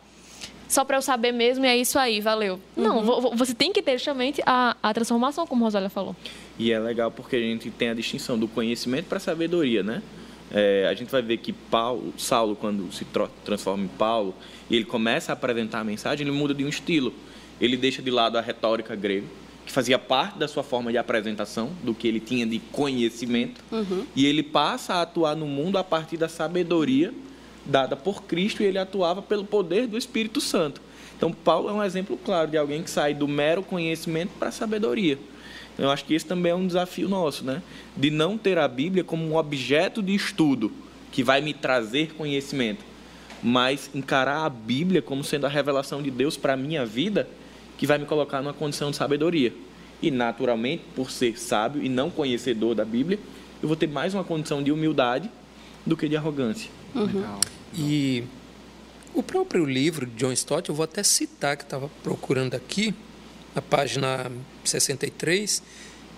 só 0.70 0.86
para 0.86 0.98
eu 0.98 1.02
saber 1.02 1.32
mesmo 1.32 1.66
e 1.66 1.68
é 1.68 1.76
isso 1.76 1.98
aí, 1.98 2.22
valeu. 2.22 2.60
Uhum. 2.78 2.84
Não, 2.84 3.36
você 3.36 3.56
tem 3.56 3.74
que 3.74 3.82
ter 3.82 3.98
justamente 3.98 4.42
a, 4.46 4.78
a 4.82 4.94
transformação, 4.94 5.48
como 5.48 5.64
a 5.64 5.68
Rosália 5.68 5.90
falou. 5.90 6.16
E 6.60 6.72
é 6.72 6.80
legal 6.80 7.10
porque 7.10 7.36
a 7.36 7.40
gente 7.40 7.72
tem 7.72 7.90
a 7.90 7.94
distinção 7.96 8.38
do 8.38 8.48
conhecimento 8.48 9.06
para 9.06 9.18
a 9.18 9.22
sabedoria, 9.22 9.82
né? 9.82 10.04
É, 10.52 10.88
a 10.90 10.94
gente 10.94 11.12
vai 11.12 11.22
ver 11.22 11.38
que 11.38 11.54
Paulo, 11.54 12.14
Saulo, 12.18 12.56
quando 12.56 12.92
se 12.92 13.06
transforma 13.46 13.84
em 13.84 13.88
Paulo, 13.88 14.34
e 14.70 14.76
ele 14.76 14.86
começa 14.86 15.32
a 15.32 15.34
apresentar 15.34 15.80
a 15.80 15.84
mensagem, 15.84 16.28
ele 16.28 16.36
muda 16.36 16.54
de 16.54 16.64
um 16.64 16.70
estilo. 16.70 17.14
Ele 17.62 17.78
deixa 17.78 18.02
de 18.02 18.10
lado 18.10 18.38
a 18.38 18.42
retórica 18.42 18.96
grega, 18.96 19.28
que 19.66 19.72
fazia 19.72 20.00
parte 20.00 20.40
da 20.40 20.48
sua 20.48 20.64
forma 20.64 20.92
de 20.92 20.98
apresentação, 20.98 21.72
do 21.84 21.94
que 21.94 22.08
ele 22.08 22.20
tinha 22.20 22.46
de 22.46 22.60
conhecimento, 22.72 23.64
uhum. 23.72 24.06
e 24.16 24.26
ele 24.26 24.42
passa 24.42 24.96
a 24.96 25.02
atuar 25.02 25.36
no 25.36 25.46
mundo 25.46 25.78
a 25.78 25.84
partir 25.84 26.18
da 26.18 26.28
sabedoria 26.28 27.14
dada 27.66 27.96
por 27.96 28.24
Cristo, 28.24 28.64
e 28.64 28.66
ele 28.66 28.80
atuava 28.80 29.22
pelo 29.22 29.44
poder 29.44 29.86
do 29.86 29.98
Espírito 29.98 30.42
Santo. 30.42 30.82
Então, 31.16 31.32
Paulo 31.32 31.70
é 31.70 31.74
um 31.74 31.84
exemplo 31.84 32.18
claro 32.18 32.50
de 32.50 32.58
alguém 32.58 32.82
que 32.82 32.90
sai 32.90 33.14
do 33.14 33.28
mero 33.28 33.62
conhecimento 33.62 34.32
para 34.40 34.48
a 34.48 34.52
sabedoria. 34.52 35.20
Eu 35.80 35.90
acho 35.90 36.04
que 36.04 36.14
esse 36.14 36.26
também 36.26 36.52
é 36.52 36.56
um 36.56 36.68
desafio 36.68 37.08
nosso, 37.08 37.44
né? 37.44 37.62
De 37.96 38.12
não 38.12 38.38
ter 38.38 38.58
a 38.58 38.68
Bíblia 38.68 39.04
como 39.04 39.24
um 39.26 39.38
objeto 39.38 40.04
de 40.04 40.14
estudo 40.14 40.72
que 41.12 41.24
vai 41.24 41.42
me 41.42 41.54
trazer 41.54 42.14
conhecimento, 42.14 42.84
mas 43.42 43.90
encarar 43.96 44.46
a 44.46 44.50
Bíblia 44.50 45.02
como 45.02 45.24
sendo 45.24 45.46
a 45.46 45.50
revelação 45.50 46.04
de 46.04 46.12
Deus 46.12 46.36
para 46.36 46.54
a 46.54 46.58
minha 46.58 46.86
vida, 46.86 47.28
que 47.78 47.88
vai 47.88 47.98
me 47.98 48.06
colocar 48.06 48.42
numa 48.42 48.54
condição 48.54 48.92
de 48.92 48.98
sabedoria. 48.98 49.54
E, 50.02 50.12
naturalmente, 50.12 50.84
por 50.96 51.10
ser 51.10 51.40
sábio 51.40 51.84
e 51.84 51.90
não 51.90 52.10
conhecedor 52.10 52.76
da 52.76 52.86
Bíblia, 52.86 53.20
eu 53.62 53.68
vou 53.68 53.76
ter 53.76 53.88
mais 53.88 54.14
uma 54.14 54.24
condição 54.24 54.62
de 54.62 54.72
humildade 54.72 55.30
do 55.86 55.96
que 55.96 56.08
de 56.08 56.16
arrogância. 56.16 56.70
Legal. 56.94 57.40
E 57.74 58.24
o 59.14 59.24
próprio 59.24 59.66
livro 59.66 60.06
de 60.06 60.16
John 60.16 60.32
Stott, 60.32 60.70
eu 60.70 60.76
vou 60.76 60.84
até 60.84 61.04
citar, 61.04 61.58
que 61.58 61.64
estava 61.64 61.90
procurando 62.04 62.56
aqui, 62.56 62.94
na 63.56 63.62
página 63.62 64.32
63, 64.70 65.62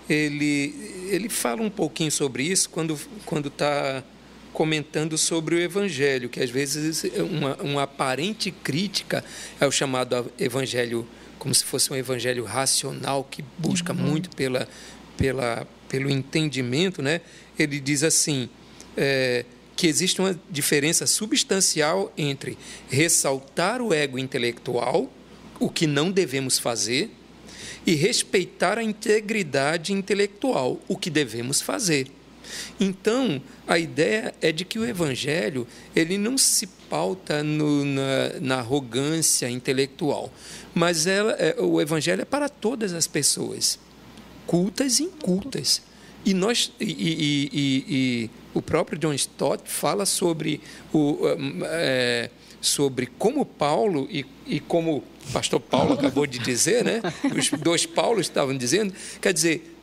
ele, 0.08 1.08
ele 1.10 1.28
fala 1.28 1.62
um 1.62 1.70
pouquinho 1.70 2.10
sobre 2.10 2.42
isso 2.42 2.68
quando 2.70 2.98
quando 3.24 3.48
está 3.48 4.02
comentando 4.52 5.16
sobre 5.16 5.54
o 5.54 5.58
evangelho, 5.58 6.28
que 6.28 6.40
às 6.40 6.50
vezes 6.50 7.04
é 7.04 7.22
uma, 7.22 7.56
uma 7.62 7.82
aparente 7.84 8.50
crítica 8.50 9.24
é 9.58 9.66
o 9.66 9.72
chamado 9.72 10.30
evangelho 10.38 11.06
como 11.38 11.52
se 11.52 11.64
fosse 11.64 11.92
um 11.92 11.96
evangelho 11.96 12.44
racional 12.44 13.26
que 13.28 13.42
busca 13.58 13.92
muito 13.92 14.30
pela, 14.36 14.68
pela, 15.16 15.66
pelo 15.88 16.08
entendimento, 16.08 17.02
né? 17.02 17.20
Ele 17.58 17.80
diz 17.80 18.04
assim 18.04 18.48
é, 18.96 19.44
que 19.74 19.88
existe 19.88 20.20
uma 20.20 20.38
diferença 20.48 21.04
substancial 21.04 22.12
entre 22.16 22.56
ressaltar 22.88 23.82
o 23.82 23.92
ego 23.92 24.20
intelectual, 24.20 25.10
o 25.58 25.68
que 25.68 25.84
não 25.84 26.12
devemos 26.12 26.60
fazer, 26.60 27.10
e 27.86 27.94
respeitar 27.94 28.78
a 28.78 28.82
integridade 28.82 29.92
intelectual, 29.92 30.80
o 30.88 30.96
que 30.96 31.10
devemos 31.10 31.60
fazer. 31.60 32.08
Então, 32.78 33.40
a 33.66 33.78
ideia 33.78 34.34
é 34.40 34.52
de 34.52 34.64
que 34.64 34.78
o 34.78 34.84
evangelho 34.84 35.66
ele 35.94 36.18
não 36.18 36.36
se 36.36 36.66
pauta 36.66 37.42
no, 37.42 37.84
na, 37.84 38.40
na, 38.40 38.58
arrogância 38.58 39.48
intelectual, 39.48 40.30
mas 40.74 41.06
ela, 41.06 41.32
é, 41.32 41.56
o 41.58 41.80
evangelho 41.80 42.22
é 42.22 42.24
para 42.24 42.48
todas 42.48 42.92
as 42.92 43.06
pessoas, 43.06 43.78
cultas 44.46 44.98
e 45.00 45.04
incultas. 45.04 45.82
E 46.24 46.34
nós 46.34 46.72
e, 46.78 46.84
e, 46.84 47.50
e, 47.52 47.84
e 47.88 48.30
o 48.54 48.62
próprio 48.62 48.98
John 48.98 49.14
Stott 49.14 49.62
fala 49.68 50.06
sobre 50.06 50.60
o 50.92 51.18
é, 51.64 52.30
sobre 52.60 53.06
como 53.18 53.44
Paulo 53.44 54.06
e, 54.08 54.24
e 54.46 54.60
como 54.60 55.02
o 55.28 55.32
pastor 55.32 55.60
Paulo 55.60 55.94
acabou 55.94 56.26
de 56.26 56.38
dizer, 56.38 56.84
né? 56.84 57.00
Os 57.36 57.50
dois 57.50 57.86
Paulos 57.86 58.26
estavam 58.26 58.56
dizendo, 58.56 58.92
quer 59.20 59.32
dizer, 59.32 59.76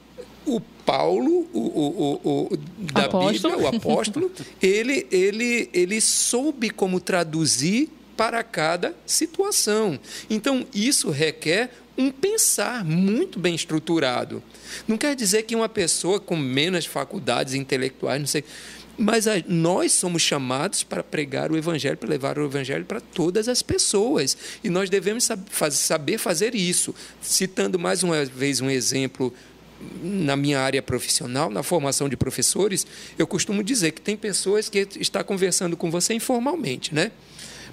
o 0.45 0.59
Paulo, 0.59 1.47
o, 1.53 1.59
o, 1.59 2.21
o, 2.23 2.53
o 2.53 2.57
da 2.91 3.05
apóstolo. 3.05 3.55
Bíblia, 3.55 3.71
o 3.71 3.75
apóstolo, 3.75 4.31
ele, 4.61 5.07
ele, 5.11 5.69
ele 5.73 6.01
soube 6.01 6.69
como 6.69 6.99
traduzir 6.99 7.89
para 8.17 8.43
cada 8.43 8.95
situação. 9.05 9.99
Então, 10.29 10.65
isso 10.73 11.09
requer 11.09 11.71
um 11.97 12.11
pensar 12.11 12.83
muito 12.83 13.39
bem 13.39 13.53
estruturado. 13.53 14.41
Não 14.87 14.97
quer 14.97 15.15
dizer 15.15 15.43
que 15.43 15.55
uma 15.55 15.69
pessoa 15.69 16.19
com 16.19 16.35
menos 16.35 16.85
faculdades 16.85 17.53
intelectuais, 17.53 18.19
não 18.19 18.27
sei, 18.27 18.43
mas 18.99 19.27
a, 19.27 19.41
nós 19.47 19.93
somos 19.93 20.21
chamados 20.21 20.83
para 20.83 21.01
pregar 21.01 21.51
o 21.51 21.57
Evangelho, 21.57 21.97
para 21.97 22.09
levar 22.09 22.37
o 22.37 22.45
Evangelho 22.45 22.83
para 22.83 22.99
todas 22.99 23.47
as 23.47 23.61
pessoas. 23.61 24.37
E 24.61 24.69
nós 24.69 24.89
devemos 24.89 25.23
sab 25.23 25.41
faz, 25.49 25.75
saber 25.75 26.17
fazer 26.17 26.53
isso. 26.53 26.93
Citando 27.21 27.79
mais 27.79 28.03
uma 28.03 28.25
vez 28.25 28.59
um 28.59 28.69
exemplo 28.69 29.33
na 30.03 30.35
minha 30.35 30.59
área 30.59 30.81
profissional, 30.81 31.49
na 31.49 31.63
formação 31.63 32.09
de 32.09 32.17
professores, 32.17 32.85
eu 33.17 33.25
costumo 33.25 33.63
dizer 33.63 33.93
que 33.93 34.01
tem 34.01 34.17
pessoas 34.17 34.67
que 34.67 34.85
estão 34.99 35.23
conversando 35.23 35.77
com 35.77 35.89
você 35.89 36.13
informalmente, 36.13 36.93
né? 36.93 37.11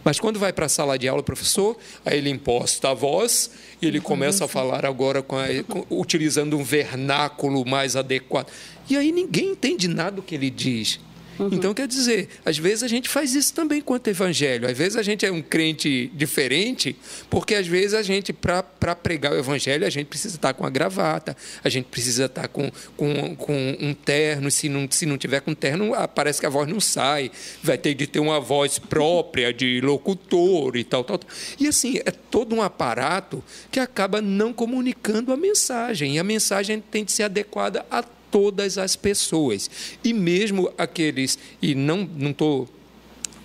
Mas 0.05 0.21
quando 0.21 0.39
vai 0.39 0.53
para 0.53 0.67
a 0.67 0.69
sala 0.69 0.97
de 0.97 1.09
aula, 1.09 1.21
professor, 1.21 1.77
aí 2.05 2.19
ele 2.19 2.31
imposta 2.31 2.91
a 2.91 2.95
voz 2.95 3.51
e 3.83 3.87
ele 3.89 4.01
começa 4.01 4.45
a 4.45 4.49
falar 4.49 4.87
agora 4.87 5.21
com 5.21 5.37
a, 5.37 5.47
com, 5.67 5.85
utilizando 5.91 6.57
um 6.57 6.63
vernáculo 6.63 7.67
mais 7.67 7.97
adequado. 7.97 8.47
E 8.89 8.97
aí 8.97 9.11
ninguém 9.11 9.51
entende 9.51 9.89
nada 9.89 10.13
do 10.13 10.23
que 10.23 10.37
ele 10.37 10.49
diz. 10.49 11.01
Uhum. 11.39 11.51
Então, 11.53 11.75
quer 11.75 11.87
dizer, 11.87 12.29
às 12.45 12.59
vezes 12.59 12.83
a 12.83 12.89
gente 12.89 13.09
faz 13.09 13.35
isso 13.35 13.53
também 13.53 13.81
quanto 13.81 14.09
evangelho. 14.09 14.69
Às 14.69 14.77
vezes 14.77 14.97
a 14.97 15.03
gente 15.03 15.25
é 15.25 15.31
um 15.31 15.43
crente 15.43 16.11
diferente, 16.15 16.97
porque 17.29 17.55
às 17.55 17.67
vezes 17.67 17.95
a 17.95 18.03
gente, 18.03 18.33
para 18.33 18.63
pregar 18.95 19.33
o 19.33 19.39
evangelho, 19.39 19.87
a 19.87 19.91
gente 19.91 20.07
precisa 20.07 20.37
estar 20.37 20.55
com 20.55 20.65
a 20.65 20.71
gravata, 20.71 21.37
a 21.63 21.69
gente 21.69 21.87
precisa 21.87 22.27
estar 22.27 22.49
com, 22.49 22.71
com, 22.97 23.37
com 23.37 23.77
um 23.81 23.95
terno. 23.95 24.51
Se 24.51 24.69
não, 24.69 24.89
se 24.91 25.07
não 25.07 25.19
tiver 25.19 25.41
com 25.41 25.55
terno, 25.55 25.95
ah, 25.95 26.09
parece 26.09 26.41
que 26.41 26.47
a 26.47 26.51
voz 26.51 26.69
não 26.69 26.81
sai. 26.81 27.31
Vai 27.63 27.79
ter 27.79 27.95
de 27.95 28.07
ter 28.07 28.21
uma 28.21 28.41
voz 28.41 28.79
própria 28.79 29.53
de 29.53 29.81
locutor 29.81 30.77
e 30.77 30.85
tal, 30.85 31.05
tal, 31.05 31.19
tal. 31.19 31.31
E 31.59 31.67
assim, 31.67 32.01
é 32.05 32.11
todo 32.11 32.55
um 32.55 32.63
aparato 32.63 33.43
que 33.71 33.81
acaba 33.81 34.21
não 34.21 34.53
comunicando 34.53 35.33
a 35.33 35.37
mensagem. 35.37 36.17
E 36.17 36.19
a 36.19 36.25
mensagem 36.25 36.81
tem 36.81 37.05
de 37.05 37.13
ser 37.13 37.25
adequada 37.25 37.85
a 37.91 38.03
todas 38.37 38.77
as 38.77 38.95
pessoas. 38.95 39.71
E 40.05 40.13
mesmo 40.13 40.71
aqueles, 40.77 41.39
e 41.63 41.75
não 41.75 42.07
estou 42.23 42.69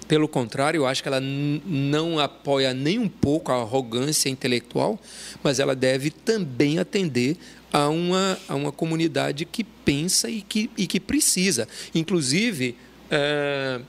pelo 0.06 0.28
contrário, 0.28 0.80
eu 0.80 0.86
acho 0.86 1.02
que 1.02 1.08
ela 1.08 1.22
não 1.22 2.20
apoia 2.20 2.74
nem 2.74 3.00
um 3.00 3.08
pouco 3.08 3.54
a 3.54 3.62
arrogância 3.62 4.28
intelectual, 4.28 5.00
mas 5.42 5.60
ela 5.62 5.74
deve 5.74 6.12
também 6.12 6.78
atender 6.78 7.38
a 7.72 7.88
uma, 7.88 8.38
a 8.50 8.56
uma 8.56 8.74
comunidade 8.74 9.46
que 9.46 9.64
pensa 9.64 10.30
e 10.30 10.42
que, 10.42 10.70
e 10.78 10.86
que 10.86 11.00
precisa. 11.00 11.70
Inclusive, 11.96 12.76
é, 13.10 13.80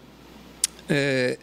é, 0.89 1.39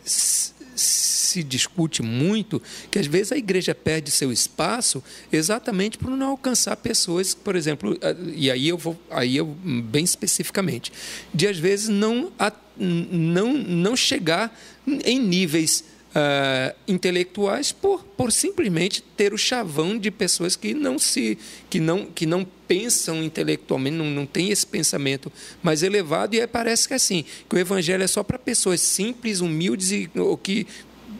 se 0.80 1.44
discute 1.44 2.02
muito 2.02 2.62
que 2.90 2.98
às 2.98 3.06
vezes 3.06 3.32
a 3.32 3.38
igreja 3.38 3.76
perde 3.76 4.10
seu 4.12 4.32
espaço 4.32 5.04
exatamente 5.32 5.98
por 5.98 6.10
não 6.10 6.30
alcançar 6.32 6.76
pessoas, 6.78 7.34
por 7.34 7.56
exemplo, 7.56 7.98
e 8.36 8.50
aí 8.50 8.68
eu 8.68 8.78
vou 8.78 9.00
aí 9.10 9.38
eu 9.38 9.46
bem 9.46 10.04
especificamente, 10.04 10.92
de 11.34 11.48
às 11.48 11.58
vezes 11.58 11.90
não 11.90 12.32
não 12.78 13.54
não 13.54 13.96
chegar 13.96 14.58
em 15.04 15.20
níveis 15.20 15.84
Uh, 16.10 16.76
intelectuais 16.88 17.72
por, 17.72 18.04
por 18.04 18.32
simplesmente 18.32 19.00
ter 19.16 19.32
o 19.32 19.38
chavão 19.38 19.96
de 19.96 20.10
pessoas 20.10 20.56
que 20.56 20.74
não 20.74 20.98
se 20.98 21.38
que 21.70 21.80
não 21.80 22.08
que 22.08 22.26
não 22.26 22.44
pensam 22.68 23.24
intelectualmente 23.24 23.96
não, 23.96 24.06
não 24.06 24.26
tem 24.26 24.50
esse 24.50 24.66
pensamento 24.66 25.32
mais 25.62 25.84
elevado. 25.84 26.34
E 26.34 26.48
parece 26.48 26.88
que 26.88 26.94
é 26.94 26.98
assim 26.98 27.24
que 27.48 27.56
o 27.56 27.60
evangelho 27.60 28.04
é 28.04 28.08
só 28.08 28.24
para 28.24 28.40
pessoas 28.40 28.82
simples 28.82 29.40
humildes 29.40 29.92
e 29.92 30.10
ou 30.16 30.36
que 30.36 30.66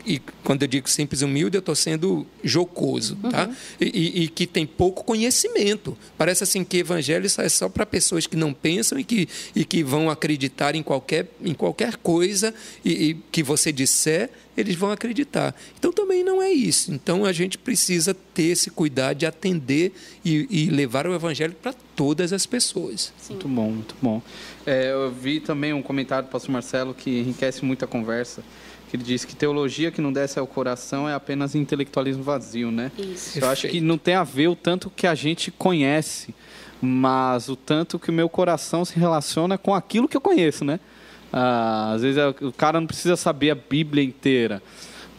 e 0.06 0.20
quando 0.44 0.64
eu 0.64 0.68
digo 0.68 0.90
simples 0.90 1.22
e 1.22 1.26
humilde, 1.26 1.58
eu 1.58 1.60
estou 1.60 1.76
sendo 1.76 2.26
jocoso, 2.44 3.16
tá? 3.18 3.48
Uhum. 3.48 3.56
E, 3.80 4.24
e, 4.24 4.28
que 4.28 4.48
tem 4.48 4.66
pouco 4.66 5.04
conhecimento. 5.04 5.98
Parece 6.18 6.44
assim 6.44 6.64
que 6.64 6.78
evangelho 6.78 7.26
é 7.26 7.50
só 7.50 7.70
para 7.70 7.86
pessoas 7.86 8.26
que 8.26 8.36
não 8.36 8.54
pensam 8.54 9.00
e 9.00 9.04
que, 9.04 9.28
e 9.56 9.66
que 9.66 9.84
vão 9.84 10.10
acreditar 10.10 10.76
em 10.76 10.84
qualquer, 10.84 11.28
em 11.42 11.54
qualquer 11.54 11.98
coisa 11.98 12.54
e, 12.84 13.10
e 13.10 13.14
que 13.32 13.44
você 13.44 13.72
disser, 13.72 14.30
eles 14.58 14.76
vão 14.76 14.92
acreditar. 14.92 15.56
Então 15.78 15.92
também 15.92 16.24
não 16.24 16.42
é 16.42 16.52
isso. 16.52 16.94
Então 16.94 17.26
a 17.26 17.32
gente 17.32 17.58
precisa 17.58 18.14
ter 18.14 18.44
esse 18.44 18.70
cuidado 18.70 19.18
de 19.18 19.26
atender 19.26 19.94
e, 20.24 20.48
e 20.50 20.70
levar 20.70 21.08
o 21.08 21.14
evangelho 21.14 21.56
para 21.62 21.74
todas 21.96 22.34
as 22.34 22.46
pessoas. 22.46 23.14
Sim. 23.18 23.34
Muito 23.34 23.48
bom, 23.48 23.72
muito 23.72 23.96
bom. 24.02 24.22
É, 24.66 24.92
eu 24.92 25.12
vi 25.12 25.40
também 25.40 25.74
um 25.74 25.82
comentário 25.82 26.28
do 26.28 26.32
pastor 26.32 26.52
Marcelo 26.52 26.94
que 26.94 27.20
enriquece 27.20 27.64
muito 27.64 27.86
a 27.86 27.88
conversa 27.88 28.44
que 28.90 28.96
ele 28.96 29.04
diz 29.04 29.24
que 29.24 29.36
teologia 29.36 29.92
que 29.92 30.02
não 30.02 30.12
desce 30.12 30.40
ao 30.40 30.48
coração 30.48 31.08
é 31.08 31.14
apenas 31.14 31.54
intelectualismo 31.54 32.24
vazio, 32.24 32.72
né? 32.72 32.92
Isso. 32.98 33.38
Eu 33.40 33.48
acho 33.48 33.68
que 33.68 33.80
não 33.80 33.98
tem 33.98 34.16
a 34.16 34.24
ver 34.24 34.48
o 34.48 34.56
tanto 34.56 34.90
que 34.90 35.06
a 35.06 35.14
gente 35.14 35.52
conhece, 35.52 36.34
mas 36.82 37.50
o 37.50 37.56
tanto 37.56 38.00
que 38.00 38.10
o 38.10 38.14
meu 38.14 38.28
coração 38.28 38.84
se 38.84 38.98
relaciona 38.98 39.58
com 39.58 39.76
aquilo 39.76 40.08
que 40.08 40.18
eu 40.18 40.22
conheço, 40.22 40.66
né? 40.66 40.80
Ah, 41.32 41.92
às 41.94 42.02
vezes 42.02 42.18
é, 42.18 42.28
o 42.28 42.52
cara 42.52 42.80
não 42.80 42.88
precisa 42.88 43.16
saber 43.16 43.52
a 43.52 43.56
Bíblia 43.56 44.04
inteira, 44.04 44.62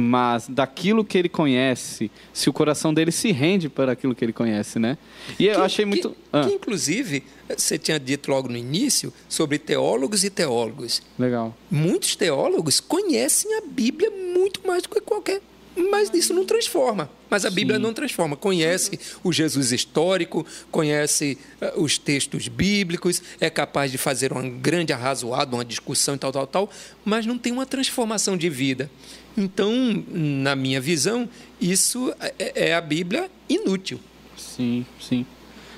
mas 0.01 0.49
daquilo 0.49 1.05
que 1.05 1.17
ele 1.17 1.29
conhece, 1.29 2.11
se 2.33 2.49
o 2.49 2.53
coração 2.53 2.93
dele 2.93 3.13
se 3.13 3.31
rende 3.31 3.69
para 3.69 3.93
aquilo 3.93 4.15
que 4.15 4.25
ele 4.25 4.33
conhece, 4.33 4.79
né? 4.79 4.97
E 5.39 5.47
eu 5.47 5.63
achei 5.63 5.85
muito. 5.85 6.11
Que, 6.11 6.17
ah. 6.33 6.45
que, 6.45 6.55
inclusive, 6.55 7.23
você 7.57 7.79
tinha 7.79 8.01
dito 8.01 8.31
logo 8.31 8.49
no 8.49 8.57
início 8.57 9.13
sobre 9.29 9.59
teólogos 9.59 10.25
e 10.25 10.31
teólogos. 10.31 11.03
Legal. 11.19 11.55
Muitos 11.71 12.17
teólogos 12.17 12.81
conhecem 12.81 13.55
a 13.59 13.61
Bíblia 13.61 14.11
muito 14.11 14.67
mais 14.67 14.83
do 14.83 14.89
que 14.89 15.01
qualquer. 15.01 15.41
Mas 15.77 16.11
isso 16.13 16.35
não 16.35 16.45
transforma. 16.45 17.09
Mas 17.29 17.45
a 17.45 17.51
Bíblia 17.51 17.77
Sim. 17.77 17.83
não 17.83 17.95
transforma. 17.95 18.37
Conhece 18.37 18.99
o 19.23 19.33
Jesus 19.33 19.71
histórico, 19.71 20.45
conhece 20.71 21.39
uh, 21.63 21.81
os 21.81 21.97
textos 21.97 22.49
bíblicos, 22.49 23.23
é 23.41 23.49
capaz 23.49 23.93
de 23.93 23.97
fazer 23.97 24.33
um 24.33 24.51
grande 24.59 24.93
arrazoado, 24.93 25.57
uma 25.57 25.65
discussão 25.65 26.17
e 26.17 26.19
tal, 26.19 26.33
tal, 26.33 26.47
tal, 26.47 26.71
mas 27.05 27.25
não 27.25 27.39
tem 27.39 27.53
uma 27.53 27.65
transformação 27.65 28.37
de 28.37 28.51
vida. 28.51 28.91
Então, 29.37 29.73
na 30.09 30.55
minha 30.57 30.81
visão, 30.81 31.29
isso 31.61 32.13
é, 32.39 32.71
é 32.71 32.75
a 32.75 32.81
Bíblia 32.81 33.31
inútil. 33.49 34.01
Sim, 34.37 34.85
sim. 35.01 35.25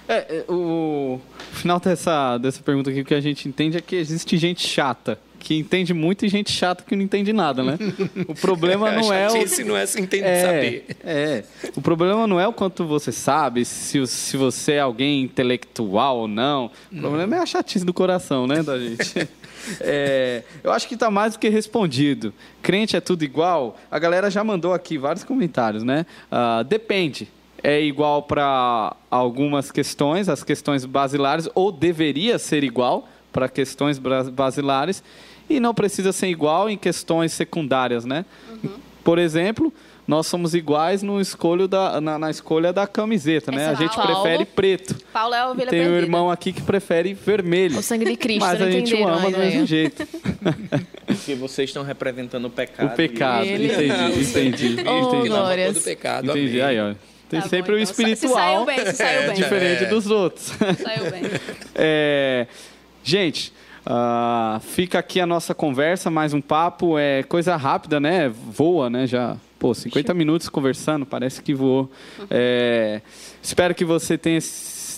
É, 0.08 0.14
é, 0.14 0.44
o 0.48 1.20
final 1.52 1.78
dessa, 1.78 2.38
dessa 2.38 2.62
pergunta 2.62 2.90
aqui, 2.90 3.00
o 3.00 3.04
que 3.04 3.14
a 3.14 3.20
gente 3.20 3.48
entende 3.48 3.76
é 3.76 3.80
que 3.80 3.96
existe 3.96 4.36
gente 4.36 4.66
chata 4.66 5.18
que 5.42 5.56
entende 5.56 5.92
muito 5.92 6.24
e 6.24 6.28
gente 6.28 6.52
chata 6.52 6.84
que 6.86 6.94
não 6.94 7.02
entende 7.02 7.32
nada, 7.32 7.64
né? 7.64 7.76
O 8.28 8.34
problema 8.34 8.92
não 8.92 9.12
é 9.12 9.28
o. 9.28 9.64
não 9.66 9.76
é 9.76 9.86
se 9.86 10.00
entende 10.00 10.24
é, 10.24 10.42
saber. 10.42 10.86
É. 11.02 11.44
O 11.74 11.82
problema 11.82 12.26
não 12.26 12.38
é 12.38 12.46
o 12.46 12.52
quanto 12.52 12.86
você 12.86 13.10
sabe, 13.10 13.64
se, 13.64 14.06
se 14.06 14.36
você 14.36 14.74
é 14.74 14.80
alguém 14.80 15.22
intelectual 15.22 16.18
ou 16.18 16.28
não. 16.28 16.70
O 16.92 17.00
problema 17.00 17.36
é 17.36 17.38
a 17.40 17.46
chatice 17.46 17.84
do 17.84 17.92
coração, 17.92 18.46
né, 18.46 18.62
da 18.62 18.78
gente. 18.78 19.28
É, 19.80 20.42
eu 20.62 20.72
acho 20.72 20.88
que 20.88 20.94
está 20.94 21.10
mais 21.10 21.34
do 21.34 21.38
que 21.38 21.48
respondido. 21.48 22.32
Crente 22.60 22.96
é 22.96 23.00
tudo 23.00 23.24
igual? 23.24 23.78
A 23.90 23.98
galera 23.98 24.30
já 24.30 24.42
mandou 24.42 24.72
aqui 24.72 24.98
vários 24.98 25.24
comentários, 25.24 25.82
né? 25.82 26.06
Uh, 26.30 26.64
depende. 26.64 27.28
É 27.62 27.80
igual 27.80 28.24
para 28.24 28.96
algumas 29.10 29.70
questões, 29.70 30.28
as 30.28 30.42
questões 30.42 30.84
basilares, 30.84 31.48
ou 31.54 31.70
deveria 31.70 32.38
ser 32.38 32.64
igual 32.64 33.08
para 33.32 33.48
questões 33.48 33.98
basilares, 33.98 35.02
e 35.48 35.60
não 35.60 35.72
precisa 35.72 36.12
ser 36.12 36.28
igual 36.28 36.68
em 36.68 36.76
questões 36.76 37.32
secundárias, 37.32 38.04
né? 38.04 38.24
Uhum. 38.50 38.70
Por 39.04 39.18
exemplo, 39.18 39.72
nós 40.06 40.26
somos 40.26 40.52
iguais 40.54 41.02
no 41.02 41.20
escolho 41.20 41.68
da, 41.68 42.00
na, 42.00 42.18
na 42.18 42.30
escolha 42.30 42.72
da 42.72 42.86
camiseta, 42.86 43.52
né? 43.52 43.68
A 43.68 43.74
gente 43.74 43.94
Paulo, 43.94 44.20
prefere 44.22 44.44
preto. 44.44 44.96
Paulo 45.12 45.34
é 45.34 45.38
a 45.38 45.48
ovelha 45.50 45.70
Tem 45.70 45.80
perdida. 45.80 45.96
um 45.98 46.02
irmão 46.02 46.30
aqui 46.30 46.52
que 46.52 46.60
prefere 46.60 47.14
vermelho. 47.14 47.78
O 47.78 47.82
sangue 47.82 48.04
de 48.04 48.16
Cristo. 48.16 48.40
Mas 48.40 48.60
a 48.60 48.70
gente 48.70 48.94
o 48.94 49.06
ama 49.06 49.30
do 49.30 49.38
mesmo 49.38 49.64
jeito. 49.64 50.06
Porque 51.06 51.34
vocês 51.36 51.70
estão 51.70 51.82
representando 51.84 52.44
o 52.46 52.50
pecado. 52.50 52.92
O 52.92 52.96
pecado, 52.96 53.44
Ele... 53.46 53.66
entendi, 53.66 54.20
entendi. 54.20 54.76
Oh, 54.88 55.08
entendi. 55.08 55.28
glórias. 55.28 55.74
do 55.74 55.80
pecado. 55.80 56.30
Entendi, 56.30 56.60
aí, 56.60 56.80
ó. 56.80 56.94
Tem 57.28 57.40
Tá 57.40 57.48
sempre 57.48 57.72
bom, 57.72 57.78
o 57.78 57.80
então. 57.80 57.90
espiritual. 57.90 58.16
Se 58.16 58.34
saiu 58.34 58.64
bem, 58.66 58.78
se 58.86 58.92
saiu 58.96 59.22
bem. 59.28 59.34
Diferente 59.34 59.84
É. 59.84 59.86
dos 59.86 60.10
outros. 60.10 60.46
Saiu 60.82 61.10
bem. 61.10 61.22
É, 61.74 62.46
gente, 63.02 63.52
ah, 63.86 64.60
fica 64.62 64.98
aqui 64.98 65.20
a 65.20 65.26
nossa 65.26 65.54
conversa, 65.54 66.10
mais 66.10 66.34
um 66.34 66.40
papo. 66.40 66.98
É 66.98 67.22
coisa 67.22 67.56
rápida, 67.56 67.98
né? 67.98 68.28
Voa, 68.28 68.90
né? 68.90 69.06
Já, 69.06 69.36
pô, 69.62 69.72
50 69.72 70.12
minutos 70.12 70.48
conversando, 70.48 71.06
parece 71.06 71.40
que 71.40 71.54
voou. 71.54 71.88
É, 72.28 73.00
espero 73.40 73.72
que 73.76 73.84
você 73.84 74.18
tenha, 74.18 74.40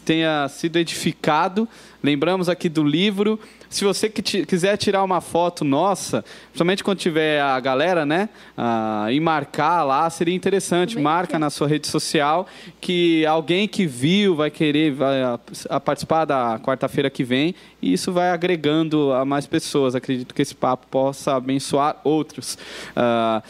tenha 0.07 0.49
sido 0.49 0.79
edificado. 0.79 1.69
Lembramos 2.03 2.49
aqui 2.49 2.71
do 2.71 2.83
livro. 2.83 3.39
Se 3.69 3.85
você 3.85 4.09
quiser 4.09 4.79
tirar 4.79 5.05
uma 5.05 5.21
foto 5.21 5.65
nossa, 5.65 6.25
principalmente 6.47 6.83
quando 6.83 6.97
tiver 6.97 7.43
a 7.43 7.61
galera, 7.61 8.07
né? 8.07 8.31
ah, 8.57 9.09
e 9.11 9.21
marcar 9.21 9.83
lá, 9.83 10.09
seria 10.09 10.35
interessante. 10.35 10.99
Marca 10.99 11.39
na 11.39 11.51
sua 11.51 11.69
rede 11.69 11.87
social 11.87 12.47
que 12.81 13.27
alguém 13.27 13.69
que 13.69 13.85
viu 13.87 14.35
vai 14.35 14.51
querer 14.51 14.93
vai, 14.93 15.23
a, 15.23 15.39
a 15.69 15.79
participar 15.79 16.25
da 16.25 16.59
quarta-feira 16.59 17.11
que 17.11 17.23
vem 17.23 17.55
e 17.83 17.93
isso 17.93 18.13
vai 18.13 18.31
agregando 18.31 19.13
a 19.13 19.27
mais 19.27 19.47
pessoas. 19.47 19.95
Acredito 19.95 20.35
que 20.35 20.41
esse 20.41 20.55
papo 20.55 20.87
possa 20.87 21.35
abençoar 21.37 22.01
outros. 22.03 22.57
Ah, 22.97 23.43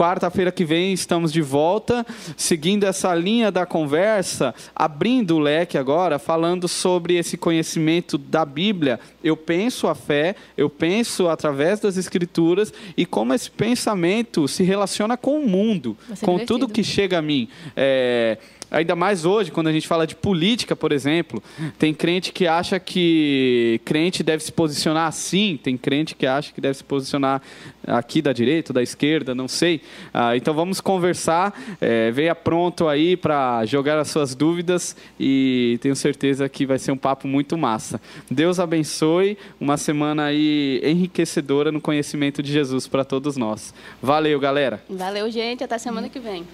Quarta-feira 0.00 0.50
que 0.50 0.64
vem 0.64 0.94
estamos 0.94 1.30
de 1.30 1.42
volta, 1.42 2.06
seguindo 2.34 2.84
essa 2.84 3.14
linha 3.14 3.52
da 3.52 3.66
conversa, 3.66 4.54
abrindo 4.74 5.36
o 5.36 5.38
leque 5.38 5.76
agora, 5.76 6.18
falando 6.18 6.66
sobre 6.66 7.18
esse 7.18 7.36
conhecimento 7.36 8.16
da 8.16 8.46
Bíblia. 8.46 8.98
Eu 9.22 9.36
penso 9.36 9.86
a 9.88 9.94
fé, 9.94 10.36
eu 10.56 10.70
penso 10.70 11.28
através 11.28 11.80
das 11.80 11.98
Escrituras 11.98 12.72
e 12.96 13.04
como 13.04 13.34
esse 13.34 13.50
pensamento 13.50 14.48
se 14.48 14.62
relaciona 14.62 15.18
com 15.18 15.38
o 15.38 15.46
mundo, 15.46 15.94
com 16.08 16.14
divertido. 16.14 16.46
tudo 16.46 16.68
que 16.72 16.82
chega 16.82 17.18
a 17.18 17.22
mim. 17.22 17.46
É, 17.76 18.38
Ainda 18.70 18.94
mais 18.94 19.24
hoje, 19.24 19.50
quando 19.50 19.66
a 19.66 19.72
gente 19.72 19.88
fala 19.88 20.06
de 20.06 20.14
política, 20.14 20.76
por 20.76 20.92
exemplo, 20.92 21.42
tem 21.78 21.92
crente 21.92 22.32
que 22.32 22.46
acha 22.46 22.78
que 22.78 23.80
crente 23.84 24.22
deve 24.22 24.44
se 24.44 24.52
posicionar 24.52 25.08
assim, 25.08 25.58
tem 25.60 25.76
crente 25.76 26.14
que 26.14 26.26
acha 26.26 26.52
que 26.52 26.60
deve 26.60 26.74
se 26.74 26.84
posicionar 26.84 27.42
aqui 27.86 28.22
da 28.22 28.32
direita, 28.32 28.72
da 28.72 28.82
esquerda, 28.82 29.34
não 29.34 29.48
sei. 29.48 29.80
Ah, 30.14 30.36
então 30.36 30.54
vamos 30.54 30.80
conversar, 30.80 31.52
é, 31.80 32.10
venha 32.10 32.34
pronto 32.34 32.86
aí 32.86 33.16
para 33.16 33.64
jogar 33.66 33.98
as 33.98 34.08
suas 34.08 34.34
dúvidas 34.34 34.96
e 35.18 35.78
tenho 35.80 35.96
certeza 35.96 36.48
que 36.48 36.64
vai 36.64 36.78
ser 36.78 36.92
um 36.92 36.96
papo 36.96 37.26
muito 37.26 37.58
massa. 37.58 38.00
Deus 38.30 38.60
abençoe, 38.60 39.36
uma 39.60 39.76
semana 39.76 40.26
aí 40.26 40.80
enriquecedora 40.84 41.72
no 41.72 41.80
conhecimento 41.80 42.42
de 42.42 42.52
Jesus 42.52 42.86
para 42.86 43.04
todos 43.04 43.36
nós. 43.36 43.74
Valeu, 44.00 44.38
galera! 44.38 44.82
Valeu, 44.88 45.30
gente. 45.30 45.64
Até 45.64 45.78
semana 45.78 46.08
que 46.08 46.20
vem. 46.20 46.44